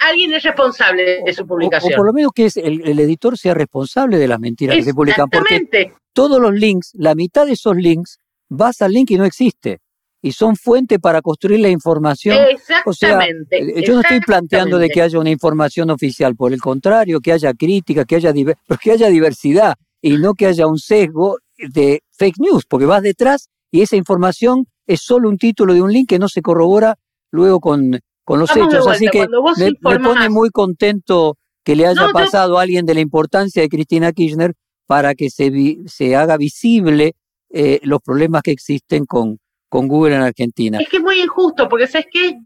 alguien 0.00 0.32
es 0.32 0.42
responsable 0.44 1.22
de 1.26 1.32
su 1.34 1.46
publicación. 1.46 1.92
O, 1.92 1.96
por 1.96 2.06
lo 2.06 2.14
menos 2.14 2.32
que 2.34 2.46
es 2.46 2.56
el, 2.56 2.98
editor 2.98 3.36
sea 3.36 3.52
responsable 3.52 4.16
de 4.16 4.28
las 4.28 4.40
mentiras 4.40 4.76
que 4.76 4.82
se 4.82 4.94
publican, 4.94 5.28
porque 5.28 5.92
todos 6.14 6.40
los 6.40 6.54
links, 6.54 6.92
la 6.94 7.14
mitad 7.14 7.44
de 7.44 7.52
esos 7.52 7.76
links, 7.76 8.18
vas 8.48 8.80
al 8.80 8.92
link 8.92 9.10
y 9.10 9.18
no 9.18 9.26
existe 9.26 9.80
y 10.22 10.32
son 10.32 10.56
fuente 10.56 10.98
para 10.98 11.22
construir 11.22 11.60
la 11.60 11.68
información. 11.68 12.36
Exactamente. 12.50 13.58
Eh, 13.58 13.84
yo 13.86 13.94
no 13.94 14.00
estoy 14.00 14.20
planteando 14.20 14.78
de 14.78 14.88
que 14.88 15.02
haya 15.02 15.18
una 15.18 15.30
información 15.30 15.90
oficial, 15.90 16.36
por 16.36 16.52
el 16.52 16.60
contrario, 16.60 17.20
que 17.20 17.32
haya 17.32 17.54
crítica, 17.54 18.04
que 18.04 18.16
haya, 18.16 18.32
que 18.32 18.90
haya 18.90 19.08
diversidad 19.08 19.76
y 20.02 20.18
no 20.18 20.34
que 20.34 20.46
haya 20.46 20.66
un 20.66 20.78
sesgo 20.78 21.38
de 21.56 22.02
fake 22.12 22.38
news, 22.38 22.64
porque 22.66 22.86
vas 22.86 23.02
detrás 23.02 23.48
y 23.70 23.82
esa 23.82 23.96
información 23.96 24.66
es 24.86 25.00
solo 25.02 25.28
un 25.28 25.38
título 25.38 25.74
de 25.74 25.82
un 25.82 25.92
link 25.92 26.08
que 26.08 26.18
no 26.18 26.28
se 26.28 26.42
corrobora 26.42 26.96
luego 27.30 27.60
con, 27.60 28.00
con 28.24 28.40
los 28.40 28.50
hechos. 28.56 28.86
Así 28.88 29.06
que 29.08 29.26
me, 29.58 29.72
pone 30.00 30.28
muy 30.28 30.50
contento 30.50 31.36
que 31.64 31.76
le 31.76 31.86
haya 31.86 32.08
pasado 32.12 32.58
a 32.58 32.62
alguien 32.62 32.86
de 32.86 32.94
la 32.94 33.00
importancia 33.00 33.62
de 33.62 33.68
Cristina 33.68 34.12
Kirchner 34.12 34.54
para 34.86 35.14
que 35.14 35.30
se, 35.30 35.52
se 35.86 36.16
haga 36.16 36.36
visible 36.36 37.14
eh, 37.50 37.78
los 37.82 38.00
problemas 38.00 38.42
que 38.42 38.50
existen 38.50 39.04
con, 39.04 39.38
con 39.70 39.88
Google 39.88 40.16
en 40.16 40.22
Argentina. 40.22 40.78
Es 40.78 40.88
que 40.88 40.98
es 40.98 41.02
muy 41.02 41.20
injusto, 41.20 41.68
porque 41.68 41.86
sabes 41.86 42.08
que 42.12 42.40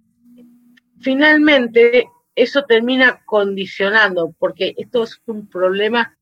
finalmente 1.01 2.07
eso 2.37 2.65
termina 2.65 3.25
condicionando, 3.25 4.35
porque 4.39 4.75
esto 4.77 5.03
es 5.03 5.21
un 5.27 5.49
problema 5.49 6.17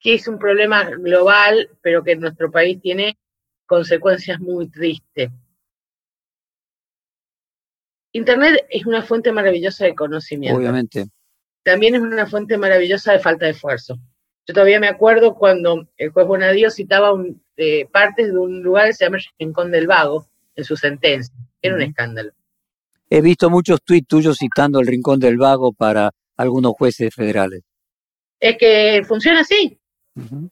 que 0.00 0.14
es 0.14 0.28
un 0.28 0.38
problema 0.38 0.84
global, 0.84 1.70
pero 1.82 2.04
que 2.04 2.12
en 2.12 2.20
nuestro 2.20 2.52
país 2.52 2.80
tiene 2.80 3.18
consecuencias 3.66 4.38
muy 4.38 4.68
tristes. 4.68 5.30
Internet 8.12 8.64
es 8.70 8.86
una 8.86 9.02
fuente 9.02 9.32
maravillosa 9.32 9.86
de 9.86 9.96
conocimiento. 9.96 10.56
Obviamente. 10.56 11.08
También 11.64 11.96
es 11.96 12.00
una 12.00 12.26
fuente 12.26 12.56
maravillosa 12.56 13.12
de 13.12 13.18
falta 13.18 13.46
de 13.46 13.50
esfuerzo. 13.52 13.98
Yo 14.46 14.54
todavía 14.54 14.78
me 14.78 14.88
acuerdo 14.88 15.34
cuando 15.34 15.88
el 15.96 16.10
juez 16.10 16.26
Bonadío 16.28 16.70
citaba 16.70 17.12
un, 17.12 17.42
eh, 17.58 17.86
partes 17.92 18.32
de 18.32 18.38
un 18.38 18.62
lugar 18.62 18.86
que 18.86 18.94
se 18.94 19.04
llama 19.04 19.18
Rincón 19.38 19.70
del 19.70 19.86
Vago 19.86 20.26
en 20.54 20.64
su 20.64 20.76
sentencia. 20.76 21.34
Era 21.60 21.74
un 21.74 21.82
escándalo. 21.82 22.32
He 23.10 23.20
visto 23.20 23.50
muchos 23.50 23.82
tuits 23.82 24.06
tuyos 24.06 24.38
citando 24.38 24.80
el 24.80 24.86
Rincón 24.86 25.18
del 25.18 25.36
Vago 25.36 25.72
para 25.72 26.12
algunos 26.36 26.72
jueces 26.72 27.14
federales. 27.14 27.62
Es 28.38 28.56
que 28.56 29.02
funciona 29.06 29.40
así. 29.40 29.78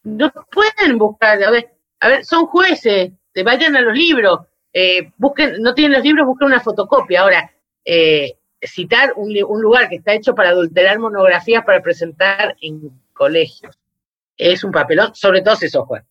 No 0.02 0.32
pueden 0.50 0.98
buscar, 0.98 1.42
a 1.42 1.50
ver, 1.50 1.70
a 2.00 2.08
ver, 2.08 2.24
son 2.24 2.46
jueces, 2.46 3.12
vayan 3.44 3.76
a 3.76 3.80
los 3.80 3.96
libros, 3.96 4.40
eh, 4.72 5.10
busquen, 5.16 5.60
no 5.62 5.74
tienen 5.74 5.96
los 5.96 6.04
libros, 6.04 6.26
busquen 6.26 6.48
una 6.48 6.60
fotocopia. 6.60 7.22
Ahora, 7.22 7.50
eh, 7.84 8.36
citar 8.62 9.12
un, 9.16 9.32
lugar 9.32 9.88
que 9.88 9.96
está 9.96 10.12
hecho 10.12 10.34
para 10.34 10.50
adulterar 10.50 10.98
monografías 10.98 11.64
para 11.64 11.82
presentar 11.82 12.56
en 12.60 12.90
colegios 13.12 13.78
es 14.36 14.64
un 14.64 14.72
papelón, 14.72 15.14
sobre 15.14 15.42
todo 15.42 15.56
si 15.56 15.68
sos 15.68 15.86
juez. 15.86 16.02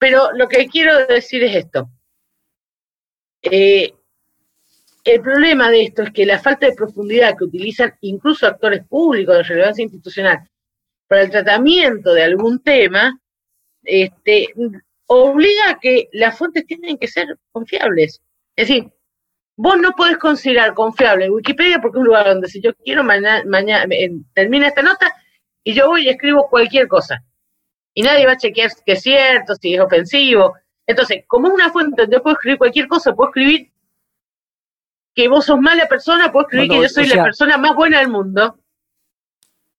Pero 0.00 0.32
lo 0.32 0.48
que 0.48 0.66
quiero 0.66 1.06
decir 1.06 1.44
es 1.44 1.56
esto. 1.56 1.90
Eh, 3.42 3.92
el 5.04 5.20
problema 5.20 5.70
de 5.70 5.82
esto 5.82 6.02
es 6.02 6.10
que 6.10 6.24
la 6.24 6.38
falta 6.38 6.66
de 6.66 6.74
profundidad 6.74 7.36
que 7.36 7.44
utilizan 7.44 7.94
incluso 8.00 8.46
actores 8.46 8.82
públicos 8.88 9.36
de 9.36 9.42
relevancia 9.42 9.84
institucional 9.84 10.48
para 11.06 11.22
el 11.22 11.30
tratamiento 11.30 12.14
de 12.14 12.22
algún 12.22 12.62
tema, 12.62 13.20
este, 13.82 14.48
obliga 15.06 15.70
a 15.70 15.78
que 15.78 16.08
las 16.12 16.38
fuentes 16.38 16.64
tienen 16.66 16.96
que 16.96 17.08
ser 17.08 17.38
confiables. 17.52 18.22
Es 18.56 18.68
decir, 18.68 18.90
vos 19.56 19.78
no 19.78 19.92
podés 19.92 20.16
considerar 20.16 20.72
confiable 20.72 21.28
Wikipedia 21.28 21.78
porque 21.80 21.98
es 21.98 22.00
un 22.00 22.06
lugar 22.06 22.26
donde 22.26 22.48
si 22.48 22.62
yo 22.62 22.74
quiero 22.74 23.04
mañana, 23.04 23.42
mañana 23.46 23.84
termina 24.32 24.68
esta 24.68 24.82
nota 24.82 25.12
y 25.62 25.74
yo 25.74 25.88
voy 25.88 26.06
y 26.06 26.08
escribo 26.08 26.48
cualquier 26.48 26.88
cosa. 26.88 27.22
Y 27.94 28.02
nadie 28.02 28.26
va 28.26 28.32
a 28.32 28.36
chequear 28.36 28.70
que 28.84 28.92
es 28.92 29.02
cierto, 29.02 29.54
si 29.54 29.74
es 29.74 29.80
ofensivo. 29.80 30.54
Entonces, 30.86 31.24
como 31.26 31.48
es 31.48 31.54
una 31.54 31.70
fuente 31.70 32.02
donde 32.02 32.20
puedo 32.20 32.34
escribir 32.34 32.58
cualquier 32.58 32.88
cosa, 32.88 33.14
puedo 33.14 33.30
escribir 33.30 33.70
que 35.14 35.28
vos 35.28 35.44
sos 35.44 35.60
mala 35.60 35.86
persona, 35.88 36.30
puedo 36.30 36.46
escribir 36.46 36.70
que 36.70 36.82
yo 36.82 36.88
soy 36.88 37.06
la 37.06 37.22
persona 37.22 37.58
más 37.58 37.74
buena 37.74 37.98
del 37.98 38.08
mundo. 38.08 38.58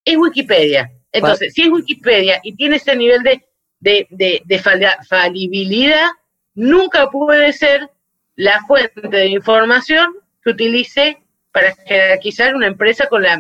Es 0.04 0.18
Wikipedia. 0.18 0.92
Entonces, 1.12 1.54
si 1.54 1.64
es 1.64 1.70
Wikipedia 1.70 2.40
y 2.44 2.56
tiene 2.56 2.78
ese 2.78 2.96
nivel 2.96 3.24
de 3.24 3.46
de, 3.82 4.08
de, 4.46 4.60
falibilidad 5.08 6.08
nunca 6.54 7.10
puede 7.10 7.52
ser 7.52 7.90
la 8.36 8.62
fuente 8.66 9.08
de 9.08 9.28
información 9.28 10.16
que 10.44 10.52
utilice 10.52 11.21
para 11.52 11.76
jerarquizar 11.86 12.56
una 12.56 12.68
empresa 12.68 13.08
con 13.10 13.22
la 13.22 13.40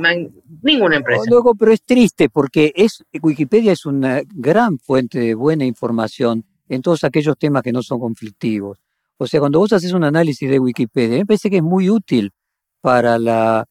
ninguna 0.61 0.97
empresa. 0.97 1.23
Luego, 1.27 1.55
pero 1.55 1.71
es 1.71 1.81
triste 1.83 2.29
porque 2.29 2.73
es 2.75 3.03
Wikipedia 3.21 3.71
es 3.71 3.85
una 3.85 4.21
gran 4.25 4.79
fuente 4.79 5.19
de 5.19 5.33
buena 5.33 5.65
información 5.65 6.45
en 6.67 6.81
todos 6.81 7.03
aquellos 7.03 7.37
temas 7.37 7.63
que 7.63 7.71
no 7.71 7.81
son 7.81 7.99
conflictivos. 7.99 8.79
O 9.17 9.27
sea, 9.27 9.39
cuando 9.39 9.59
vos 9.59 9.71
haces 9.73 9.93
un 9.93 10.03
análisis 10.03 10.49
de 10.49 10.59
Wikipedia, 10.59 11.17
me 11.17 11.25
parece 11.25 11.49
que 11.49 11.57
es 11.57 11.63
muy 11.63 11.89
útil 11.89 12.31
para 12.81 13.19
la, 13.19 13.65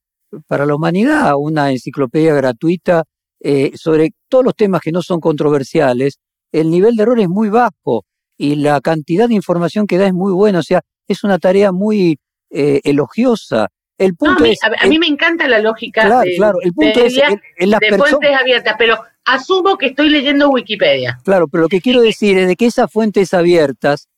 para 0.47 0.64
la 0.64 0.74
humanidad, 0.74 1.32
una 1.36 1.70
enciclopedia 1.70 2.34
gratuita 2.34 3.05
eh, 3.41 3.72
sobre 3.74 4.11
todos 4.28 4.45
los 4.45 4.55
temas 4.55 4.80
que 4.80 4.93
no 4.93 5.03
son 5.03 5.18
controversiales 5.18 6.18
el 6.53 6.70
nivel 6.70 6.97
de 6.97 7.03
error 7.03 7.20
es 7.20 7.28
muy 7.28 7.49
bajo 7.49 8.05
y 8.36 8.57
la 8.57 8.80
cantidad 8.80 9.28
de 9.28 9.34
información 9.34 9.86
que 9.86 9.99
da 9.99 10.07
es 10.07 10.14
muy 10.14 10.32
buena. 10.32 10.61
O 10.61 10.62
sea, 10.62 10.82
es 11.07 11.24
una 11.24 11.38
tarea 11.38 11.72
muy 11.72 12.18
eh, 12.51 12.80
elogiosa. 12.84 13.68
El 14.01 14.16
punto 14.16 14.42
a, 14.42 14.46
mí, 14.46 14.53
es, 14.53 14.59
a, 14.62 14.86
mí 14.86 14.98
me 14.98 15.07
encanta 15.07 15.46
la 15.46 15.59
lógica 15.59 16.07
claro, 16.07 16.20
de, 16.22 16.34
claro. 16.34 16.59
El 16.62 16.72
punto 16.72 17.05
es, 17.05 17.14
de 17.14 17.98
fuentes 17.98 18.30
abiertas, 18.34 18.74
pero 18.78 18.98
asumo 19.26 19.76
que 19.76 19.88
estoy 19.88 20.09
leyendo 20.09 20.48
Wikipedia. 20.48 21.20
Claro, 21.22 21.48
pero 21.48 21.64
lo 21.64 21.68
que 21.68 21.82
quiero 21.82 22.01
decir 22.01 22.38
es 22.38 22.48
de 22.48 22.57
que 22.57 22.64
esas 22.64 22.90
fuentes 22.90 23.34
abiertas 23.34 24.09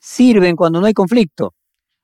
sirven 0.00 0.56
cuando 0.56 0.80
no 0.80 0.88
hay 0.88 0.92
conflicto. 0.92 1.54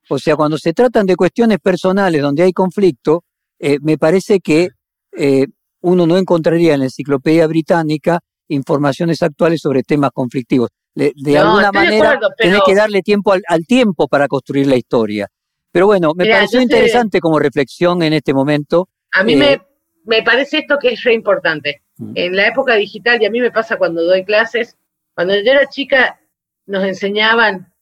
O 0.09 0.19
sea, 0.21 0.37
cuando 0.37 0.59
se 0.59 0.73
tratan 0.75 1.07
de 1.07 1.17
cuestiones 1.17 1.59
personales 1.59 2.23
donde 2.23 2.45
hay 2.45 2.53
conflicto, 2.53 3.25
eh, 3.59 3.79
me 3.83 3.99
parece 3.99 4.39
que 4.39 4.69
eh, 5.17 5.47
uno 5.81 6.07
no 6.07 6.17
encontraría 6.17 6.75
en 6.75 6.81
la 6.81 6.87
enciclopedia 6.87 7.49
británica 7.49 8.21
informaciones 8.47 9.21
actuales 9.23 9.61
sobre 9.61 9.83
temas 9.83 10.11
conflictivos. 10.15 10.71
de 10.95 11.37
alguna 11.37 11.73
manera, 11.73 12.17
tenés 12.39 12.61
que 12.65 12.77
darle 12.77 13.03
tiempo 13.03 13.33
al, 13.33 13.67
tiempo 13.67 14.07
para 14.07 14.29
construir 14.29 14.69
la 14.69 14.77
historia. 14.77 15.27
Pero 15.75 15.87
bueno, 15.87 16.13
me 16.15 16.27
pareció 16.27 16.61
interesante 16.61 17.19
como 17.19 17.41
reflexión 17.41 18.01
en 18.05 18.13
este 18.13 18.33
momento. 18.33 18.89
A 19.11 19.25
mí 19.25 19.35
me, 19.35 19.55
eh, 19.55 19.63
me 20.05 20.23
parece 20.23 20.59
esto 20.59 20.79
que 20.79 20.91
es 20.91 21.03
re 21.03 21.15
importante. 21.15 21.83
Mm. 21.97 22.13
En 22.15 22.37
la 22.37 22.47
época 22.47 22.77
digital, 22.77 23.21
y 23.21 23.27
a 23.27 23.31
mí 23.31 23.41
me 23.41 23.51
pasa 23.51 23.77
cuando 23.77 24.05
doy 24.05 24.25
clases, 24.25 24.77
cuando 25.15 25.35
yo 25.35 25.51
era 25.51 25.69
chica, 25.69 26.21
nos 26.67 26.85
enseñaban 26.85 27.75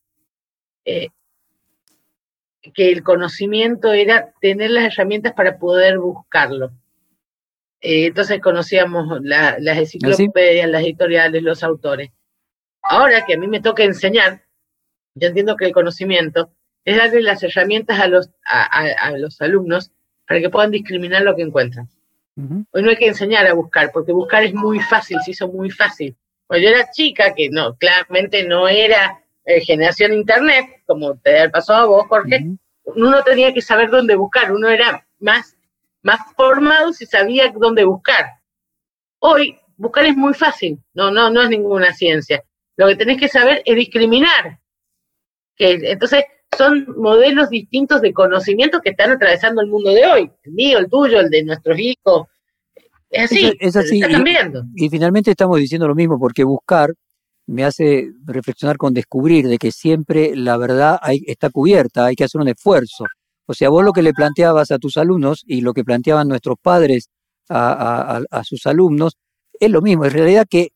eh, 0.86 1.09
que 2.72 2.90
el 2.90 3.03
conocimiento 3.03 3.93
era 3.93 4.32
tener 4.40 4.70
las 4.70 4.84
herramientas 4.84 5.34
para 5.34 5.59
poder 5.59 5.99
buscarlo. 5.99 6.70
Eh, 7.82 8.07
entonces 8.07 8.40
conocíamos 8.40 9.20
las 9.20 9.59
¿Ah, 9.59 9.78
enciclopedias, 9.78 10.70
las 10.70 10.82
editoriales, 10.82 11.43
los 11.43 11.62
autores. 11.62 12.11
Ahora 12.80 13.26
que 13.26 13.34
a 13.34 13.38
mí 13.38 13.49
me 13.49 13.61
toca 13.61 13.84
enseñar, 13.84 14.47
yo 15.14 15.28
entiendo 15.28 15.57
que 15.57 15.66
el 15.66 15.72
conocimiento 15.72 16.55
es 16.85 16.97
darle 16.97 17.22
las 17.22 17.43
herramientas 17.43 18.01
a 18.01 18.09
los, 18.09 18.30
a, 18.45 19.11
los 19.16 19.41
alumnos 19.41 19.91
para 20.26 20.41
que 20.41 20.51
puedan 20.51 20.70
discriminar 20.70 21.22
lo 21.22 21.37
que 21.37 21.43
encuentran. 21.43 21.89
Hoy 22.37 22.83
no 22.83 22.91
hay 22.91 22.97
que 22.97 23.09
enseñar 23.09 23.47
a 23.47 23.53
buscar, 23.53 23.91
porque 23.93 24.12
buscar 24.12 24.43
es 24.43 24.55
muy 24.55 24.80
fácil, 24.80 25.18
se 25.24 25.33
hizo 25.33 25.49
muy 25.49 25.70
fácil. 25.70 26.16
Cuando 26.47 26.66
yo 26.66 26.74
era 26.74 26.91
chica, 26.91 27.35
que 27.35 27.51
no, 27.51 27.76
claramente 27.76 28.45
no 28.45 28.68
era 28.68 29.22
eh, 29.45 29.61
generación 29.61 30.14
internet, 30.14 30.83
como 30.87 31.16
te 31.16 31.49
pasó 31.51 31.74
a 31.74 31.85
vos, 31.85 32.07
Jorge, 32.09 32.57
uno 32.85 33.22
tenía 33.22 33.53
que 33.53 33.61
saber 33.61 33.91
dónde 33.91 34.16
buscar, 34.16 34.53
uno 34.53 34.68
era 34.68 35.07
más 35.18 35.57
más 36.03 36.20
formado 36.37 36.93
si 36.93 37.07
sabía 37.07 37.53
dónde 37.57 37.85
buscar. 37.85 38.26
Hoy, 39.20 39.59
buscar 39.76 40.05
es 40.05 40.16
muy 40.16 40.35
fácil, 40.35 40.78
no, 40.95 41.11
no, 41.11 41.30
no 41.30 41.43
es 41.43 41.49
ninguna 41.49 41.93
ciencia. 41.95 42.45
Lo 42.76 42.89
que 42.89 42.97
tenés 42.97 43.18
que 43.18 43.28
saber 43.28 43.62
es 43.64 43.76
discriminar. 43.76 44.59
Que, 45.57 45.78
entonces, 45.93 46.24
son 46.57 46.86
modelos 46.96 47.50
distintos 47.50 48.00
de 48.00 48.12
conocimiento 48.12 48.80
que 48.80 48.90
están 48.90 49.11
atravesando 49.11 49.62
el 49.62 49.68
mundo 49.68 49.90
de 49.90 50.07
hoy. 50.07 50.30
El 50.44 50.53
mío, 50.53 50.78
el 50.78 50.88
tuyo, 50.88 51.20
el 51.20 51.30
de 51.30 51.44
nuestros 51.44 51.78
hijos. 51.78 52.28
Es 53.11 53.24
así, 53.24 53.53
es, 53.61 53.76
así. 53.76 54.00
Está 54.00 54.11
cambiando. 54.11 54.64
Y, 54.74 54.88
finalmente 54.88 55.30
estamos 55.30 55.59
diciendo 55.59 55.86
lo 55.86 55.94
mismo, 55.94 56.18
porque 56.18 56.44
buscar 56.44 56.94
me 57.46 57.64
hace 57.64 58.11
reflexionar 58.24 58.76
con 58.76 58.94
descubrir 58.94 59.48
de 59.48 59.59
que 59.59 59.72
siempre 59.72 60.34
la 60.36 60.57
verdad 60.57 61.00
está 61.26 61.50
cubierta, 61.50 62.07
hay 62.07 62.14
que 62.14 62.24
hacer 62.24 62.40
un 62.40 62.48
esfuerzo. 62.48 63.05
O 63.46 63.55
sea, 63.55 63.68
vos 63.68 63.84
lo 63.84 63.92
que 63.92 64.03
le 64.03 64.12
planteabas 64.12 64.70
a 64.70 64.78
tus 64.78 64.96
alumnos 64.96 65.42
y 65.44 65.61
lo 65.61 65.74
que 65.74 65.84
planteaban 65.84 66.28
nuestros 66.28 66.57
padres 66.62 67.09
a, 67.48 68.22
sus 68.44 68.66
alumnos 68.66 69.16
es 69.59 69.70
lo 69.70 69.82
mismo. 69.82 70.05
En 70.05 70.12
realidad 70.12 70.46
que 70.48 70.70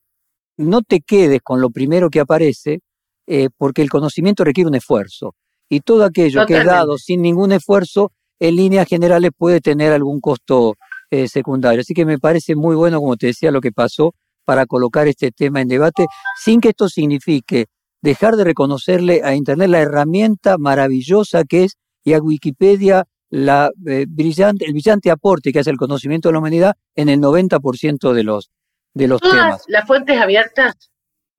no 0.59 0.83
te 0.83 1.01
quedes 1.01 1.41
con 1.43 1.61
lo 1.61 1.71
primero 1.71 2.11
que 2.11 2.21
aparece 2.21 2.81
eh, 3.27 3.49
porque 3.57 3.83
el 3.83 3.89
conocimiento 3.89 4.45
requiere 4.45 4.69
un 4.69 4.75
esfuerzo. 4.75 5.35
Y 5.69 5.81
todo 5.81 6.05
aquello 6.05 6.47
que 6.47 6.59
es 6.59 6.65
dado 6.65 6.97
sin 6.99 7.23
ningún 7.23 7.53
esfuerzo, 7.53 8.13
en 8.39 8.57
líneas 8.57 8.87
generales 8.87 9.31
puede 9.37 9.61
tener 9.61 9.93
algún 9.93 10.21
costo 10.21 10.75
eh, 11.11 11.29
secundario. 11.29 11.81
Así 11.81 11.95
que 11.95 12.05
me 12.05 12.19
parece 12.19 12.55
muy 12.55 12.77
bueno, 12.77 13.01
como 13.01 13.17
te 13.17 13.29
decía, 13.29 13.51
lo 13.51 13.61
que 13.61 13.73
pasó 13.73 14.15
para 14.45 14.67
colocar 14.67 15.09
este 15.09 15.33
tema 15.33 15.61
en 15.61 15.69
debate, 15.69 16.07
sin 16.43 16.61
que 16.61 16.69
esto 16.69 16.89
signifique 16.89 17.67
dejar 18.01 18.37
de 18.37 18.45
reconocerle 18.45 19.23
a 19.25 19.35
Internet 19.35 19.69
la 19.69 19.81
herramienta 19.81 20.59
maravillosa 20.59 21.45
que 21.45 21.65
es 21.65 21.77
y 22.05 22.13
a 22.13 22.21
Wikipedia 22.21 23.05
la, 23.31 23.71
eh, 23.87 24.07
brillante, 24.09 24.65
el 24.65 24.73
brillante 24.73 25.11
aporte 25.11 25.53
que 25.53 25.59
hace 25.59 25.71
el 25.71 25.77
conocimiento 25.77 26.29
de 26.29 26.35
la 26.35 26.39
humanidad 26.39 26.77
en 26.95 27.09
el 27.09 27.21
90% 27.21 28.13
de 28.13 28.23
los, 28.23 28.51
de 28.95 29.09
los 29.09 29.21
temas. 29.21 29.65
Las 29.67 29.87
fuentes 29.87 30.21
abiertas, 30.21 30.75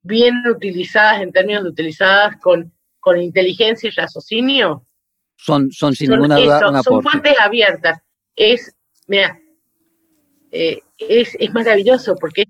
bien 0.02 0.42
utilizadas 0.46 1.22
en 1.22 1.32
términos 1.32 1.64
de 1.64 1.70
utilizadas 1.70 2.36
con, 2.36 2.72
con 3.08 3.22
inteligencia 3.22 3.88
y 3.88 3.90
raciocinio, 3.90 4.84
son, 5.36 5.72
son 5.72 5.94
sin 5.94 6.10
ninguna 6.10 6.36
duda 6.36 6.82
Son 6.82 7.02
fuentes 7.02 7.34
abiertas. 7.40 7.98
Es, 8.36 8.76
mira, 9.06 9.40
eh, 10.52 10.80
es, 10.98 11.34
es 11.40 11.54
maravilloso 11.54 12.16
porque 12.20 12.44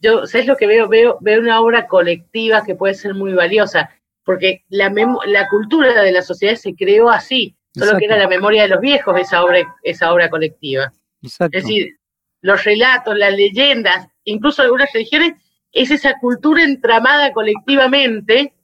yo, 0.00 0.26
¿sabes 0.28 0.46
lo 0.46 0.56
que 0.56 0.68
veo? 0.68 0.88
Veo, 0.88 1.18
veo 1.20 1.40
una 1.40 1.60
obra 1.60 1.88
colectiva 1.88 2.62
que 2.64 2.76
puede 2.76 2.94
ser 2.94 3.14
muy 3.14 3.32
valiosa 3.32 3.90
porque 4.22 4.62
la, 4.68 4.92
la 5.26 5.48
cultura 5.48 6.02
de 6.02 6.12
la 6.12 6.22
sociedad 6.22 6.54
se 6.54 6.76
creó 6.76 7.10
así, 7.10 7.56
solo 7.74 7.98
que 7.98 8.04
era 8.04 8.16
la 8.16 8.28
memoria 8.28 8.62
de 8.62 8.68
los 8.68 8.80
viejos 8.80 9.18
esa 9.18 9.42
obra, 9.42 9.74
esa 9.82 10.12
obra 10.12 10.30
colectiva. 10.30 10.92
Es 11.22 11.50
decir, 11.50 11.96
los 12.42 12.62
relatos, 12.62 13.16
las 13.16 13.34
leyendas, 13.34 14.08
incluso 14.22 14.62
algunas 14.62 14.92
religiones 14.92 15.32
es 15.72 15.90
esa 15.90 16.14
cultura 16.20 16.62
entramada 16.62 17.32
colectivamente, 17.32 18.55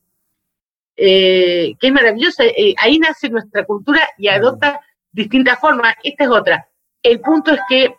eh, 0.96 1.74
que 1.80 1.86
es 1.86 1.92
maravillosa. 1.92 2.44
Eh, 2.44 2.74
ahí 2.78 2.98
nace 2.98 3.28
nuestra 3.28 3.64
cultura 3.64 4.08
y 4.18 4.28
adopta 4.28 4.80
distintas 5.10 5.58
formas. 5.58 5.94
Esta 6.02 6.24
es 6.24 6.30
otra. 6.30 6.68
El 7.02 7.20
punto 7.20 7.52
es 7.52 7.60
que, 7.68 7.94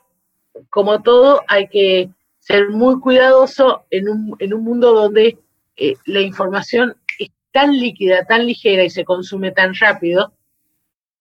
como 0.70 1.02
todo, 1.02 1.42
hay 1.48 1.68
que 1.68 2.10
ser 2.40 2.70
muy 2.70 3.00
cuidadoso 3.00 3.86
en 3.90 4.10
un, 4.10 4.36
en 4.40 4.54
un 4.54 4.64
mundo 4.64 4.94
donde 4.94 5.38
eh, 5.76 5.96
la 6.06 6.22
información 6.22 6.96
es 7.20 7.30
tan 7.52 7.72
líquida, 7.72 8.26
tan 8.26 8.46
ligera 8.46 8.84
y 8.84 8.90
se 8.90 9.06
consume 9.06 9.52
tan 9.52 9.74
rápido, 9.76 10.34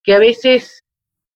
que 0.02 0.14
a 0.14 0.18
veces 0.18 0.84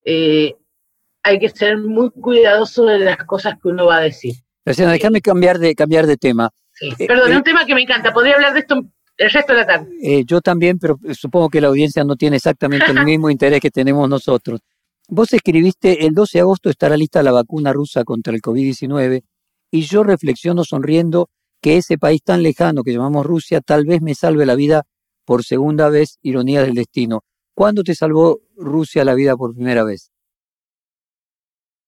hay 0.04 1.40
que 1.40 1.48
ser 1.48 1.78
muy 1.78 2.10
cuidadoso 2.10 2.84
de 2.84 3.00
las 3.00 3.16
cosas 3.24 3.54
que 3.60 3.68
uno 3.68 3.86
va 3.86 3.96
a 3.96 4.02
decir. 4.02 4.36
Déjame 4.64 5.20
cambiar 5.20 5.58
de, 5.58 5.74
cambiar 5.74 6.06
de 6.06 6.16
tema. 6.16 6.50
Eh, 6.80 7.06
Perdón, 7.06 7.30
es 7.30 7.36
un 7.36 7.42
tema 7.44 7.64
que 7.64 7.74
me 7.74 7.82
encanta. 7.82 8.12
Podría 8.12 8.34
hablar 8.34 8.52
de 8.52 8.60
esto 8.60 8.84
el 9.16 9.30
resto 9.30 9.52
de 9.52 9.58
la 9.58 9.66
tarde. 9.66 9.96
Eh, 10.02 10.24
yo 10.26 10.40
también, 10.40 10.78
pero 10.78 10.98
supongo 11.14 11.48
que 11.48 11.60
la 11.60 11.68
audiencia 11.68 12.04
no 12.04 12.16
tiene 12.16 12.36
exactamente 12.36 12.90
el 12.90 13.04
mismo 13.04 13.30
interés 13.30 13.60
que 13.60 13.70
tenemos 13.70 14.08
nosotros. 14.08 14.60
Vos 15.08 15.32
escribiste, 15.32 16.04
el 16.06 16.14
12 16.14 16.38
de 16.38 16.42
agosto 16.42 16.68
estará 16.68 16.96
lista 16.96 17.22
la 17.22 17.32
vacuna 17.32 17.72
rusa 17.72 18.04
contra 18.04 18.34
el 18.34 18.42
COVID-19 18.42 19.22
y 19.70 19.82
yo 19.82 20.02
reflexiono 20.02 20.64
sonriendo 20.64 21.30
que 21.60 21.76
ese 21.76 21.96
país 21.96 22.22
tan 22.22 22.42
lejano 22.42 22.82
que 22.82 22.92
llamamos 22.92 23.24
Rusia 23.24 23.60
tal 23.60 23.84
vez 23.86 24.02
me 24.02 24.14
salve 24.14 24.44
la 24.46 24.54
vida 24.54 24.82
por 25.24 25.44
segunda 25.44 25.88
vez, 25.88 26.18
ironía 26.22 26.62
del 26.62 26.74
destino. 26.74 27.24
¿Cuándo 27.54 27.82
te 27.82 27.94
salvó 27.94 28.40
Rusia 28.56 29.04
la 29.04 29.14
vida 29.14 29.36
por 29.36 29.54
primera 29.54 29.82
vez? 29.82 30.10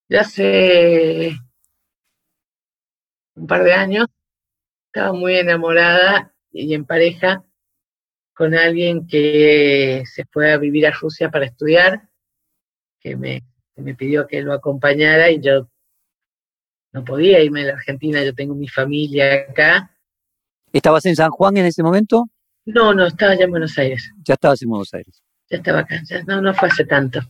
Ya 0.09 0.21
hace 0.23 1.37
un 3.35 3.47
par 3.47 3.63
de 3.65 3.73
años 3.75 4.07
estaba 4.87 5.13
muy 5.13 5.37
enamorada 5.37 6.33
y 6.53 6.75
en 6.75 6.85
pareja 6.85 7.45
con 8.35 8.55
alguien 8.55 9.07
que 9.07 10.05
se 10.07 10.25
fue 10.27 10.53
a 10.53 10.59
vivir 10.59 10.87
a 10.87 10.93
Rusia 10.93 11.31
para 11.31 11.47
estudiar, 11.47 12.09
que 13.01 13.17
me, 13.17 13.43
me 13.77 13.95
pidió 13.95 14.27
que 14.27 14.43
lo 14.43 14.53
acompañara 14.53 15.31
y 15.31 15.41
yo 15.41 15.69
no 16.93 17.05
podía 17.05 17.41
irme 17.41 17.63
a 17.63 17.67
la 17.67 17.73
Argentina, 17.75 18.23
yo 18.23 18.35
tengo 18.35 18.55
mi 18.55 18.69
familia 18.69 19.47
acá. 19.49 19.91
¿Estabas 20.73 21.05
en 21.07 21.17
San 21.17 21.31
Juan 21.31 21.57
en 21.57 21.67
ese 21.67 21.83
momento? 21.83 22.29
No, 22.65 22.95
no, 22.95 23.07
estaba 23.07 23.35
ya 23.35 23.45
en 23.45 23.51
Buenos 23.51 23.77
Aires. 23.79 24.13
Ya 24.25 24.35
estabas 24.35 24.63
en 24.63 24.69
Buenos 24.69 24.93
Aires. 24.95 25.23
Ya 25.51 25.57
estaba 25.57 25.81
acá, 25.81 26.01
no, 26.27 26.41
no 26.41 26.55
fue 26.55 26.69
hace 26.69 26.85
tanto. 26.85 27.21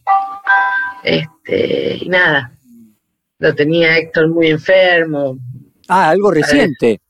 Este, 1.02 2.04
y 2.04 2.08
nada, 2.08 2.52
lo 3.38 3.54
tenía 3.54 3.96
Héctor 3.96 4.28
muy 4.28 4.48
enfermo. 4.48 5.38
Ah, 5.88 6.10
algo 6.10 6.30
reciente. 6.30 7.00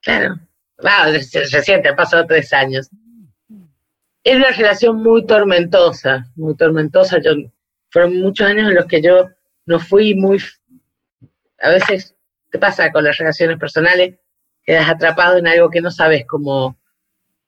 Claro, 0.00 0.38
reciente, 0.84 1.88
han 1.88 1.96
pasado 1.96 2.26
tres 2.26 2.52
años. 2.52 2.90
Es 4.22 4.36
una 4.36 4.50
relación 4.50 5.02
muy 5.02 5.26
tormentosa, 5.26 6.26
muy 6.36 6.56
tormentosa. 6.56 7.18
Yo, 7.22 7.32
fueron 7.90 8.20
muchos 8.20 8.46
años 8.46 8.68
en 8.68 8.74
los 8.74 8.86
que 8.86 9.02
yo 9.02 9.28
no 9.66 9.78
fui 9.78 10.14
muy... 10.14 10.38
A 11.60 11.70
veces 11.70 12.14
te 12.50 12.58
pasa 12.58 12.92
con 12.92 13.04
las 13.04 13.16
relaciones 13.16 13.58
personales, 13.58 14.16
quedas 14.64 14.88
atrapado 14.88 15.38
en 15.38 15.46
algo 15.46 15.70
que 15.70 15.80
no 15.80 15.90
sabes 15.90 16.24
cómo, 16.26 16.78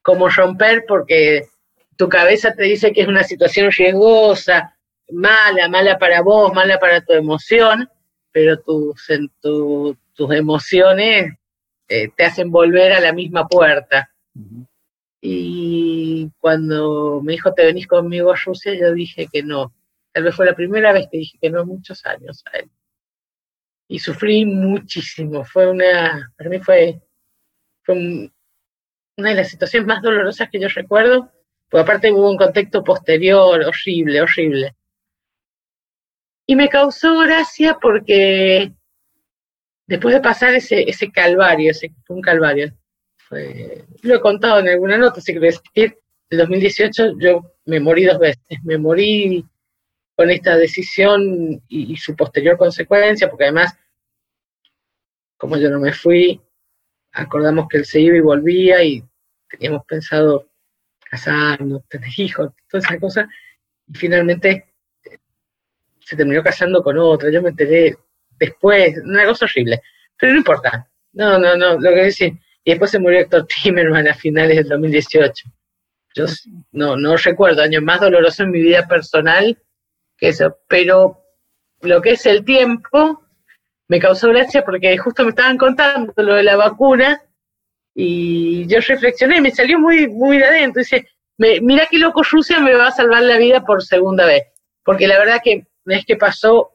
cómo 0.02 0.28
romper 0.28 0.84
porque 0.86 1.48
tu 1.96 2.08
cabeza 2.08 2.52
te 2.52 2.64
dice 2.64 2.92
que 2.92 3.02
es 3.02 3.08
una 3.08 3.24
situación 3.24 3.70
riesgosa, 3.70 4.76
mala, 5.10 5.68
mala 5.68 5.98
para 5.98 6.22
vos, 6.22 6.52
mala 6.52 6.78
para 6.78 7.00
tu 7.00 7.12
emoción, 7.12 7.88
pero 8.32 8.58
tus, 8.60 9.08
en 9.10 9.30
tus 9.40 10.30
emociones 10.30 11.34
eh, 11.88 12.08
te 12.16 12.24
hacen 12.24 12.50
volver 12.50 12.92
a 12.92 13.00
la 13.00 13.12
misma 13.12 13.46
puerta. 13.46 14.10
Y 15.20 16.30
cuando 16.38 17.20
me 17.22 17.32
dijo, 17.32 17.52
te 17.52 17.64
venís 17.64 17.86
conmigo 17.86 18.32
a 18.32 18.36
Rusia, 18.36 18.74
yo 18.74 18.92
dije 18.92 19.28
que 19.32 19.42
no. 19.42 19.72
Tal 20.12 20.24
vez 20.24 20.34
fue 20.34 20.46
la 20.46 20.54
primera 20.54 20.92
vez 20.92 21.08
que 21.10 21.18
dije 21.18 21.38
que 21.40 21.50
no 21.50 21.64
muchos 21.64 22.04
años 22.06 22.42
a 22.52 22.58
él. 22.58 22.70
Y 23.88 23.98
sufrí 23.98 24.44
muchísimo. 24.44 25.44
Fue 25.44 25.70
una, 25.70 26.32
para 26.36 26.50
mí 26.50 26.58
fue, 26.58 27.00
fue 27.82 27.94
una 29.16 29.30
de 29.30 29.34
las 29.34 29.48
situaciones 29.48 29.86
más 29.86 30.02
dolorosas 30.02 30.48
que 30.50 30.60
yo 30.60 30.68
recuerdo, 30.68 31.30
porque 31.68 31.82
aparte 31.82 32.12
hubo 32.12 32.30
un 32.30 32.36
contexto 32.36 32.82
posterior 32.84 33.62
horrible, 33.62 34.20
horrible. 34.20 34.74
Y 36.46 36.54
me 36.54 36.68
causó 36.68 37.18
gracia 37.20 37.78
porque 37.80 38.72
después 39.86 40.14
de 40.14 40.20
pasar 40.20 40.54
ese, 40.54 40.88
ese 40.88 41.10
calvario, 41.10 41.70
ese 41.70 41.92
fue 42.04 42.16
un 42.16 42.22
calvario, 42.22 42.72
lo 43.30 44.14
he 44.14 44.20
contado 44.20 44.60
en 44.60 44.68
alguna 44.68 44.98
nota, 44.98 45.20
si 45.20 45.32
quiero 45.32 45.46
decir, 45.46 45.98
el 46.30 46.38
2018 46.38 47.18
yo 47.18 47.54
me 47.64 47.80
morí 47.80 48.04
dos 48.04 48.18
veces, 48.18 48.58
me 48.64 48.78
morí 48.78 49.44
con 50.14 50.30
esta 50.30 50.56
decisión 50.56 51.62
y, 51.68 51.96
su 51.96 52.16
posterior 52.16 52.56
consecuencia, 52.56 53.28
porque 53.28 53.44
además, 53.44 53.76
como 55.36 55.56
yo 55.56 55.70
no 55.70 55.78
me 55.78 55.92
fui, 55.92 56.40
acordamos 57.12 57.68
que 57.68 57.78
él 57.78 57.84
se 57.84 58.00
iba 58.00 58.16
y 58.16 58.20
volvía 58.20 58.82
y 58.82 59.04
teníamos 59.48 59.84
pensado 59.86 60.48
casarnos, 60.98 61.86
tener 61.88 62.10
hijos, 62.16 62.52
toda 62.68 62.82
esa 62.82 62.98
cosa, 62.98 63.28
y 63.86 63.94
finalmente 63.94 64.72
se 66.00 66.16
terminó 66.16 66.42
casando 66.42 66.82
con 66.82 66.98
otra, 66.98 67.30
yo 67.30 67.42
me 67.42 67.50
enteré 67.50 67.96
después, 68.38 68.96
una 69.04 69.26
cosa 69.26 69.46
horrible, 69.46 69.80
pero 70.18 70.32
no 70.32 70.38
importa, 70.38 70.88
no, 71.12 71.38
no, 71.38 71.56
no, 71.56 71.78
lo 71.78 71.90
que 71.90 72.04
decir, 72.04 72.32
y 72.64 72.70
después 72.70 72.90
se 72.90 72.98
murió 72.98 73.20
Héctor 73.20 73.46
Timerman 73.46 74.08
a 74.08 74.14
finales 74.14 74.56
del 74.56 74.68
2018. 74.68 75.48
Yo 76.14 76.24
no, 76.72 76.96
no 76.96 77.16
recuerdo 77.16 77.62
año 77.62 77.80
más 77.82 78.00
doloroso 78.00 78.42
en 78.42 78.50
mi 78.50 78.60
vida 78.60 78.88
personal 78.88 79.56
que 80.16 80.28
eso, 80.28 80.58
pero 80.66 81.22
lo 81.82 82.00
que 82.00 82.12
es 82.12 82.26
el 82.26 82.44
tiempo 82.44 83.22
me 83.88 84.00
causó 84.00 84.28
gracia 84.28 84.64
porque 84.64 84.96
justo 84.96 85.24
me 85.24 85.30
estaban 85.30 85.58
contando 85.58 86.12
lo 86.16 86.34
de 86.34 86.42
la 86.42 86.56
vacuna 86.56 87.22
y 87.94 88.66
yo 88.66 88.80
reflexioné, 88.80 89.40
me 89.40 89.50
salió 89.50 89.78
muy, 89.78 90.08
muy 90.08 90.38
de 90.38 90.44
adentro. 90.44 90.80
Dice, 90.80 91.06
mira 91.38 91.86
qué 91.90 91.98
loco 91.98 92.22
Rusia 92.22 92.60
me 92.60 92.74
va 92.74 92.88
a 92.88 92.92
salvar 92.92 93.22
la 93.22 93.38
vida 93.38 93.64
por 93.64 93.82
segunda 93.82 94.26
vez. 94.26 94.44
Porque 94.84 95.06
la 95.06 95.18
verdad 95.18 95.40
que 95.42 95.66
vez 95.84 96.04
que 96.04 96.16
pasó 96.16 96.72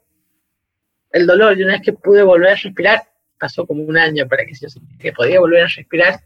el 1.12 1.28
dolor 1.28 1.58
y 1.58 1.64
una 1.64 1.74
vez 1.74 1.82
que 1.82 1.94
pude 1.94 2.24
volver 2.24 2.52
a 2.52 2.56
respirar, 2.56 3.02
pasó 3.40 3.66
como 3.66 3.84
un 3.84 3.98
año 3.98 4.28
para 4.28 4.46
que 4.46 4.54
yo 4.54 4.68
que 5.00 5.12
podía 5.12 5.40
volver 5.40 5.64
a 5.64 5.68
respirar. 5.68 6.22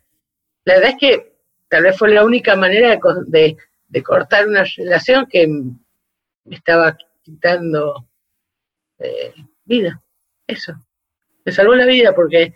La 0.65 0.75
verdad 0.75 0.91
es 0.91 0.97
que 0.99 1.33
tal 1.69 1.83
vez 1.83 1.97
fue 1.97 2.09
la 2.11 2.23
única 2.23 2.55
manera 2.55 2.99
de, 3.27 3.57
cortar 4.03 4.47
una 4.47 4.63
relación 4.63 5.25
que 5.27 5.47
me 5.47 6.55
estaba 6.55 6.97
quitando 7.23 8.07
eh, 8.99 9.33
vida. 9.63 10.01
Eso. 10.45 10.73
Me 11.45 11.51
salvó 11.51 11.75
la 11.75 11.85
vida 11.85 12.13
porque 12.13 12.53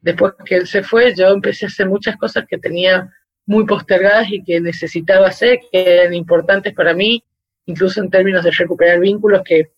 después 0.00 0.34
que 0.44 0.56
él 0.56 0.66
se 0.66 0.82
fue, 0.82 1.14
yo 1.14 1.28
empecé 1.28 1.66
a 1.66 1.68
hacer 1.68 1.88
muchas 1.88 2.16
cosas 2.16 2.44
que 2.48 2.58
tenía 2.58 3.12
muy 3.46 3.66
postergadas 3.66 4.30
y 4.30 4.42
que 4.42 4.60
necesitaba 4.60 5.28
hacer, 5.28 5.60
que 5.70 6.00
eran 6.00 6.14
importantes 6.14 6.72
para 6.72 6.94
mí 6.94 7.24
incluso 7.66 8.00
en 8.00 8.10
términos 8.10 8.44
de 8.44 8.50
recuperar 8.50 9.00
vínculos 9.00 9.42
que, 9.44 9.70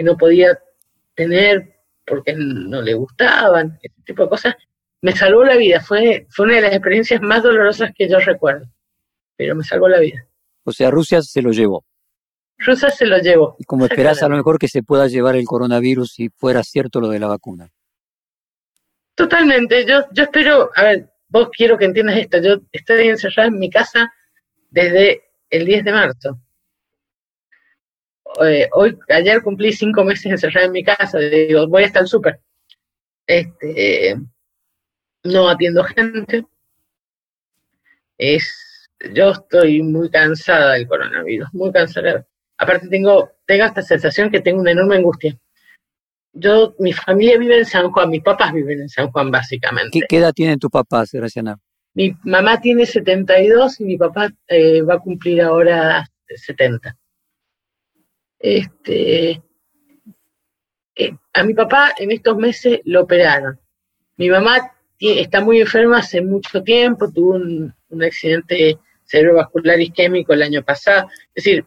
no 0.00 0.16
podía 0.16 0.58
tener 1.14 1.74
porque 2.06 2.34
no 2.36 2.82
le 2.82 2.94
gustaban, 2.94 3.78
ese 3.82 4.02
tipo 4.04 4.24
de 4.24 4.28
cosas, 4.28 4.54
me 5.00 5.12
salvó 5.12 5.44
la 5.44 5.56
vida. 5.56 5.80
Fue, 5.80 6.26
fue 6.30 6.46
una 6.46 6.56
de 6.56 6.62
las 6.62 6.72
experiencias 6.72 7.20
más 7.22 7.42
dolorosas 7.42 7.92
que 7.94 8.08
yo 8.08 8.18
recuerdo, 8.18 8.66
pero 9.36 9.54
me 9.54 9.64
salvó 9.64 9.88
la 9.88 10.00
vida. 10.00 10.26
O 10.64 10.72
sea, 10.72 10.90
Rusia 10.90 11.22
se 11.22 11.42
lo 11.42 11.50
llevó. 11.50 11.84
Rusia 12.58 12.90
se 12.90 13.06
lo 13.06 13.18
llevó. 13.18 13.56
Y 13.58 13.64
como 13.64 13.84
esperás 13.86 14.22
a 14.22 14.28
lo 14.28 14.36
mejor 14.36 14.58
que 14.58 14.68
se 14.68 14.82
pueda 14.82 15.06
llevar 15.06 15.36
el 15.36 15.44
coronavirus 15.44 16.12
si 16.12 16.28
fuera 16.30 16.62
cierto 16.62 17.00
lo 17.00 17.08
de 17.08 17.18
la 17.18 17.26
vacuna. 17.26 17.70
Totalmente. 19.14 19.84
Yo, 19.84 20.04
yo 20.12 20.24
espero, 20.24 20.70
a 20.74 20.82
ver, 20.82 21.10
vos 21.28 21.48
quiero 21.54 21.76
que 21.76 21.84
entiendas 21.84 22.16
esto. 22.16 22.38
Yo 22.38 22.56
estoy 22.72 23.08
encerrada 23.08 23.48
en 23.48 23.58
mi 23.58 23.70
casa 23.70 24.12
desde 24.70 25.22
el 25.50 25.66
10 25.66 25.84
de 25.84 25.92
marzo. 25.92 26.38
Eh, 28.42 28.68
hoy, 28.72 28.98
ayer 29.08 29.42
cumplí 29.42 29.72
cinco 29.72 30.04
meses 30.04 30.26
encerrada 30.26 30.66
en 30.66 30.72
mi 30.72 30.82
casa, 30.82 31.18
digo, 31.18 31.66
voy 31.68 31.84
hasta 31.84 32.00
el 32.00 32.08
súper. 32.08 32.40
Este, 33.26 34.16
no 35.24 35.48
atiendo 35.48 35.84
gente. 35.84 36.44
Es, 38.18 38.88
yo 39.12 39.30
estoy 39.30 39.82
muy 39.82 40.10
cansada 40.10 40.74
del 40.74 40.86
coronavirus, 40.86 41.48
muy 41.52 41.72
cansada. 41.72 42.26
Aparte 42.58 42.88
tengo, 42.88 43.30
tengo 43.46 43.64
esta 43.64 43.82
sensación 43.82 44.30
que 44.30 44.40
tengo 44.40 44.60
una 44.60 44.72
enorme 44.72 44.96
angustia. 44.96 45.36
Yo, 46.32 46.74
mi 46.78 46.92
familia 46.92 47.38
vive 47.38 47.58
en 47.58 47.64
San 47.64 47.90
Juan, 47.90 48.10
mis 48.10 48.22
papás 48.22 48.52
viven 48.52 48.80
en 48.80 48.88
San 48.88 49.10
Juan 49.10 49.30
básicamente. 49.30 50.00
¿Qué, 50.08 50.16
edad 50.16 50.32
tienen 50.32 50.58
tus 50.58 50.70
papás, 50.70 51.12
Graciana? 51.12 51.58
Mi 51.94 52.16
mamá 52.24 52.60
tiene 52.60 52.86
72 52.86 53.80
y 53.80 53.84
mi 53.84 53.96
papá 53.96 54.30
eh, 54.48 54.82
va 54.82 54.94
a 54.94 54.98
cumplir 54.98 55.42
ahora 55.42 56.04
70. 56.26 56.96
Este, 58.46 59.42
eh, 60.94 61.16
a 61.32 61.42
mi 61.44 61.54
papá 61.54 61.94
en 61.96 62.12
estos 62.12 62.36
meses 62.36 62.80
lo 62.84 63.04
operaron. 63.04 63.58
Mi 64.18 64.28
mamá 64.28 64.70
está 64.98 65.40
muy 65.40 65.62
enferma 65.62 66.00
hace 66.00 66.20
mucho 66.20 66.62
tiempo, 66.62 67.10
tuvo 67.10 67.36
un, 67.36 67.74
accidente 68.02 68.76
cerebrovascular 69.06 69.80
isquémico 69.80 70.34
el 70.34 70.42
año 70.42 70.62
pasado. 70.62 71.08
Es 71.34 71.42
decir, 71.42 71.64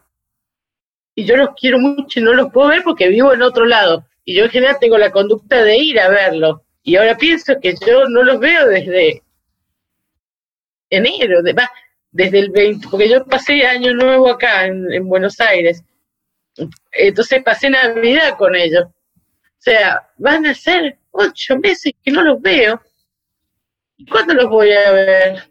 y 1.16 1.24
yo 1.24 1.36
los 1.36 1.50
quiero 1.60 1.80
mucho 1.80 2.20
y 2.20 2.22
no 2.22 2.32
los 2.32 2.52
puedo 2.52 2.68
ver 2.68 2.84
porque 2.84 3.08
vivo 3.08 3.32
en 3.32 3.42
otro 3.42 3.66
lado. 3.66 4.06
Y 4.24 4.36
yo 4.36 4.44
en 4.44 4.50
general 4.50 4.76
tengo 4.80 4.98
la 4.98 5.10
conducta 5.10 5.64
de 5.64 5.78
ir 5.78 5.98
a 5.98 6.08
verlo. 6.08 6.62
Y 6.84 6.94
ahora 6.94 7.16
pienso 7.16 7.58
que 7.60 7.74
yo 7.84 8.08
no 8.08 8.22
los 8.22 8.38
veo 8.38 8.68
desde 8.68 9.24
enero, 10.90 11.42
de, 11.42 11.56
desde 12.12 12.38
el 12.38 12.50
20, 12.50 12.86
porque 12.88 13.08
yo 13.08 13.24
pasé 13.24 13.66
año 13.66 13.94
nuevo 13.94 14.30
acá 14.30 14.66
en, 14.66 15.08
Buenos 15.08 15.40
Aires. 15.40 15.82
Entonces 16.92 17.42
pasé 17.42 17.70
Navidad 17.70 18.36
con 18.36 18.54
ellos. 18.54 18.84
O 18.84 19.60
sea, 19.60 20.08
van 20.16 20.46
a 20.46 20.54
ser 20.54 20.98
ocho 21.10 21.58
meses 21.58 21.92
que 22.02 22.10
no 22.10 22.22
los 22.22 22.40
veo. 22.40 22.80
¿Y 23.96 24.06
cuándo 24.06 24.34
los 24.34 24.48
voy 24.48 24.72
a 24.72 24.92
ver? 24.92 25.42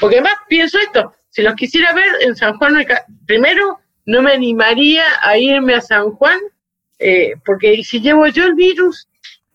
Porque 0.00 0.16
además 0.16 0.34
pienso 0.48 0.78
esto, 0.78 1.14
si 1.30 1.42
los 1.42 1.54
quisiera 1.54 1.92
ver 1.92 2.06
en 2.20 2.36
San 2.36 2.56
Juan, 2.58 2.84
primero 3.26 3.80
no 4.06 4.22
me 4.22 4.32
animaría 4.32 5.04
a 5.22 5.38
irme 5.38 5.74
a 5.74 5.80
San 5.80 6.10
Juan, 6.12 6.38
eh, 6.98 7.34
porque 7.44 7.82
si 7.84 8.00
llevo 8.00 8.26
yo 8.28 8.44
el 8.44 8.54
virus, 8.54 9.08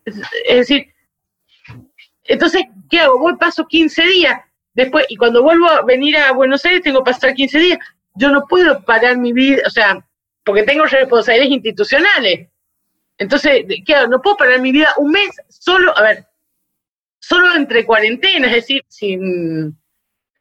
es, 0.05 0.21
decir, 0.47 0.88
entonces, 2.23 2.63
¿qué 2.89 3.01
hago? 3.01 3.19
Voy, 3.19 3.35
paso 3.38 3.67
15 3.67 4.03
días, 4.07 4.41
después, 4.73 5.05
y 5.09 5.17
cuando 5.17 5.43
vuelvo 5.43 5.69
a 5.69 5.83
venir 5.83 6.17
a 6.17 6.31
Buenos 6.31 6.65
Aires 6.65 6.81
tengo 6.81 7.03
que 7.03 7.11
pasar 7.11 7.33
15 7.33 7.59
días. 7.59 7.79
Yo 8.15 8.31
no 8.31 8.45
puedo 8.47 8.83
parar 8.83 9.17
mi 9.17 9.31
vida, 9.31 9.61
o 9.65 9.69
sea, 9.69 10.03
porque 10.47 10.63
tengo 10.63 10.85
responsabilidades 10.85 11.51
institucionales. 11.51 12.47
Entonces, 13.17 13.65
¿qué 13.85 13.93
hago? 13.93 14.07
No 14.07 14.21
puedo 14.21 14.37
parar 14.37 14.61
mi 14.61 14.71
vida 14.71 14.93
un 14.97 15.11
mes 15.11 15.29
solo, 15.49 15.95
a 15.97 16.01
ver, 16.01 16.25
solo 17.19 17.53
entre 17.53 17.85
cuarentenas, 17.85 18.51
es 18.51 18.55
decir, 18.55 18.85
sin... 18.87 19.77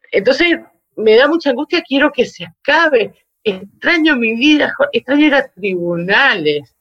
Entonces, 0.09 0.59
me 0.95 1.17
da 1.17 1.27
mucha 1.27 1.49
angustia, 1.49 1.83
quiero 1.85 2.09
que 2.13 2.25
se 2.25 2.45
acabe. 2.45 3.13
Extraño 3.43 4.15
mi 4.15 4.33
vida, 4.37 4.73
extraño 4.93 5.25
ir 5.25 5.35
a 5.35 5.47
tribunales. 5.49 6.73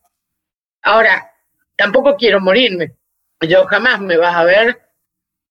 Ahora, 0.82 1.28
tampoco 1.74 2.14
quiero 2.14 2.40
morirme. 2.40 2.94
Yo 3.40 3.66
jamás 3.66 4.00
me 4.00 4.16
vas 4.16 4.36
a 4.36 4.44
ver 4.44 4.80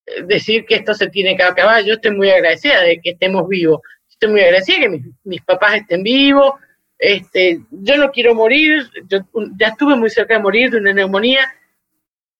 eh, 0.06 0.24
decir 0.24 0.66
que 0.66 0.76
esto 0.76 0.94
se 0.94 1.10
tiene 1.10 1.36
que 1.36 1.44
acabar. 1.44 1.84
Yo 1.84 1.96
estoy 1.96 2.12
muy 2.12 2.30
agradecida 2.32 2.82
de 2.84 3.02
que 3.02 3.12
estemos 3.12 3.50
vivos. 3.50 3.82
Estoy 4.10 4.32
muy 4.32 4.42
agradecida 4.42 4.78
de 4.78 4.82
que 4.82 5.02
mis, 5.26 5.42
papás 5.42 5.76
estén 5.76 6.04
vivos. 6.04 6.54
Este, 6.98 7.62
yo 7.72 7.98
no 7.98 8.12
quiero 8.12 8.36
morir. 8.36 8.90
Yo 9.08 9.20
ya 9.58 9.68
estuve 9.68 9.96
muy 9.96 10.10
cerca 10.10 10.36
de 10.36 10.42
morir 10.42 10.72
de 10.72 10.78
una 10.78 10.94
neumonía. 10.94 11.54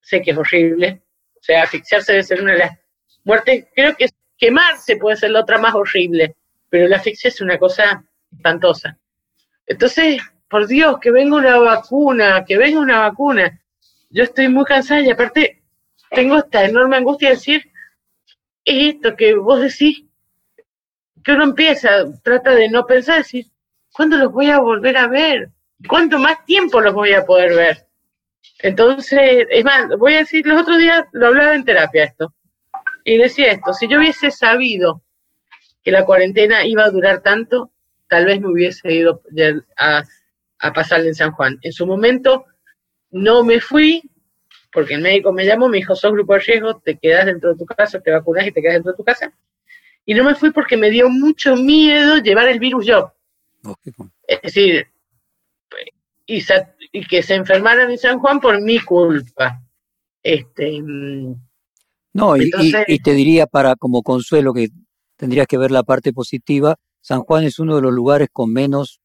Sé 0.00 0.22
que 0.22 0.30
es 0.30 0.36
horrible. 0.36 1.02
O 1.34 1.42
sea, 1.42 1.62
asfixiarse 1.64 2.12
debe 2.12 2.24
ser 2.24 2.42
una 2.42 2.52
de 2.52 2.58
las 2.58 2.78
muertes. 3.24 3.66
Creo 3.74 3.96
que 3.96 4.08
quemarse 4.36 4.96
puede 4.96 5.16
ser 5.16 5.30
la 5.30 5.40
otra 5.40 5.58
más 5.58 5.74
horrible. 5.74 6.36
Pero 6.68 6.88
la 6.88 6.96
asfixia 6.96 7.28
es 7.28 7.40
una 7.40 7.58
cosa 7.58 8.04
espantosa. 8.32 8.98
Entonces, 9.66 10.20
por 10.48 10.66
Dios, 10.66 10.98
que 11.00 11.10
venga 11.10 11.36
una 11.36 11.58
vacuna, 11.58 12.44
que 12.46 12.56
venga 12.56 12.80
una 12.80 13.00
vacuna. 13.00 13.60
Yo 14.10 14.22
estoy 14.22 14.48
muy 14.48 14.64
cansada 14.64 15.00
y 15.00 15.10
aparte 15.10 15.62
tengo 16.10 16.38
esta 16.38 16.64
enorme 16.64 16.96
angustia 16.96 17.28
de 17.28 17.34
decir 17.34 17.72
esto 18.66 19.16
que 19.16 19.34
vos 19.34 19.60
decís, 19.60 20.04
que 21.22 21.32
uno 21.32 21.44
empieza, 21.44 22.04
trata 22.22 22.54
de 22.54 22.68
no 22.68 22.84
pensar, 22.84 23.18
decir, 23.18 23.46
¿cuándo 23.96 24.18
los 24.18 24.30
voy 24.30 24.50
a 24.50 24.58
volver 24.58 24.96
a 24.98 25.08
ver? 25.08 25.50
¿Cuánto 25.88 26.18
más 26.18 26.44
tiempo 26.44 26.80
los 26.80 26.92
voy 26.92 27.14
a 27.14 27.24
poder 27.24 27.54
ver? 27.54 27.86
Entonces, 28.58 29.46
es 29.50 29.64
más, 29.64 29.88
voy 29.98 30.14
a 30.14 30.18
decir, 30.18 30.46
los 30.46 30.60
otros 30.60 30.78
días 30.78 31.04
lo 31.12 31.28
hablaba 31.28 31.54
en 31.54 31.64
terapia 31.64 32.04
esto, 32.04 32.34
y 33.04 33.16
decía 33.16 33.52
esto, 33.52 33.72
si 33.72 33.88
yo 33.88 33.98
hubiese 33.98 34.30
sabido 34.30 35.02
que 35.82 35.92
la 35.92 36.04
cuarentena 36.04 36.66
iba 36.66 36.84
a 36.84 36.90
durar 36.90 37.22
tanto, 37.22 37.70
tal 38.08 38.26
vez 38.26 38.40
me 38.40 38.48
hubiese 38.48 38.92
ido 38.92 39.22
a, 39.76 40.02
a 40.58 40.72
pasarle 40.72 41.08
en 41.08 41.14
San 41.14 41.32
Juan. 41.32 41.58
En 41.62 41.72
su 41.72 41.86
momento 41.86 42.44
no 43.10 43.44
me 43.44 43.60
fui, 43.60 44.02
porque 44.72 44.94
el 44.94 45.02
médico 45.02 45.32
me 45.32 45.46
llamó, 45.46 45.68
me 45.68 45.78
dijo, 45.78 45.94
sos 45.94 46.12
grupo 46.12 46.34
de 46.34 46.40
riesgo, 46.40 46.78
te 46.78 46.98
quedas 46.98 47.26
dentro 47.26 47.50
de 47.52 47.58
tu 47.58 47.64
casa, 47.64 48.00
te 48.00 48.10
vacunas 48.10 48.46
y 48.46 48.52
te 48.52 48.60
quedas 48.60 48.74
dentro 48.74 48.92
de 48.92 48.96
tu 48.96 49.04
casa. 49.04 49.32
Y 50.04 50.14
no 50.14 50.24
me 50.24 50.34
fui 50.34 50.50
porque 50.50 50.76
me 50.76 50.90
dio 50.90 51.08
mucho 51.08 51.56
miedo 51.56 52.18
llevar 52.18 52.48
el 52.48 52.58
virus 52.58 52.86
yo. 52.86 53.15
Es 54.26 54.42
decir, 54.42 54.86
y, 56.26 56.42
y, 56.92 57.06
que 57.06 57.22
se 57.22 57.34
enfermaran 57.34 57.90
en 57.90 57.98
San 57.98 58.18
Juan 58.18 58.40
por 58.40 58.60
mi 58.60 58.78
culpa. 58.80 59.62
Este, 60.22 60.82
mm, 60.82 61.34
no, 62.14 62.36
y, 62.36 62.50
y, 62.86 62.98
te 62.98 63.12
diría 63.12 63.46
para 63.46 63.76
como 63.76 64.02
consuelo 64.02 64.52
que 64.52 64.68
tendrías 65.16 65.46
que 65.46 65.58
ver 65.58 65.70
la 65.70 65.82
parte 65.82 66.12
positiva, 66.12 66.76
San 67.00 67.20
Juan 67.20 67.44
es 67.44 67.58
uno 67.58 67.76
de 67.76 67.82
los 67.82 67.92
lugares 67.92 68.28
con 68.32 68.52
menos 68.52 69.00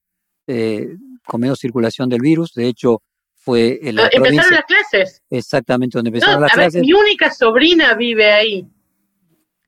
eh, 0.47 0.95
con 1.25 1.41
menos 1.41 1.59
circulación 1.59 2.09
del 2.09 2.21
virus. 2.21 2.53
De 2.53 2.67
hecho, 2.67 3.01
fue 3.35 3.79
en 3.83 3.95
la 3.95 4.09
Empezaron 4.11 4.53
las 4.53 4.65
clases. 4.65 5.21
Exactamente, 5.29 5.97
donde 5.97 6.09
empezaron 6.09 6.41
las 6.41 6.51
clases. 6.51 6.81
mi 6.81 6.93
única 6.93 7.31
sobrina 7.31 7.93
vive 7.93 8.31
ahí. 8.31 8.67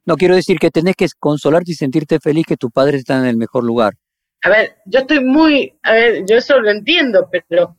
No, 0.05 0.15
quiero 0.15 0.35
decir 0.35 0.57
que 0.59 0.71
tenés 0.71 0.95
que 0.95 1.07
consolarte 1.19 1.71
y 1.71 1.75
sentirte 1.75 2.19
feliz 2.19 2.45
que 2.45 2.57
tus 2.57 2.71
padres 2.71 2.99
están 2.99 3.23
en 3.23 3.29
el 3.29 3.37
mejor 3.37 3.63
lugar. 3.63 3.93
A 4.43 4.49
ver, 4.49 4.75
yo 4.85 4.99
estoy 4.99 5.23
muy, 5.23 5.73
a 5.83 5.93
ver, 5.93 6.25
yo 6.25 6.35
eso 6.35 6.59
lo 6.59 6.69
entiendo, 6.69 7.29
pero 7.31 7.77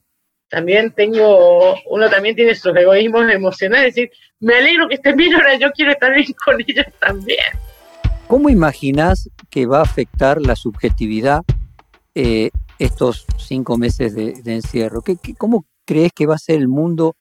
también 0.49 0.93
tengo, 0.93 1.75
uno 1.91 2.09
también 2.09 2.35
tiene 2.35 2.55
sus 2.55 2.75
egoísmos 2.75 3.31
emocionales, 3.31 3.89
es 3.89 3.95
decir, 3.95 4.11
me 4.41 4.55
alegro 4.55 4.89
que 4.89 4.95
estén 4.95 5.15
bien, 5.15 5.35
ahora 5.35 5.59
yo 5.59 5.71
quiero 5.73 5.93
estar 5.93 6.15
bien 6.15 6.33
con 6.45 6.59
ellos 6.67 6.87
también. 6.99 7.45
¿Cómo 8.29 8.49
imaginas 8.49 9.29
que 9.51 9.67
va 9.67 9.81
a 9.81 9.83
afectar 9.83 10.41
la 10.41 10.57
subjetividad 10.57 11.43
eh, 12.15 12.51
estos 12.79 13.27
cinco 13.37 13.77
meses 13.77 14.15
de, 14.15 14.33
encierro? 14.47 15.03
¿Qué, 15.03 15.17
cómo 15.37 15.67
crees 15.85 16.12
que 16.15 16.25
va 16.25 16.37
a 16.37 16.39
ser 16.39 16.57
el 16.57 16.69
mundo 16.69 17.15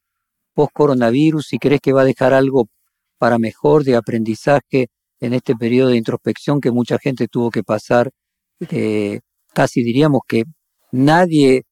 post-coronavirus? 0.54 1.48
¿Si 1.48 1.60
crees 1.60 1.82
que 1.82 1.92
va 1.92 2.04
a 2.04 2.06
dejar 2.06 2.34
algo 2.34 2.70
para 3.18 3.38
mejor 3.40 3.84
de 3.84 3.98
aprendizaje 3.98 4.88
en 5.20 5.34
este 5.34 5.54
periodo 5.54 5.90
de 5.90 5.98
introspección 5.98 6.62
que 6.62 6.72
mucha 6.72 6.98
gente 6.98 7.28
tuvo 7.28 7.52
que 7.52 7.64
pasar? 7.64 8.10
Casi 9.54 9.84
diríamos 9.84 10.22
que 10.28 10.44
nadie 10.92 11.64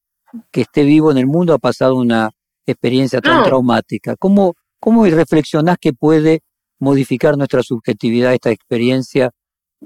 que 0.50 0.62
esté 0.62 0.84
vivo 0.84 1.10
en 1.10 1.18
el 1.18 1.26
mundo 1.26 1.54
ha 1.54 1.58
pasado 1.58 1.96
una 1.96 2.30
experiencia 2.66 3.20
tan 3.20 3.42
traumática. 3.42 4.16
¿Cómo, 4.16 4.54
¿Cómo 4.78 5.04
reflexionás 5.04 5.76
que 5.80 5.92
puede 5.92 6.40
modificar 6.78 7.36
nuestra 7.36 7.62
subjetividad 7.62 8.34
esta 8.34 8.50
experiencia 8.50 9.30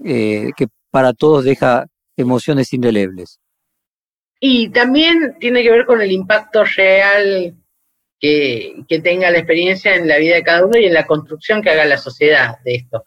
eh, 0.04 0.50
que 0.56 0.66
para 0.90 1.12
todos 1.12 1.44
deja 1.44 1.86
emociones 2.16 2.72
indelebles? 2.72 3.38
Y 4.40 4.70
también 4.70 5.36
tiene 5.40 5.62
que 5.62 5.70
ver 5.70 5.86
con 5.86 6.00
el 6.00 6.12
impacto 6.12 6.64
real 6.64 7.56
que, 8.20 8.84
tenga 9.02 9.30
la 9.30 9.38
experiencia 9.38 9.94
en 9.94 10.08
la 10.08 10.18
vida 10.18 10.36
de 10.36 10.42
cada 10.42 10.64
uno 10.64 10.78
y 10.78 10.86
en 10.86 10.94
la 10.94 11.06
construcción 11.06 11.62
que 11.62 11.70
haga 11.70 11.84
la 11.84 11.98
sociedad 11.98 12.58
de 12.64 12.76
esto. 12.76 13.04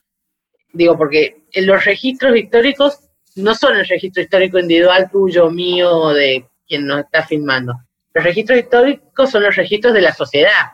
Digo, 0.73 0.97
porque 0.97 1.43
en 1.51 1.65
los 1.65 1.83
registros 1.85 2.35
históricos 2.37 3.08
no 3.39 3.55
son 3.55 3.77
el 3.77 3.87
registro 3.87 4.21
histórico 4.21 4.59
individual 4.59 5.09
tuyo, 5.11 5.49
mío, 5.49 6.09
de 6.09 6.45
quien 6.67 6.85
nos 6.85 7.01
está 7.01 7.25
filmando. 7.25 7.73
Los 8.13 8.23
registros 8.23 8.59
históricos 8.59 9.29
son 9.29 9.43
los 9.43 9.55
registros 9.55 9.93
de 9.93 10.01
la 10.01 10.13
sociedad. 10.13 10.71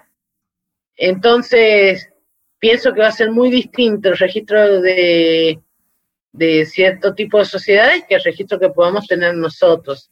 Entonces, 0.95 2.09
pienso 2.59 2.93
que 2.93 3.01
va 3.01 3.07
a 3.07 3.11
ser 3.11 3.31
muy 3.31 3.49
distinto 3.49 4.09
el 4.09 4.17
registro 4.17 4.81
de, 4.81 5.59
de 6.31 6.65
cierto 6.65 7.13
tipo 7.13 7.37
de 7.39 7.45
sociedades 7.45 8.03
que 8.07 8.15
el 8.15 8.23
registro 8.23 8.59
que 8.59 8.69
podamos 8.69 9.07
tener 9.07 9.35
nosotros. 9.35 10.11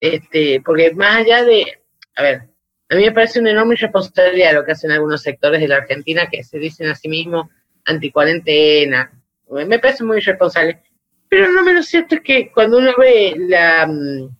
Este, 0.00 0.60
porque 0.64 0.92
más 0.92 1.18
allá 1.18 1.44
de, 1.44 1.80
a 2.16 2.22
ver, 2.22 2.42
a 2.90 2.94
mí 2.94 3.02
me 3.02 3.12
parece 3.12 3.40
una 3.40 3.50
enorme 3.50 3.74
irresponsabilidad 3.74 4.54
lo 4.54 4.64
que 4.64 4.72
hacen 4.72 4.90
algunos 4.90 5.22
sectores 5.22 5.60
de 5.60 5.68
la 5.68 5.76
Argentina 5.76 6.28
que 6.30 6.42
se 6.42 6.58
dicen 6.58 6.88
a 6.88 6.94
sí 6.94 7.08
mismos 7.08 7.48
anticuarentena. 7.84 9.12
Me 9.50 9.78
parece 9.78 10.04
muy 10.04 10.18
irresponsable. 10.18 10.82
Pero 11.28 11.52
no 11.52 11.62
menos 11.62 11.86
cierto 11.86 12.16
es 12.16 12.20
que 12.22 12.50
cuando 12.50 12.78
uno 12.78 12.92
ve 12.98 13.34
la, 13.36 13.86
mm, 13.86 14.36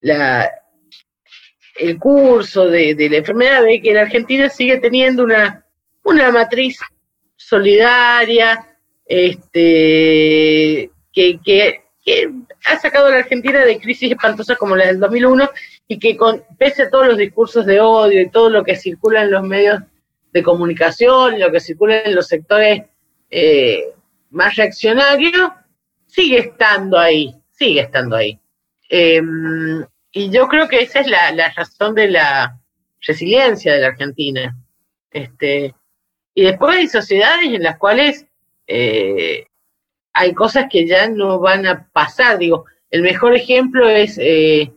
la 0.00 0.50
el 1.76 1.98
curso 1.98 2.68
de, 2.68 2.94
la 3.10 3.16
enfermedad, 3.16 3.62
ve 3.62 3.80
que 3.80 3.94
la 3.94 4.02
Argentina 4.02 4.48
sigue 4.48 4.78
teniendo 4.78 5.24
una, 5.24 5.64
matriz 6.32 6.78
solidaria, 7.36 8.76
este, 9.06 10.90
que 11.12 11.40
ha 12.66 12.78
sacado 12.78 13.06
a 13.06 13.10
la 13.10 13.18
Argentina 13.18 13.64
de 13.64 13.78
crisis 13.78 14.10
espantosas 14.10 14.58
como 14.58 14.76
la 14.76 14.86
del 14.86 15.00
2001 15.00 15.50
y 15.88 15.98
que 15.98 16.16
con, 16.16 16.42
pese 16.58 16.84
a 16.84 16.90
todos 16.90 17.08
los 17.08 17.18
discursos 17.18 17.66
de 17.66 17.80
odio 17.80 18.20
y 18.20 18.30
todo 18.30 18.50
lo 18.50 18.64
que 18.64 18.76
circula 18.76 19.22
en 19.22 19.30
los 19.30 19.42
medios 19.42 19.80
de 20.32 20.42
comunicación, 20.42 21.38
lo 21.38 21.50
que 21.52 21.60
circula 21.60 22.00
en 22.00 22.14
los 22.14 22.26
sectores 22.26 22.82
eh, 23.30 23.92
más 24.30 24.56
reaccionarios, 24.56 25.50
sigue 26.12 26.38
estando 26.38 26.98
ahí, 26.98 27.34
sigue 27.52 27.80
estando 27.80 28.16
ahí. 28.16 28.38
Em, 28.88 29.84
y 30.12 30.30
yo 30.30 30.46
creo 30.46 30.68
que 30.68 30.82
esa 30.82 31.00
es 31.00 31.06
la, 31.06 31.52
razón 31.56 31.94
de 31.94 32.08
la 32.08 32.60
resiliencia 33.00 33.72
de 33.72 33.80
la 33.80 33.88
Argentina. 33.88 34.56
Este, 35.10 35.74
Y 36.34 36.44
después 36.44 36.76
hay 36.76 36.88
sociedades 36.88 37.46
en 37.46 37.62
las 37.62 37.78
cuales 37.78 38.26
eh, 38.66 39.46
hay 40.12 40.34
cosas 40.34 40.66
que 40.70 40.86
ya 40.86 41.08
no 41.08 41.40
van 41.40 41.66
a 41.66 41.88
pasar. 41.92 42.38
Digo, 42.38 42.66
el 42.90 43.02
mejor 43.02 43.34
ejemplo 43.34 43.88
es 43.88 44.18
eh, 44.18 44.72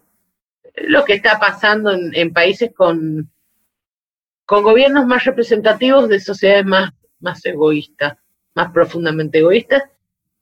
lo 0.75 1.03
que 1.05 1.13
está 1.13 1.39
pasando 1.39 1.91
en, 1.91 2.33
países 2.33 2.71
con, 2.73 3.29
con 4.45 4.63
gobiernos 4.63 5.05
más 5.05 5.25
representativos 5.25 6.07
de 6.07 6.19
sociedades 6.19 6.65
más, 6.65 6.91
más 7.19 7.45
egoístas, 7.45 8.17
más 8.53 8.71
profundamente 8.71 9.39
egoístas, 9.39 9.83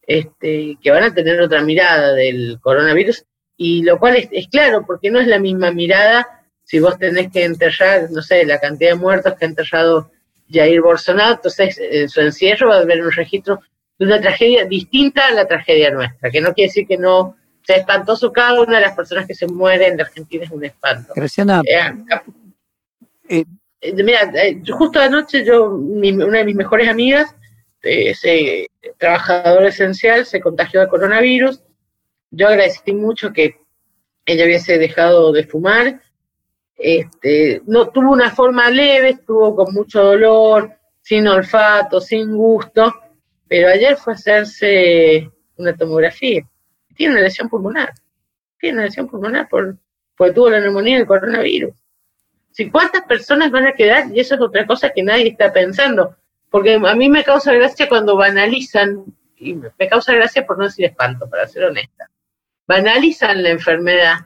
este, 0.06 0.78
que 0.82 0.92
van 0.92 1.04
a 1.04 1.14
tener 1.14 1.42
otra 1.42 1.62
mirada 1.62 2.14
del 2.14 2.60
coronavirus. 2.62 3.24
Y 3.58 3.84
lo 3.84 4.00
cual 4.00 4.16
es, 4.16 4.30
es 4.32 4.48
claro, 4.48 4.86
porque 4.86 5.12
no 5.12 5.20
es 5.20 5.28
la 5.28 5.40
misma 5.40 5.72
mirada 5.72 6.44
si 6.64 6.80
vos 6.80 6.98
tenés 6.98 7.32
que 7.32 7.44
enterrar, 7.44 8.10
no 8.12 8.22
sé, 8.22 8.46
la 8.46 8.60
cantidad 8.60 8.92
de 8.92 8.98
muertos 8.98 9.36
que 9.36 9.46
ha 9.46 9.48
enterrado 9.48 10.12
Jair 10.50 10.82
Bolsonaro, 10.82 11.36
entonces 11.36 11.80
en 11.80 12.10
su 12.10 12.22
encierro 12.22 12.70
va 12.70 12.78
a 12.78 12.82
haber 12.82 13.04
un 13.04 13.12
registro 13.12 13.60
de 13.98 14.06
una 14.06 14.22
tragedia 14.22 14.66
distinta 14.66 15.28
a 15.28 15.34
la 15.34 15.48
tragedia 15.48 15.92
nuestra, 15.92 16.30
que 16.32 16.42
no 16.42 16.54
quiere 16.54 16.70
decir 16.70 16.88
que 16.88 16.98
no 16.98 17.36
sea 17.66 17.78
espantoso 17.78 18.32
cada 18.32 18.62
una 18.62 18.78
de 18.78 18.82
las 18.82 18.96
personas 18.96 19.26
que 19.26 19.36
se 19.36 19.48
mueren 19.48 19.96
de 19.96 20.04
Argentina 20.04 20.44
es 20.44 20.52
un 20.52 20.66
espanto. 20.66 21.14
Graciana. 21.16 21.62
Eh, 23.30 23.46
eh, 23.82 24.04
mira, 24.04 24.32
eh, 24.36 24.62
justo 24.70 25.00
anoche 25.00 25.46
yo, 25.46 25.70
una 25.70 26.40
de 26.40 26.46
mis 26.46 26.56
mejores 26.56 26.90
amigas, 26.90 27.36
ese 27.84 28.68
trabajador 28.98 29.66
esencial, 29.66 30.26
se 30.26 30.40
contagió 30.42 30.82
de 30.82 30.88
coronavirus. 30.88 31.62
Yo 32.32 32.48
agradecí 32.48 32.94
mucho 32.94 33.32
que 33.32 33.58
ella 34.26 34.46
hubiese 34.46 34.78
dejado 34.78 35.32
de 35.32 35.46
fumar 35.46 36.02
este, 36.84 37.62
no 37.66 37.90
tuvo 37.90 38.12
una 38.12 38.32
forma 38.32 38.70
leve, 38.70 39.10
estuvo 39.10 39.56
con 39.56 39.74
mucho 39.74 40.04
dolor, 40.04 40.74
sin 41.02 41.28
olfato, 41.28 42.02
sin 42.02 42.36
gusto, 42.36 42.94
pero 43.48 43.70
ayer 43.70 43.96
fue 43.96 44.14
a 44.14 44.16
hacerse 44.16 45.32
una 45.58 45.76
tomografía. 45.76 46.42
Tiene 46.96 47.14
una 47.14 47.24
lesión 47.24 47.50
pulmonar. 47.50 47.94
Tiene 48.60 48.78
una 48.78 48.86
lesión 48.86 49.08
pulmonar 49.08 49.48
por, 49.48 49.78
porque 50.18 50.34
tuvo 50.34 50.50
la 50.50 50.60
neumonía 50.60 50.98
del 50.98 51.08
coronavirus. 51.08 51.74
Cuántas 52.72 53.04
personas 53.06 53.50
van 53.50 53.68
a 53.68 53.74
quedar, 53.74 54.12
y 54.14 54.20
eso 54.20 54.36
es 54.36 54.42
otra 54.42 54.66
cosa 54.66 54.92
que 54.92 55.04
nadie 55.04 55.30
está 55.30 55.52
pensando, 55.52 56.16
porque 56.54 56.76
a 56.76 56.94
mí 56.94 57.10
me 57.10 57.24
causa 57.24 57.52
gracia 57.52 57.90
cuando 57.90 58.16
banalizan, 58.16 59.06
y 59.38 59.56
me 59.56 59.88
causa 59.90 60.14
gracia 60.14 60.46
por 60.46 60.60
no 60.60 60.66
decir 60.66 60.86
espanto, 60.86 61.28
para 61.28 61.48
ser 61.48 61.64
honesta, 61.64 62.12
banalizan 62.68 63.42
la 63.42 63.50
enfermedad 63.50 64.18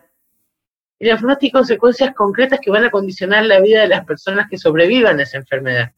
y 0.99 1.05
la 1.05 1.13
enfermedad 1.13 1.39
tiene 1.39 1.53
consecuencias 1.53 2.13
concretas 2.13 2.59
que 2.61 2.69
van 2.69 2.83
a 2.83 2.91
condicionar 2.91 3.45
la 3.45 3.61
vida 3.61 3.79
de 3.79 3.87
las 3.87 4.05
personas 4.05 4.49
que 4.49 4.57
sobrevivan 4.57 5.21
a 5.21 5.23
esa 5.23 5.37
enfermedad. 5.37 5.93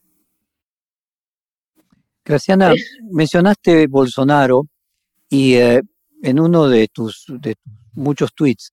Graciana, 2.23 2.73
mencionaste 3.09 3.87
Bolsonaro 3.87 4.67
y 5.31 5.55
eh, 5.55 5.81
en 6.21 6.39
uno 6.39 6.69
de 6.69 6.89
tus, 6.89 7.25
de 7.27 7.55
muchos 7.93 8.35
tweets, 8.35 8.71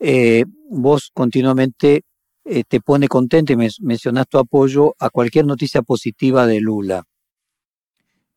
eh, 0.00 0.44
vos 0.70 1.12
continuamente 1.14 2.02
eh, 2.46 2.64
te 2.64 2.80
pone 2.80 3.08
contento 3.08 3.52
y 3.52 3.56
mencionas 3.80 4.28
tu 4.28 4.38
apoyo 4.38 4.94
a 4.98 5.10
cualquier 5.10 5.46
noticia 5.46 5.82
positiva 5.82 6.46
de 6.46 6.60
Lula. 6.60 7.04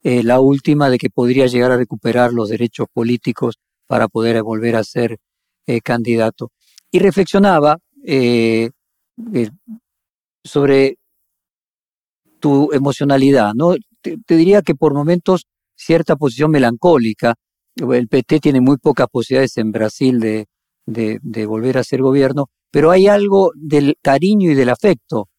la 0.01 0.39
última 0.39 0.89
de 0.89 0.97
que 0.97 1.10
podría 1.10 1.45
llegar 1.47 1.72
a 1.72 1.78
recuperar 1.78 2.32
los 2.32 2.49
derechos 2.49 2.88
políticos 2.93 3.60
para 3.88 4.07
poder 4.07 4.41
volver 4.43 4.76
a 4.76 4.84
ser 4.84 5.18
candidato 5.84 6.51
y 6.91 6.99
reflexionaba 6.99 7.78
eh, 8.05 8.70
eh, 9.34 9.49
sobre 10.43 10.95
tu 12.39 12.72
emocionalidad, 12.72 13.53
¿no? 13.53 13.76
Te, 14.01 14.18
diría 14.28 14.62
que 14.62 14.76
por 14.76 14.93
momentos 14.93 15.45
cierta 15.76 16.16
posición 16.16 16.51
melancólica. 16.51 17.36
El 17.76 18.07
PT 18.07 18.39
tiene 18.39 18.62
muy 18.62 18.78
pocas 18.78 19.07
posibilidades 19.12 19.57
en 19.57 19.72
Brasil 19.72 20.20
de, 20.20 20.47
de, 20.92 21.46
volver 21.46 21.78
a 21.78 21.84
ser 21.84 22.02
gobierno, 22.02 22.50
pero 22.72 22.92
hay 22.92 23.08
algo 23.08 23.52
del 23.56 23.98
cariño 24.02 24.52
y 24.52 24.56
del 24.56 24.70
afecto, 24.70 25.30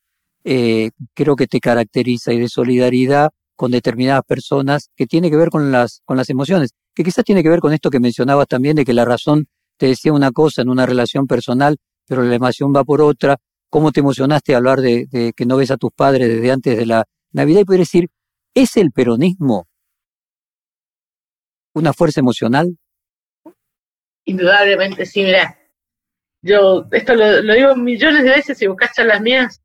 eh, 0.44 0.90
creo 1.14 1.36
que 1.36 1.46
te 1.46 1.60
caracteriza, 1.60 2.32
y 2.32 2.40
de 2.40 2.48
solidaridad 2.48 3.30
con 3.56 3.70
determinadas 3.70 4.22
personas 4.26 4.90
que 4.96 5.06
tiene 5.06 5.30
que 5.30 5.36
ver 5.36 5.50
con 5.50 5.70
las, 5.70 6.00
con 6.04 6.16
las 6.16 6.30
emociones, 6.30 6.70
que 6.94 7.04
quizás 7.04 7.24
tiene 7.24 7.42
que 7.42 7.50
ver 7.50 7.60
con 7.60 7.72
esto 7.72 7.90
que 7.90 8.00
mencionabas 8.00 8.48
también 8.48 8.76
de 8.76 8.84
que 8.84 8.94
la 8.94 9.04
razón 9.04 9.46
te 9.76 9.86
decía 9.86 10.12
una 10.12 10.30
cosa 10.30 10.62
en 10.62 10.68
una 10.68 10.86
relación 10.86 11.26
personal, 11.26 11.78
pero 12.06 12.22
la 12.22 12.34
emoción 12.34 12.72
va 12.74 12.84
por 12.84 13.00
otra. 13.00 13.36
¿Cómo 13.70 13.92
te 13.92 14.00
emocionaste 14.00 14.54
a 14.54 14.56
hablar 14.56 14.80
de, 14.80 15.32
que 15.36 15.46
no 15.46 15.56
ves 15.56 15.70
a 15.70 15.76
tus 15.76 15.92
padres 15.92 16.28
desde 16.28 16.50
antes 16.50 16.76
de 16.76 16.86
la 16.86 17.04
Navidad? 17.32 17.60
Y 17.60 17.64
poder 17.64 17.80
decir, 17.80 18.08
¿es 18.52 18.76
el 18.76 18.90
peronismo 18.90 19.68
una 21.72 21.92
fuerza 21.92 22.20
emocional? 22.20 22.76
Indudablemente, 24.30 25.06
sí, 25.06 25.24
mira. 25.24 25.58
Yo 26.42 26.86
esto 26.92 27.14
lo, 27.14 27.52
digo 27.52 27.76
millones 27.76 28.22
de 28.22 28.30
veces 28.30 28.62
y 28.62 28.66
buscas 28.66 28.96
las 28.98 29.20
mías. 29.20 29.60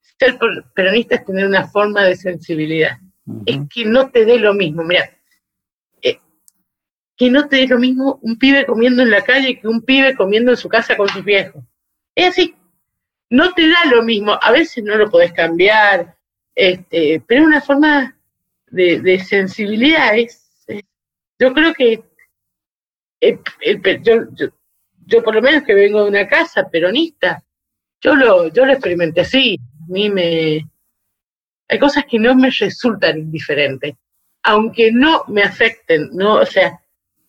Ser 0.00 0.38
peronista 0.74 1.14
es 1.14 1.24
tener 1.24 1.46
una 1.46 1.68
forma 1.68 2.04
de 2.04 2.16
sensibilidad. 2.16 2.98
Es 3.46 3.58
que 3.72 3.84
no 3.84 4.10
te 4.10 4.24
dé 4.24 4.38
lo 4.38 4.52
mismo. 4.54 4.82
Mira, 4.82 5.08
que 7.18 7.30
no 7.30 7.48
te 7.48 7.56
dé 7.56 7.66
lo 7.66 7.78
mismo 7.78 8.18
un 8.22 8.38
pibe 8.38 8.64
comiendo 8.64 9.02
en 9.02 9.10
la 9.10 9.22
calle 9.22 9.58
que 9.58 9.66
un 9.66 9.82
pibe 9.82 10.14
comiendo 10.14 10.52
en 10.52 10.56
su 10.56 10.68
casa 10.68 10.96
con 10.96 11.08
sus 11.08 11.24
viejos. 11.24 11.62
Es 12.14 12.28
así. 12.28 12.54
No 13.28 13.52
te 13.52 13.68
da 13.68 13.84
lo 13.90 14.02
mismo. 14.02 14.38
A 14.40 14.52
veces 14.52 14.84
no 14.84 14.96
lo 14.96 15.10
podés 15.10 15.32
cambiar, 15.32 16.16
este, 16.54 17.22
pero 17.26 17.42
es 17.42 17.46
una 17.46 17.60
forma 17.60 18.16
de, 18.68 19.18
sensibilidad. 19.18 20.16
Es, 20.16 20.66
yo 21.38 21.52
creo 21.52 21.74
que 21.74 22.02
yo, 25.06 25.22
por 25.22 25.34
lo 25.34 25.42
menos 25.42 25.64
que 25.64 25.74
vengo 25.74 26.02
de 26.02 26.08
una 26.10 26.28
casa 26.28 26.68
peronista, 26.68 27.42
yo 28.00 28.14
lo, 28.14 28.48
yo 28.48 28.64
lo 28.64 28.72
experimenté 28.72 29.22
así. 29.22 29.58
A 29.88 29.92
mí 29.92 30.10
me... 30.10 30.68
Hay 31.70 31.78
cosas 31.78 32.04
que 32.06 32.18
no 32.18 32.34
me 32.34 32.50
resultan 32.50 33.18
indiferentes, 33.18 33.94
aunque 34.42 34.90
no 34.90 35.24
me 35.28 35.42
afecten, 35.42 36.08
no, 36.12 36.36
o 36.36 36.46
sea, 36.46 36.80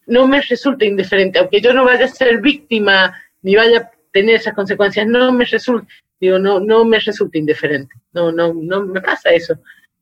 no 0.07 0.27
me 0.27 0.41
resulta 0.41 0.85
indiferente, 0.85 1.39
aunque 1.39 1.59
yo 1.59 1.73
no 1.73 1.83
vaya 1.83 2.05
a 2.05 2.09
ser 2.09 2.39
víctima 2.39 3.13
ni 3.41 3.55
vaya 3.55 3.79
a 3.79 3.91
tener 4.11 4.35
esas 4.35 4.53
consecuencias, 4.53 5.07
no 5.07 5.31
me 5.33 5.43
resulta, 5.43 5.87
digo, 6.19 6.39
no, 6.39 6.59
no 6.59 6.85
me 6.85 6.99
resulta 6.99 7.37
indiferente, 7.37 7.93
no, 8.13 8.31
no, 8.31 8.53
no 8.53 8.85
me 8.85 9.01
pasa 9.01 9.29
eso. 9.31 9.55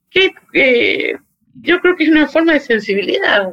Que, 0.09 1.17
yo 1.61 1.79
creo 1.79 1.95
que 1.95 2.03
es 2.05 2.09
una 2.09 2.27
forma 2.27 2.53
de 2.53 2.59
sensibilidad, 2.59 3.49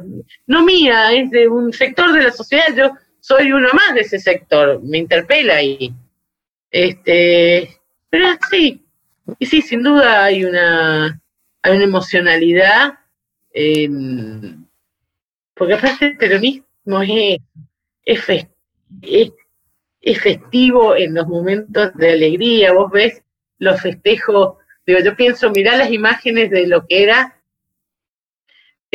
no 0.47 0.63
mía, 0.63 1.11
es 1.13 1.29
de 1.31 1.47
un 1.47 1.73
sector 1.73 2.11
de 2.13 2.23
la 2.23 2.31
sociedad, 2.31 2.75
yo 2.75 2.91
soy 3.19 3.51
uno 3.51 3.69
más 3.73 3.95
de 3.95 4.01
ese 4.01 4.19
sector, 4.19 4.81
me 4.83 4.97
interpela 4.97 5.61
y 5.61 5.93
este, 6.71 7.79
pero 8.09 8.27
sí, 8.49 8.85
y 9.39 9.45
sí, 9.45 9.61
sin 9.61 9.81
duda 9.81 10.23
hay 10.23 10.45
una, 10.45 11.19
hay 11.61 11.75
una 11.75 11.83
emocionalidad 11.83 12.99
en 13.53 14.65
porque 15.55 15.73
aparte 15.73 16.07
el 16.07 16.17
peronismo 16.17 17.01
es, 17.01 17.39
es, 20.01 20.21
festivo 20.21 20.95
en 20.95 21.13
los 21.13 21.27
momentos 21.27 21.93
de 21.95 22.11
alegría, 22.11 22.73
vos 22.73 22.91
ves 22.91 23.23
los 23.57 23.81
festejos, 23.81 24.57
digo, 24.85 24.99
yo 24.99 25.15
pienso, 25.15 25.49
mirá 25.51 25.77
las 25.77 25.91
imágenes 25.91 26.51
de 26.51 26.67
lo 26.67 26.85
que 26.85 27.03
era 27.03 27.34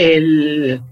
el, 0.01 0.83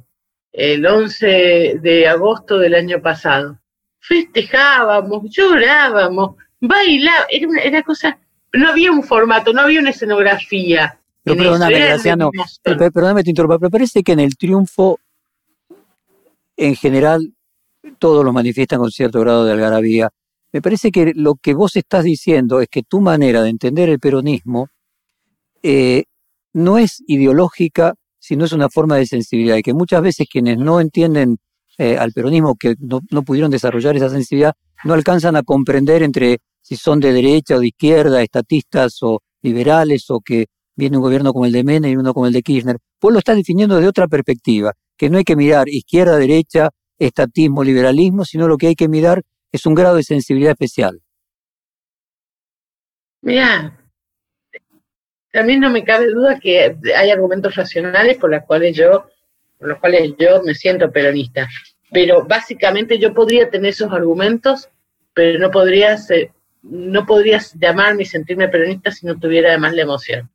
el 0.53 0.87
11 0.87 1.79
de 1.81 2.07
agosto 2.07 2.59
del 2.59 2.75
año 2.75 3.01
pasado. 3.01 3.59
Festejábamos, 4.01 5.25
llorábamos, 5.31 6.37
bailábamos, 6.61 7.27
era 7.31 7.49
una, 7.49 7.61
era 7.63 7.83
cosa, 7.83 8.19
no 8.53 8.69
había 8.69 8.93
un 8.93 9.03
formato, 9.03 9.53
no 9.53 9.63
había 9.63 9.81
una 9.81 9.91
escenografía. 9.91 10.99
perdóname, 11.25 11.79
Graciano, 11.79 12.31
perdóname 12.63 13.25
te 13.25 13.31
interrumpa, 13.31 13.59
pero 13.59 13.71
parece 13.71 14.03
que 14.03 14.13
en 14.13 14.21
el 14.21 14.37
triunfo 14.37 15.01
en 16.57 16.75
general 16.75 17.33
todos 17.99 18.25
lo 18.25 18.33
manifiestan 18.33 18.81
con 18.81 18.91
cierto 18.91 19.21
grado 19.21 19.45
de 19.45 19.53
algarabía. 19.53 20.11
Me 20.53 20.61
parece 20.61 20.91
que 20.91 21.13
lo 21.15 21.35
que 21.37 21.55
vos 21.55 21.77
estás 21.77 22.05
diciendo 22.05 22.61
es 22.61 22.69
que 22.69 22.83
tu 22.83 23.01
manera 23.01 23.43
de 23.43 23.51
entender 23.51 23.89
el 23.89 24.01
peronismo 24.01 24.69
eh, 25.63 26.05
no 26.53 26.79
es 26.79 27.03
ideológica, 27.07 27.95
sino 28.29 28.45
es 28.45 28.53
una 28.53 28.69
forma 28.69 28.97
de 28.97 29.07
sensibilidad, 29.07 29.57
y 29.57 29.63
que 29.63 29.73
muchas 29.73 30.03
veces 30.03 30.27
quienes 30.31 30.59
no 30.59 30.83
entienden 30.83 31.39
eh, 31.79 31.97
al 31.97 32.13
peronismo, 32.13 32.57
que 32.57 32.75
no, 32.79 33.01
no, 33.11 33.23
pudieron 33.23 33.51
desarrollar 33.51 33.97
esa 33.97 34.11
sensibilidad, 34.11 34.53
no 34.85 34.93
alcanzan 34.93 35.35
a 35.35 35.43
comprender 35.43 36.03
entre 36.03 36.41
si 36.61 36.77
son 36.77 37.01
de 37.01 37.15
derecha 37.15 37.57
o 37.57 37.61
de 37.61 37.69
izquierda, 37.69 38.21
estatistas 38.21 38.99
o 39.01 39.21
liberales, 39.41 40.11
o 40.11 40.21
que 40.21 40.49
viene 40.77 40.99
un 40.99 41.03
gobierno 41.03 41.33
como 41.33 41.47
el 41.47 41.53
de 41.53 41.65
Menem 41.65 41.91
y 41.91 41.97
uno 41.97 42.13
como 42.13 42.27
el 42.27 42.35
de 42.35 42.43
Kirchner. 42.43 42.77
Vos 43.01 43.13
lo 43.15 43.19
estás 43.19 43.37
definiendo 43.37 43.77
desde 43.77 43.89
otra 43.89 44.09
perspectiva 44.09 44.75
que 44.99 45.09
no 45.09 45.17
hay 45.17 45.25
que 45.25 45.35
mirar 45.35 45.71
izquierda, 45.71 46.19
derecha, 46.19 46.69
estatismo, 46.99 47.65
liberalismo, 47.65 48.27
sino 48.27 48.47
lo 48.47 48.59
que 48.59 48.67
hay 48.67 48.75
que 48.75 48.89
mirar 48.89 49.23
es 49.51 49.65
un 49.65 49.75
grado 49.75 49.97
de 49.97 50.03
sensibilidad 50.03 50.53
especial. 50.53 51.01
Mira, 53.23 53.78
también 55.33 55.61
no 55.61 55.71
me 55.71 55.85
cabe 55.85 56.11
duda 56.11 56.39
que 56.39 56.77
hay 56.97 57.11
argumentos 57.11 57.55
racionales 57.55 58.17
por 58.17 58.31
los 58.31 58.45
cuales 58.45 58.77
yo, 58.77 59.09
por 59.59 59.69
los 59.69 59.79
cuales 59.79 60.15
yo 60.19 60.43
me 60.43 60.55
siento 60.55 60.91
peronista. 60.91 61.49
Pero 61.91 62.25
básicamente 62.25 62.99
yo 62.99 63.15
podría 63.15 63.51
tener 63.51 63.71
esos 63.71 63.93
argumentos, 63.93 64.69
pero 65.15 65.39
no 65.39 65.51
podría 65.51 65.97
no 66.63 67.07
podrías 67.07 67.55
llamarme 67.55 68.03
y 68.03 68.07
sentirme 68.07 68.49
peronista 68.49 68.91
si 68.91 69.07
no 69.07 69.19
tuviera 69.19 69.51
además 69.51 69.75
la 69.75 69.83
emoción. 69.83 70.31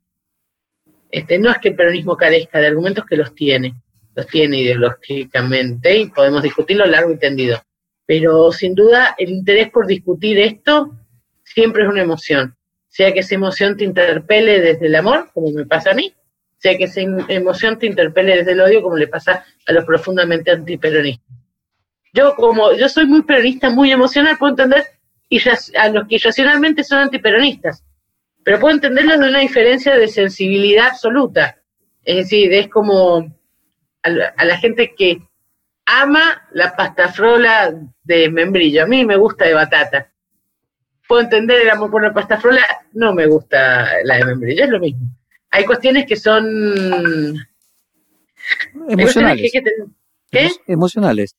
Este, 1.11 1.37
no 1.37 1.51
es 1.51 1.57
que 1.59 1.69
el 1.69 1.75
peronismo 1.75 2.17
carezca 2.17 2.59
de 2.59 2.67
argumentos 2.67 3.05
que 3.05 3.17
los 3.17 3.35
tiene, 3.35 3.75
los 4.15 4.25
tiene 4.27 4.61
ideológicamente 4.61 5.95
y 5.95 6.09
podemos 6.09 6.41
discutirlo 6.41 6.85
largo 6.85 7.11
y 7.11 7.19
tendido. 7.19 7.61
Pero 8.05 8.51
sin 8.51 8.73
duda 8.73 9.15
el 9.17 9.29
interés 9.29 9.69
por 9.69 9.85
discutir 9.85 10.39
esto 10.39 10.95
siempre 11.43 11.83
es 11.83 11.89
una 11.89 12.01
emoción. 12.01 12.55
Sea 12.93 13.11
que 13.11 13.21
esa 13.21 13.33
emoción 13.33 13.75
te 13.75 13.85
interpele 13.85 14.61
desde 14.61 14.85
el 14.85 14.93
amor, 14.93 15.31
como 15.33 15.49
me 15.49 15.65
pasa 15.65 15.91
a 15.91 15.93
mí, 15.95 16.13
sea 16.59 16.77
que 16.77 16.83
esa 16.83 17.01
emoción 17.01 17.79
te 17.79 17.87
interpele 17.87 18.37
desde 18.37 18.51
el 18.51 18.61
odio, 18.61 18.83
como 18.83 18.97
le 18.97 19.07
pasa 19.07 19.43
a 19.65 19.71
los 19.71 19.83
profundamente 19.83 20.51
antiperonistas. 20.51 21.35
Yo 22.13 22.35
como 22.35 22.71
yo 22.73 22.87
soy 22.87 23.07
muy 23.07 23.23
peronista, 23.23 23.71
muy 23.71 23.91
emocional, 23.91 24.37
puedo 24.37 24.51
entender 24.51 24.85
y 25.27 25.41
a 25.75 25.89
los 25.89 26.07
que 26.07 26.17
irracionalmente 26.17 26.83
son 26.83 26.99
antiperonistas. 26.99 27.83
Pero 28.43 28.59
puedo 28.59 28.75
entenderlo 28.75 29.17
de 29.17 29.27
una 29.29 29.39
diferencia 29.39 29.97
de 29.97 30.07
sensibilidad 30.07 30.89
absoluta. 30.89 31.57
Es 32.05 32.17
decir, 32.17 32.53
es 32.53 32.67
como 32.67 33.35
a 34.03 34.09
la, 34.09 34.57
gente 34.57 34.93
que 34.95 35.19
ama 35.87 36.47
la 36.51 36.75
pasta 36.75 37.11
frola 37.11 37.73
de 38.03 38.29
membrillo. 38.29 38.83
A 38.83 38.85
mí 38.85 39.03
me 39.03 39.17
gusta 39.17 39.45
de 39.45 39.55
batata. 39.55 40.12
Puedo 41.07 41.21
entender 41.21 41.61
el 41.61 41.69
amor 41.69 41.91
por 41.91 42.03
la 42.03 42.13
pasta 42.13 42.39
frola, 42.39 42.61
no 42.93 43.13
me 43.13 43.27
gusta 43.27 44.03
la 44.03 44.17
de 44.17 44.25
membrillo, 44.25 44.63
es 44.63 44.69
lo 44.69 44.79
mismo. 44.79 45.07
Hay 45.51 45.65
cuestiones 45.65 46.05
que 46.05 46.15
son... 46.15 47.35
Emocionales. 48.89 49.51
¿Qué? 50.31 50.49
Emocionales 50.67 51.35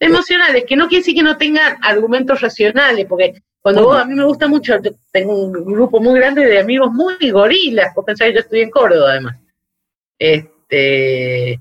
emocionales, 0.00 0.64
que 0.64 0.76
no 0.76 0.88
quiere 0.88 1.00
decir 1.00 1.14
que 1.14 1.22
no 1.22 1.36
tengan 1.36 1.76
argumentos 1.82 2.40
racionales, 2.40 3.06
porque 3.06 3.42
cuando 3.60 3.84
vos, 3.84 4.00
a 4.00 4.04
mí 4.04 4.14
me 4.14 4.24
gusta 4.24 4.48
mucho, 4.48 4.78
tengo 5.12 5.44
un 5.44 5.52
grupo 5.52 6.00
muy 6.00 6.18
grande 6.18 6.46
de 6.46 6.60
amigos 6.60 6.90
muy 6.92 7.30
gorilas, 7.30 7.92
vos 7.94 8.04
pensáis 8.04 8.30
que 8.30 8.34
yo 8.36 8.40
estoy 8.40 8.60
en 8.60 8.70
Córdoba 8.70 9.10
además. 9.10 9.36
Este, 10.18 11.60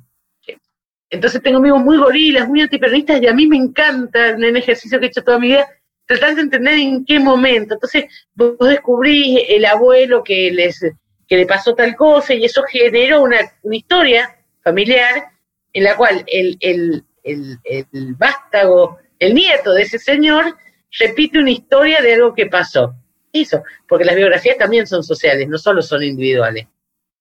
entonces 1.10 1.42
tengo 1.42 1.58
amigos 1.58 1.82
muy 1.82 1.98
gorilas, 1.98 2.48
muy 2.48 2.62
antiperonistas, 2.62 3.22
y 3.22 3.28
a 3.28 3.34
mí 3.34 3.48
me 3.48 3.58
encanta, 3.58 4.30
en 4.30 4.44
el 4.44 4.58
ejercicio 4.58 5.00
que 5.00 5.06
he 5.08 5.10
hecho 5.10 5.24
toda 5.24 5.40
mi 5.40 5.48
vida, 5.48 5.68
tratar 6.08 6.36
de 6.36 6.42
entender 6.42 6.74
en 6.74 7.06
qué 7.06 7.20
momento. 7.20 7.76
Entonces, 7.76 8.06
vos 8.34 8.58
descubrís 8.60 9.44
el 9.48 9.66
abuelo 9.66 10.24
que 10.24 10.50
les 10.52 10.84
que 11.28 11.36
le 11.38 11.46
pasó 11.46 11.76
tal 11.76 11.96
cosa, 11.96 12.34
y 12.34 12.46
eso 12.46 12.64
generó 12.64 13.22
una, 13.22 13.40
historia 13.70 14.36
familiar 14.64 15.30
en 15.74 15.84
la 15.84 15.98
cual 15.98 16.24
el, 16.28 16.58
el, 16.62 17.04
el, 17.24 18.16
vástago, 18.16 19.00
el 19.20 19.34
nieto 19.34 19.74
de 19.74 19.82
ese 19.82 20.00
señor, 20.00 20.58
repite 20.98 21.40
una 21.40 21.52
historia 21.52 22.02
de 22.02 22.14
algo 22.14 22.34
que 22.34 22.46
pasó. 22.46 22.96
Eso, 23.34 23.62
porque 23.88 24.06
las 24.06 24.16
biografías 24.16 24.58
también 24.58 24.88
son 24.88 25.04
sociales, 25.04 25.48
no 25.50 25.58
solo 25.58 25.82
son 25.82 26.02
individuales. 26.02 26.68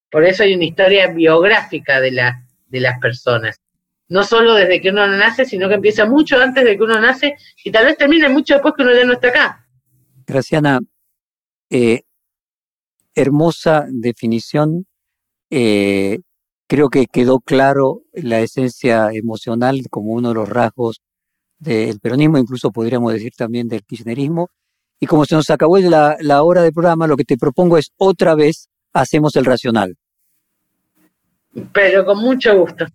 Por 0.08 0.24
eso 0.24 0.44
hay 0.44 0.54
una 0.54 0.64
historia 0.64 1.08
biográfica 1.08 2.00
de, 2.00 2.12
la, 2.12 2.44
de 2.68 2.80
las 2.80 2.98
personas. 3.00 3.60
No 4.08 4.22
solo 4.22 4.54
desde 4.54 4.80
que 4.80 4.90
uno 4.90 5.06
nace, 5.08 5.44
sino 5.44 5.68
que 5.68 5.74
empieza 5.74 6.06
mucho 6.06 6.40
antes 6.40 6.64
de 6.64 6.76
que 6.76 6.82
uno 6.82 7.00
nace 7.00 7.34
y 7.64 7.70
tal 7.70 7.86
vez 7.86 7.96
termine 7.96 8.28
mucho 8.28 8.54
después 8.54 8.74
que 8.76 8.82
uno 8.82 8.94
ya 8.94 9.04
no 9.04 9.14
está 9.14 9.28
acá. 9.28 9.66
Graciana, 10.26 10.80
eh, 11.70 12.02
hermosa 13.14 13.86
definición. 13.88 14.86
Eh, 15.50 16.18
Creo 16.68 16.88
que 16.88 17.06
quedó 17.06 17.38
claro 17.38 18.02
la 18.12 18.40
esencia 18.40 19.10
emocional 19.12 19.82
como 19.88 20.12
uno 20.12 20.30
de 20.30 20.34
los 20.34 20.48
rasgos 20.48 21.00
del 21.58 22.00
peronismo, 22.00 22.38
incluso 22.38 22.72
podríamos 22.72 23.12
decir 23.12 23.32
también 23.36 23.68
del 23.68 23.84
kirchnerismo. 23.84 24.50
Y 24.98 25.06
como 25.06 25.24
se 25.26 25.36
nos 25.36 25.48
acabó 25.50 25.78
la, 25.78 26.16
la 26.20 26.42
hora 26.42 26.62
del 26.62 26.72
programa, 26.72 27.06
lo 27.06 27.16
que 27.16 27.24
te 27.24 27.36
propongo 27.36 27.78
es 27.78 27.92
otra 27.96 28.34
vez 28.34 28.68
hacemos 28.92 29.36
el 29.36 29.44
racional. 29.44 29.96
Pero 31.72 32.04
con 32.04 32.18
mucho 32.18 32.58
gusto. 32.58 32.86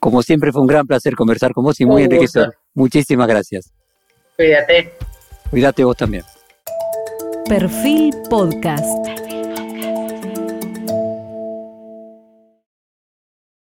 Como 0.00 0.22
siempre 0.22 0.52
fue 0.52 0.62
un 0.62 0.68
gran 0.68 0.86
placer 0.86 1.14
conversar 1.14 1.52
con 1.52 1.64
vos 1.64 1.80
y 1.80 1.86
muy 1.86 2.04
enriquecedor. 2.04 2.54
Muchísimas 2.74 3.26
gracias. 3.26 3.72
Cuídate. 4.36 4.92
Cuídate 5.50 5.84
vos 5.84 5.96
también. 5.96 6.24
Perfil 7.48 8.14
Podcast. 8.28 9.17